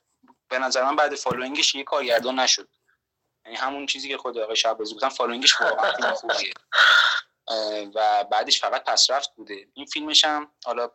[0.49, 2.69] به نظر من بعد Following ش یه کارگردان نشد.
[3.45, 6.53] یعنی همون چیزی که خود آقای شهبازی گفتن Following ش واقعا خوبیه.
[7.95, 9.67] و بعدش فقط پسرفت بوده.
[9.73, 10.91] این فیلمش هم حالا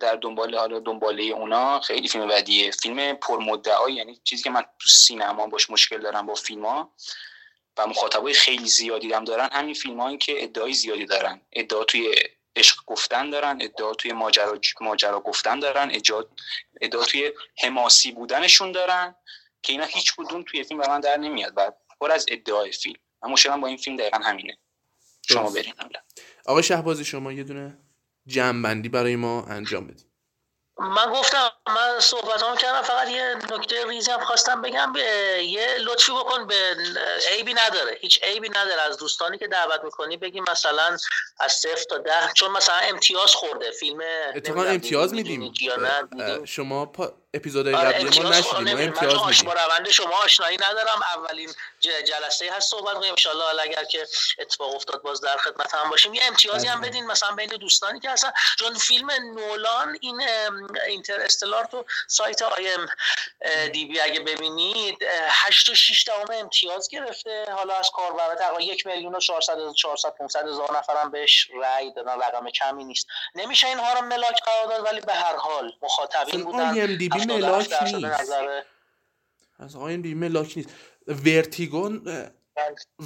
[0.00, 2.70] در دنبال حالا دنباله اونا خیلی فیلم بدیه.
[2.70, 6.94] فیلم پرمدعایی یعنی چیزی که من تو سینما باش مشکل دارم با فیلم ها
[7.76, 11.40] و مخاطبای خیلی زیادی هم دارن همین فیلم که ادعای زیادی دارن.
[11.52, 12.14] ادعا توی
[12.58, 15.90] عشق گفتن دارن ادعا توی ماجرا ماجرا گفتن دارن
[16.80, 17.32] ادعا توی
[17.62, 19.14] حماسی بودنشون دارن
[19.62, 23.00] که اینا هیچ کدوم توی فیلم به من در نمیاد و پر از ادعای فیلم.
[23.22, 24.58] من مشکلم با این فیلم دقیقا همینه.
[25.28, 26.00] شما برین حالا.
[26.46, 27.78] آقای شهبازی شما یه دونه
[28.26, 30.07] جمع برای ما انجام بدید
[30.80, 34.92] من گفتم من صحبت هم کردم فقط یه نکته ریزی هم خواستم بگم
[35.42, 36.76] یه لطفی بکن به
[37.32, 37.98] عیبی نداره.
[38.00, 38.82] هیچ عیبی نداره.
[38.82, 40.96] از دوستانی که دعوت می‌کنی بگیم مثلا
[41.40, 43.70] از صفر تا ده چون مثلا امتیاز خورده.
[43.70, 44.00] فیلم
[44.34, 45.52] اتفاقا امتیاز میدیم.
[46.44, 47.12] شما پا...
[47.34, 49.44] اپیزودهای آره، قبلی ما نشدیم ما امتیاز میدیم.
[49.44, 51.02] با روند شما آشنایی ندارم.
[51.16, 53.14] اولین جلسه هست صحبت کنیم.
[53.14, 54.06] ان اگر که
[54.38, 56.14] اتفاق افتاد باز در خدمت هم باشیم.
[56.14, 58.30] یه امتیازی هم بدین مثلا بین دوستانی که هستن.
[58.58, 60.22] چون فیلم نولان این
[60.86, 64.96] Interstellar تو سایت IMDb اگه ببینید
[65.28, 67.46] 8 و 6 دهم امتیاز گرفته.
[67.56, 72.20] حالا از کاربرا تقریبا 1 میلیون و 400 400 500 هزار نفرم بهش رأی دادن.
[72.20, 73.06] رقم کمی نیست.
[73.34, 77.18] نمیشه اینها رو ملاک قرار داد ولی به هر حال مخاطبین بودن.
[77.30, 78.66] IMDb ملاک نیست.
[79.58, 80.70] از IMDb ملاک نیست.
[81.08, 81.98] Vertigo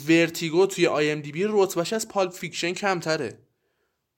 [0.09, 3.39] Vertigo توی IMDb رتبهش از Pulp Fiction کمتره.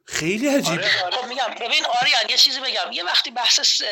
[0.07, 0.73] خیلی عجیب.
[0.73, 0.89] آره.
[0.89, 2.93] خب میگم ببین آریان یه چیزی بگم.
[2.93, 3.83] یه وقتی بحث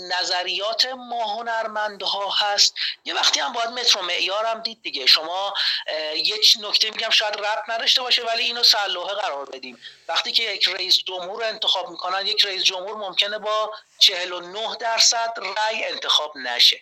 [0.00, 2.74] نظریات ما هنرمندها هست
[3.04, 5.06] یه وقتی هم باید متر و معیارم دید دیگه.
[5.06, 5.54] شما
[6.14, 9.78] یک نکته میگم شاید رب نداشته باشه ولی اینو سلوحه قرار بدیم.
[10.08, 15.84] وقتی که یک رئیس جمهور انتخاب می‌کنن یک رئیس جمهور ممکنه با 49 درصد رأی
[15.84, 16.80] انتخاب نشه.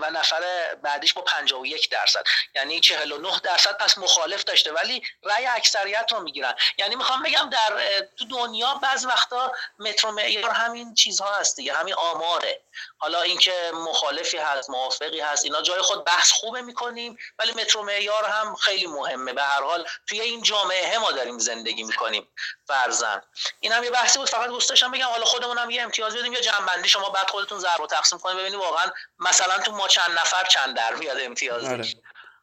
[0.00, 0.42] و نفر
[0.82, 2.24] بعدیش با 51 درصد.
[2.54, 6.54] یعنی 49 درصد پس مخالف داشته ولی رأی اکثریت رو می‌گیرن.
[6.78, 11.94] یعنی می‌خوام بگم در تو دنیا بعض وقتا متر معیار همین چیزها هست دیگه همین
[11.94, 12.60] آماره.
[13.02, 18.24] حالا اینکه مخالفی هست موافقی هست اینا جای خود بحث خوبه می‌کنیم ولی مترو معیار
[18.24, 19.32] هم خیلی مهمه.
[19.32, 22.28] به هر حال توی این جامعه ما داریم زندگی می‌کنیم
[22.64, 23.20] فرزن.
[23.60, 26.32] این هم یه بحثی بود فقط دوست داشتم بگم حالا خودمون هم یه امتیاز بدیم
[26.32, 26.88] یا جنبندی.
[26.88, 28.86] شما بعد خودتون ضرب و تقسیم کنید ببینید واقعا
[29.18, 31.84] مثلا تو ما چند نفر چند در میاد امتیاز آره.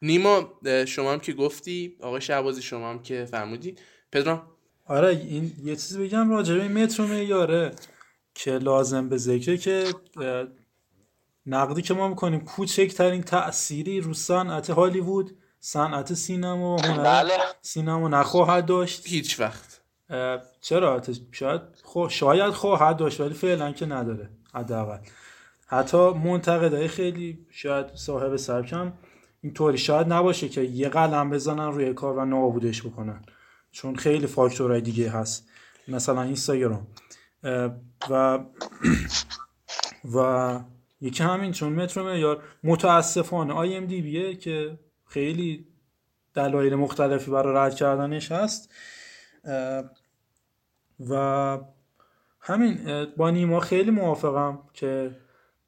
[0.02, 3.76] نیما شما هم که گفتی آقای شعبازی شما هم که فرمودی
[4.12, 4.52] پدرام.
[4.88, 7.74] آره این یه چیزی بگم راجع به مترو معیاره.
[8.38, 9.84] که لازم به ذکره که
[11.46, 17.32] نقدی که ما می‌کنیم کوچکترین تأثیری رو صنعت هالیوود صنعت سینما و هنر بله.
[17.62, 19.06] سینما نخواهد داشت.
[19.06, 19.80] هیچ وقت.
[20.60, 21.02] چرا؟
[21.32, 22.08] شاید خو...
[22.08, 24.30] شاید خواهد داشت ولی فعلا که نداره.
[24.54, 24.98] حداقل.
[25.66, 28.92] حتی منتقدای خیلی شاید صاحب سبکم
[29.42, 33.22] اینطوری شاید نباشه که یه قلم بزنن روی کار و نابودش بکنن.
[33.72, 35.48] چون خیلی فاکتورهای دیگه هست.
[35.88, 36.86] مثلا اینستاگرام.
[38.10, 38.38] و
[40.14, 40.60] و
[41.00, 45.66] یکی همین چون مترو معیار متاسفانه آی ام دی بیه که خیلی
[46.34, 48.74] دلایل مختلفی برای رد کردنش هست.
[51.08, 51.58] و
[52.40, 55.16] همین با نیما خیلی موافقم که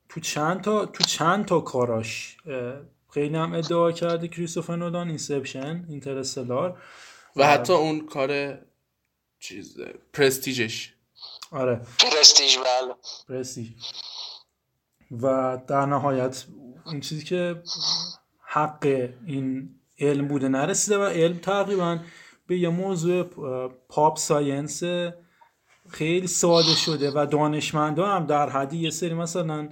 [0.09, 2.37] تو چند تا تو چند تا کاراش
[3.11, 6.83] خیلی هم ادعا کرده کریستوفر نولان Inception Interstellar.
[7.37, 8.59] و حتی اون کار
[9.39, 9.81] چیز
[10.13, 10.95] Prestige ش
[11.51, 11.81] آره.
[11.99, 12.95] Prestige بله.
[13.29, 13.71] Prestige
[15.11, 16.45] و در نهایت
[16.87, 17.63] این چیزی که
[18.41, 21.99] حق این علم بوده نرسیده و علم تقریبا
[22.47, 23.23] به یه موضوع
[23.89, 24.83] pop science
[25.89, 29.69] خیلی ساده شده و دانشمندا هم در حدی یه سری مثلا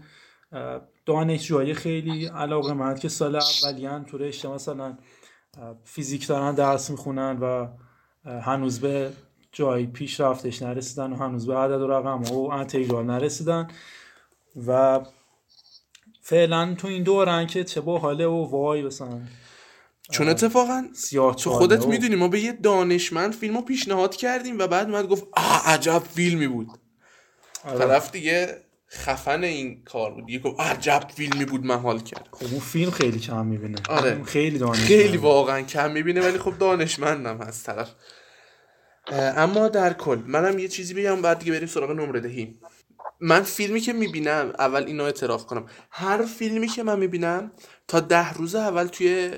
[1.06, 4.98] دانشجوهای خیلی علاقه مند که سال اولیان تو رشته مثلا
[5.84, 7.68] فیزیک دارن درس می‌خونن و
[8.24, 9.12] هنوز به
[9.52, 13.68] جای پیشرفتش نرسیدن و هنوز به عدد و رقم و انتگرال نرسیدن
[14.66, 15.00] و
[16.22, 19.20] فعلا تو این دورن که چه با حاله و وای مثلا
[20.10, 24.66] چون اتفاقا سیاه تو خودت می‌دونی ما به یه دانشمند فیلم رو پیشنهاد کردیم و
[24.66, 26.68] بعد من گفت آه عجب فیلمی بود.
[27.64, 27.78] آره.
[27.78, 28.56] طرف دیگه
[28.90, 30.30] خفن این کار بود.
[30.30, 32.28] یه گفت عجب فیلمی بود من حال کرد.
[32.32, 33.78] خب اون فیلم خیلی کم می‌بینه.
[33.88, 34.24] آره.
[34.24, 37.90] خیلی دانش خیلی واقعا کم می‌بینه ولی خب دانشمندم هست طرف.
[39.12, 42.59] اما در کل منم یه چیزی بگم بعد دیگه بریم سراغ نمره دهی.
[43.20, 45.66] من فیلمی که می‌بینم اول اینو اعتراف کنم.
[45.90, 47.52] هر فیلمی که من می‌بینم
[47.89, 49.30] تا ده روز اول توی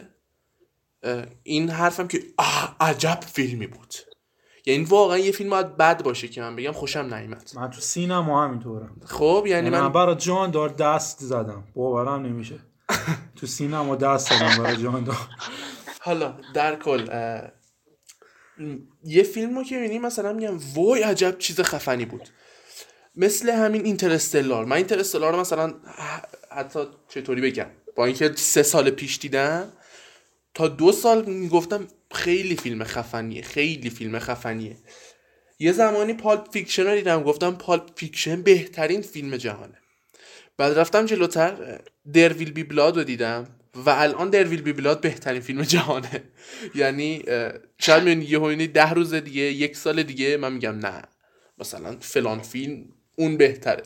[1.42, 3.94] این حرفم که آه عجب فیلمی بود.
[4.66, 8.44] یعنی واقعا یه فیلم باید بد باشه که من بگم خوشم نیامد من تو سینما
[8.44, 8.96] همینطورم.
[9.04, 11.64] خب یعنی من من برای جان دار دست زدم.
[11.74, 12.58] باورم نمیشه.
[13.36, 15.28] تو سینما دست زدم برای جان دار.
[16.00, 17.08] حالا در کل
[19.04, 22.28] یه فیلم رو که می‌بینی مثلا میگم وای عجب چیز خفنی بود.
[23.16, 24.64] مثل همین اینترستلار.
[24.64, 25.74] من اینترستلار رو مثلا
[26.50, 27.66] حتی چطوری بگم؟
[27.96, 29.72] با اینکه سه سال پیش دیدم
[30.54, 34.76] تا دو سال می‌گفتم خیلی فیلم خفنیه خیلی فیلم خفنیه.
[35.58, 39.78] یه زمانی Pulp Fiction رو دیدم گفتم Pulp Fiction بهترین فیلم جهانه.
[40.56, 41.80] بعد رفتم جلوتر
[42.12, 43.59] There Will Be Blood رو دیدم.
[43.74, 46.22] و الان There Will Be Blood بهترین فیلم جهانه.
[46.74, 47.22] یعنی
[47.78, 51.02] شاید می‌بینی یه ده روز دیگه یک سال دیگه من میگم نه
[51.58, 52.84] مثلا فلان فیلم
[53.16, 53.82] اون بهتره.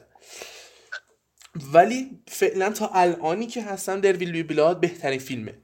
[1.72, 5.54] ولی فعلا تا الانی که هستم در ویل بی بلاد بهترین فیلمه.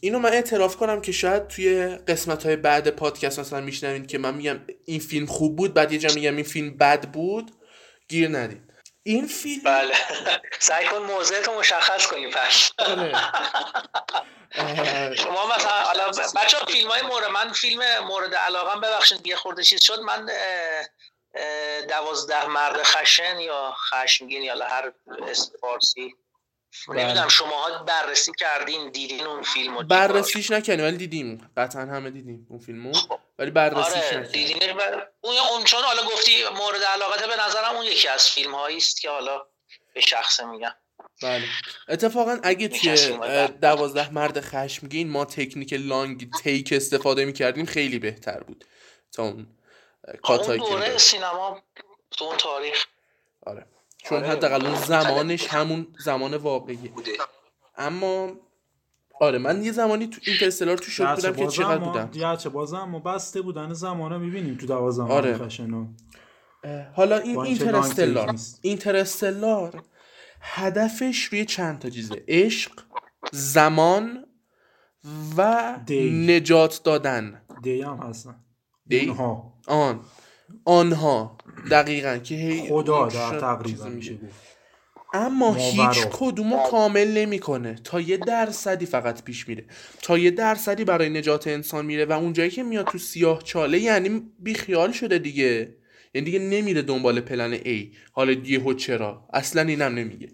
[0.00, 4.34] اینو من اعتراف کنم که شاید توی قسمت های بعد پادکست مثلا میشنوید که من
[4.34, 7.50] میگم این فیلم خوب بود بعد یه جا میگم این فیلم بد بود
[8.08, 8.69] گیر ندید.
[9.10, 9.94] این فیلم بله
[10.58, 12.72] سعی کن موضع تو مشخص کنی پس.
[14.54, 19.62] اه، شما مثلا حالا بچه فیلم های مورد من فیلم مورد علاقم ببخشید یه خورده
[19.62, 20.30] چیز شد من
[21.88, 24.92] دوازده مرد خشن یا خشمگین یا هر
[25.28, 26.14] اسم فارسی
[26.88, 31.50] نمی‌دونم شماها بررسی کردین دیدین اون فیلم رو بررسیش نکنیم ولی دیدیم.
[31.56, 32.92] قطعا همه دیدیم اون فیلمو
[33.38, 38.30] ولی بررسیش آره اون اون چون حالا گفتی مورد علاقته به نظرم اون یکی از
[38.30, 39.46] فیلم هایی است که حالا
[39.94, 40.74] به شخص میگم.
[41.22, 41.44] بله.
[41.88, 43.18] اتفاقا اگه توی.
[43.48, 48.64] دوازده مرد خشمگین ما تکنیک لانگ تیک استفاده می‌کردیم خیلی بهتر بود
[49.12, 49.46] تا اون
[50.24, 50.98] اه، اون دوره.
[50.98, 51.62] سینما
[52.10, 52.84] تو اون تاریخ.
[53.46, 53.66] آره.
[54.04, 54.28] چون آره.
[54.28, 56.92] حداقل اون زمانش همون زمان واقعیه
[57.76, 58.30] اما
[59.20, 62.98] آره من یه زمانی تو اینترستلار تو شوک بودم که چقدر بودم گرچه بازم ما
[62.98, 65.38] بسته بودن زمانه می‌بینیم تو دوازم آره.
[65.38, 65.86] خشنو
[66.94, 68.34] حالا این اینترستلار.
[68.62, 69.82] اینترستلار
[70.40, 72.72] هدفش روی چند تا چیزه عشق
[73.32, 74.26] زمان
[75.36, 76.10] و دی.
[76.10, 78.36] نجات دادن دی هم هستن
[78.86, 79.16] دی؟
[79.66, 80.00] آن
[80.64, 81.38] آنها
[81.70, 84.18] دقیقا که هی خدا در تقریبا میشه
[85.12, 85.54] اما.
[85.54, 87.74] هیچ کدومو کامل نمی‌کنه.
[87.84, 89.64] تا یه درصدی فقط پیش میره.
[90.02, 94.22] تا یه درصدی برای نجات انسان میره و اونجایی که میاد تو سیاه چاله یعنی
[94.38, 95.74] بیخیال شده دیگه.
[96.14, 97.96] یعنی دیگه نمیره دنبال پلن A.
[98.12, 100.28] حالا یهو چرا؟ اصلا اینم نمیگه.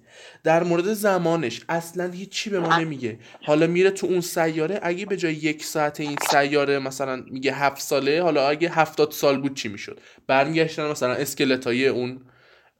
[0.44, 3.18] در مورد زمانش اصلا هیچی به ما نمیگه.
[3.42, 7.80] حالا میره تو اون سیاره اگه به جای یک ساعت این سیاره مثلا میگه هفت
[7.80, 12.20] ساله حالا اگه هفتاد سال بود چی می‌شد؟ برمیگشتن مثلا اسکلتای اون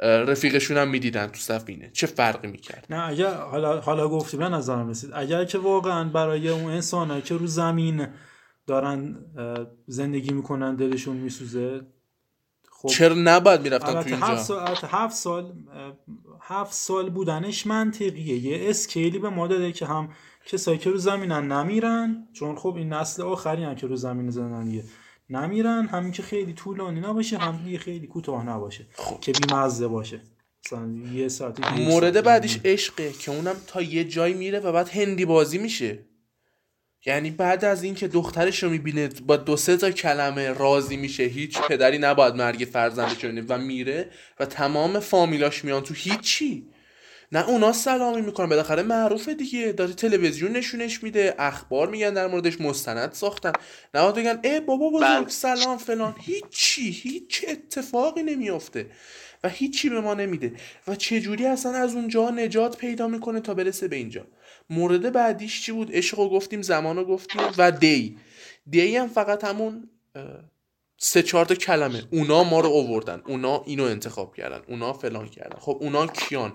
[0.01, 1.91] رفیقشون هم می‌دیدن تو سفینه.
[1.93, 5.11] چه فرقی می‌کرد؟ نه اگر حالا حالا گفتی به نظرم رسید.
[5.15, 8.07] اگر که واقعا برای اون انسان که رو زمین
[8.67, 9.17] دارن
[9.87, 11.81] زندگی می‌کنن دلشون میسوزه
[12.87, 15.53] خب چرا نباید می‌رفتن تو اینجا؟ هفت سال هفت سال
[16.41, 20.09] هفت سال بودنش منطقیه یه اسکیلی به ما داده که هم
[20.47, 24.85] کسایی که رو زمینن نمیرن چون خب این نسل آخری هم که رو زمین زندانیه
[25.31, 28.87] نمیرن همین که خیلی طولانی نباشه هم خیلی کوتاه نباشه
[29.21, 30.21] که بیمزه باشه.
[31.13, 32.25] یه ساعت یک مورد.
[32.25, 35.99] بعدیش عشقه که اونم تا یه جایی میره و بعد هندی بازی میشه.
[37.07, 41.59] یعنی بعد از اینکه دخترش رو می‌بینه با دو سه تا کلمه راضی میشه هیچ
[41.61, 44.11] پدری نباید مرگ فرزندش رو و میره
[44.41, 46.67] و تمام فامیلاش میان تو هیچی.
[47.33, 48.49] نه اونا سلامی می‌کنن.
[48.49, 49.73] بالاخره معروفه دیگه.
[49.73, 53.53] داره تلویزیون نشونش میده اخبار میگن در موردش مستند ساختن.
[53.95, 55.29] نه بگن ای بابا بزرگ بله.
[55.29, 56.15] سلام فلان.
[56.21, 58.87] هیچی هیچ اتفاقی نمیافته
[59.45, 60.53] و هیچی به ما نمیده.
[60.89, 64.27] و چجوری اصلا از اونجا نجات پیدا می‌کنه تا برسه به اینجا؟
[64.71, 68.19] مورد بعدیش چی بود؟ عشق رو گفتیم زمان رو گفتیم و دی.
[68.71, 69.91] دی هم فقط همون
[70.99, 72.03] سه چهار تا کلمه.
[72.13, 74.63] اونا ما رو اووردن اونا اینو انتخاب کردن.
[74.69, 75.59] اونا فلان کردن.
[75.59, 76.53] خب اونا کیان؟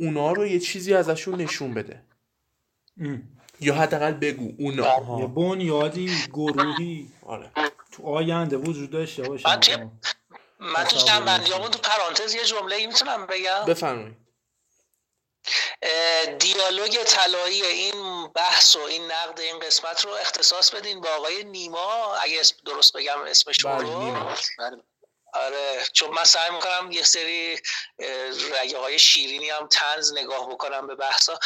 [0.00, 2.02] اونا رو یه چیزی ازشون نشون بده.
[3.00, 3.22] ام.
[3.60, 4.52] یا حداقل بگو.
[4.58, 5.18] اونا.
[5.20, 7.08] یه بنیادی گروهی.
[7.22, 7.50] آره.
[7.92, 9.48] تو آینده وجود داشته باشه.
[10.60, 14.16] من تو جنبندیامون تو پرانتز یه جمله ای می‌تونم بگم؟ بفرمایید.
[16.38, 22.14] دیالوگ طلایی این بحث و این نقد این قسمت رو اختصاص بدین با آقای نیما
[22.14, 24.34] اگه درست بگم اسمشون بله، رو نیما.
[25.32, 27.60] آره چون من سعی می‌کنم یه سری
[28.62, 31.38] رگه های شیرینی هم تنز نگاه بکنم به بحثا.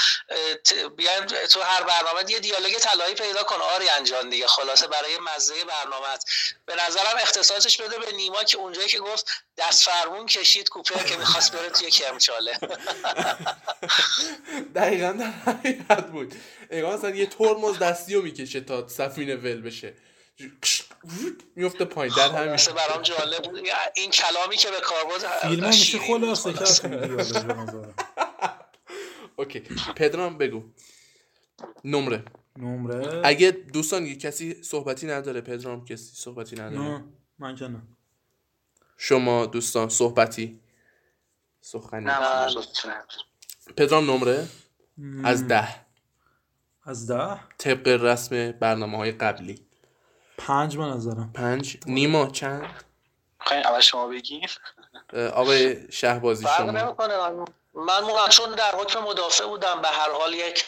[0.97, 4.47] بیایم تو هر برنامه یه دیالوگ طلایی پیدا کن آری انجام دیگه.
[4.47, 6.07] خلاصه برای مزه برنامه
[6.67, 9.27] به نظرم اختصاصش بده به نیما که اونجایی که گفت
[9.59, 12.59] دست فرمون کشید کوپه که می‌خواست بره توی کرمچاله
[14.75, 16.35] دقیقا در حقیقت بود.
[16.71, 19.95] اصلا یه ترمز دستی رو می‌کشه تا سفینه ول بشه.
[21.57, 22.15] میفته پایین.
[22.17, 23.61] در همین خلاصه برام جالب بود.
[23.97, 28.05] این کلامی که به کار بود فیلم میشه خلاصه کرد.
[29.37, 29.61] اوکی.
[29.97, 30.63] پدرام بگو.
[31.85, 32.25] نمره.
[32.59, 33.23] نمره.
[33.25, 37.05] اگه دوستان یه کسی صحبتی نداره پدرام کسی صحبتی نداره؟ نه
[37.39, 37.83] من که نه.
[38.97, 40.61] شما دوستان صحبتی؟
[41.61, 42.05] سخنی.
[42.05, 42.47] نه.
[43.77, 44.49] پدرام نمره؟
[45.25, 45.69] از ده.
[46.85, 49.67] از ده؟ طبق رسم برنامه های قبلی.
[50.39, 51.31] پنج به نظرم.
[51.35, 51.77] پنج.
[51.87, 52.85] نیما چند؟
[53.39, 54.49] خواهیم اول شما بگیم
[55.13, 56.71] اه، آقای شهبازی شما.
[56.71, 57.17] نمی‌کنه.
[57.17, 57.45] من
[57.75, 60.65] من موقع چون در حکم مدافع بودم به هر حال یک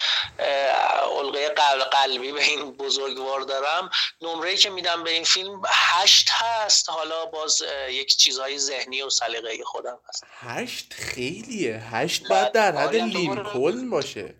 [1.20, 3.90] علقه قل- قلبی به این بزرگوار دارم.
[4.22, 6.90] نمره که میدم به این فیلم هشت هست.
[6.90, 10.24] حالا باز یک چیزهای ذهنی و سلیقه‌ای خودم هست.
[10.38, 11.78] هشت خیلیه.
[11.78, 14.34] هشت باید در حد لینکلن باشه.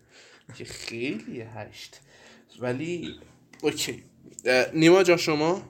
[0.57, 1.95] که خیلیه هشت.
[2.59, 3.19] ولی
[3.61, 4.03] اوکی.
[4.73, 5.61] نیما جا شما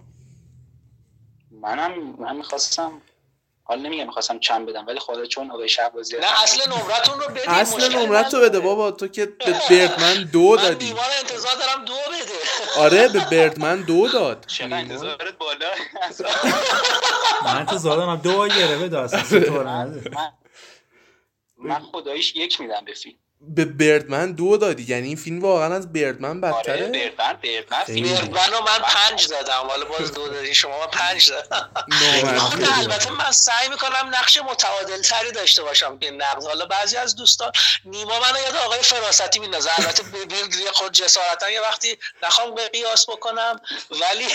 [1.51, 3.01] منم من می‌خواستم
[3.63, 7.49] حال نمیگم می‌خواستم چند بدم ولی خدا چون آقای شهبازی نه اصل نمرتون رو بدید
[7.49, 8.41] اصل نمرت رو.
[8.41, 12.39] بده بابا تو که به بردمن دو من دادی نیما رو انتظار دارم دو بده
[12.83, 14.77] آره به بردمن دو داد چقدر نیما.
[14.77, 15.71] انتظارت بالا
[17.45, 20.01] من انتظار دارم دو گره بده اصلا من.
[20.15, 20.33] من,
[21.57, 24.85] من خداییش یک میدم به فیلم به بردمن دو دادی.
[24.89, 28.15] یعنی این فیلم واقعا از بردمن آره بدتره؟ بردمن بردمن خیلی.
[28.15, 31.69] فیلم من رو من پنج دادم حالا باز دو دادی شما من پنج دادم
[32.39, 37.15] خب البته من سعی می‌کنم نقش متعادل تری داشته باشم که نقد حالا بعضی از
[37.15, 37.51] دوستان
[37.85, 39.69] نیما منو یاد آقای فراستی میندازه.
[39.79, 43.59] البته ببین یه خود جسارتا یه وقتی نخوام به قیاس بکنم
[43.91, 44.25] ولی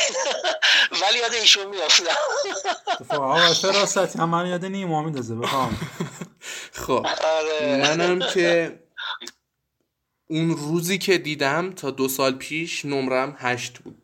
[1.03, 2.05] ولی یاد ایشون میافتم.
[3.09, 5.79] آقا فراستی هم من یاد نیما میندازه بخوام
[6.87, 7.77] خب آره.
[7.77, 8.79] منم که
[10.33, 14.03] اون روزی که دیدم تا دو سال پیش نمرم هشت بود.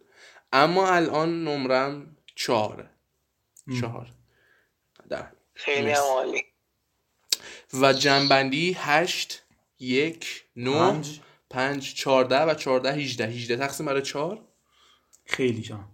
[0.52, 2.90] اما الان نمرم چهاره
[3.80, 4.12] چهار.
[5.09, 6.44] در خیلی عالی.
[7.72, 9.42] و جنبندی هشت
[9.78, 11.20] یک نو پنج.
[11.50, 14.47] پنج چارده و چارده هیجده هیجده تقسیم برای چهار؟
[15.28, 15.84] خیلی کم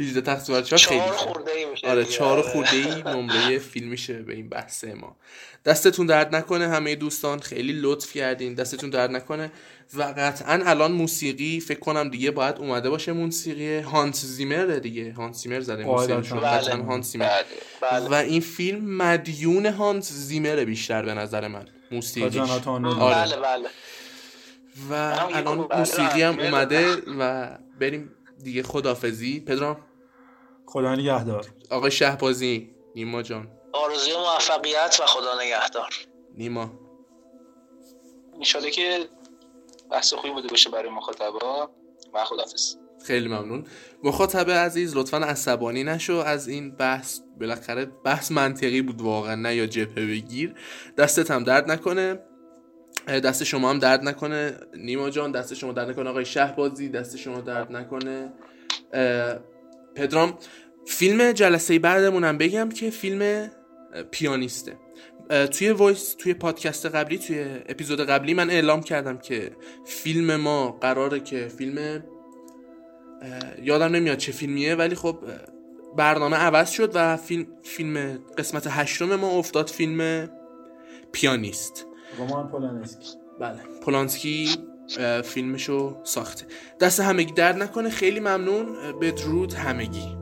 [0.00, 1.32] 18 تقسیم بر 4 خیلی چهار کم.
[1.32, 2.04] خورده ای میشه آره.
[2.04, 5.16] چهار خورده ای نمره فیلم میشه به این بحث ما
[5.64, 9.52] دستتون درد نکنه همه دوستان خیلی لطف کردین دستتون درد نکنه
[9.94, 15.42] و قطعا الان موسیقی فکر کنم دیگه باید اومده باشه موسیقی هانس زیمر دیگه هانس
[15.42, 16.16] زیمر زده قاعدتاً.
[16.16, 16.48] موسیقی بله.
[16.50, 17.28] قطعا هانس زیمر
[17.80, 18.08] بله بله.
[18.08, 23.14] و این فیلم مدیون هانس زیمر بیشتر به نظر من آره.
[23.14, 23.68] بله بله
[24.90, 26.38] و الان موسیقی هم.
[26.38, 27.50] اومده و
[27.80, 29.76] بریم دیگه خدافزی پدرام؟
[30.66, 31.46] خدا نگهدار.
[31.70, 33.48] آقای شهبازی نیما جان.
[33.72, 35.94] آرزوی موفقیت و خدا نگهدار.
[36.34, 36.70] نیما.
[38.36, 39.08] انشالله که
[39.90, 41.70] بحث خوبی بوده باشه برای مخاطبا.
[42.14, 42.76] و خدافز
[43.06, 43.66] خیلی ممنون.
[44.02, 46.14] مخاطب عزیز لطفا عصبانی نشو.
[46.14, 50.54] از این بحث بالاخره بحث منطقی بود واقعا نه یا جبهه بگیر.
[50.98, 52.18] دستت هم درد نکنه.
[53.06, 54.54] دست شما هم درد نکنه.
[54.76, 56.10] نیما جان دست شما درد نکنه.
[56.10, 58.32] آقای شهبازی دست شما درد نکنه.
[59.94, 60.38] پدرام
[60.86, 63.50] فیلم جلسه بعدمون هم بگم که فیلم
[64.10, 64.76] پیانیسته.
[65.50, 69.56] توی وایس توی پادکست قبلی توی اپیزود قبلی من اعلام کردم که
[69.86, 72.04] فیلم ما قراره که فیلم
[73.62, 75.18] یادم نمیاد چه فیلمیه ولی خب
[75.96, 80.30] برنامه عوض شد و فیلم فیلم قسمت هشتم ما افتاد فیلم
[81.12, 81.86] پیانیست.
[82.18, 83.08] رومان پولانسکی.
[83.40, 83.58] بله.
[83.84, 84.48] پولانسکی
[85.24, 86.46] فیلمشو ساخته.
[86.80, 87.90] دست همگی درد نکنه.
[87.90, 88.66] خیلی ممنون.
[89.00, 90.21] بدرود همگی.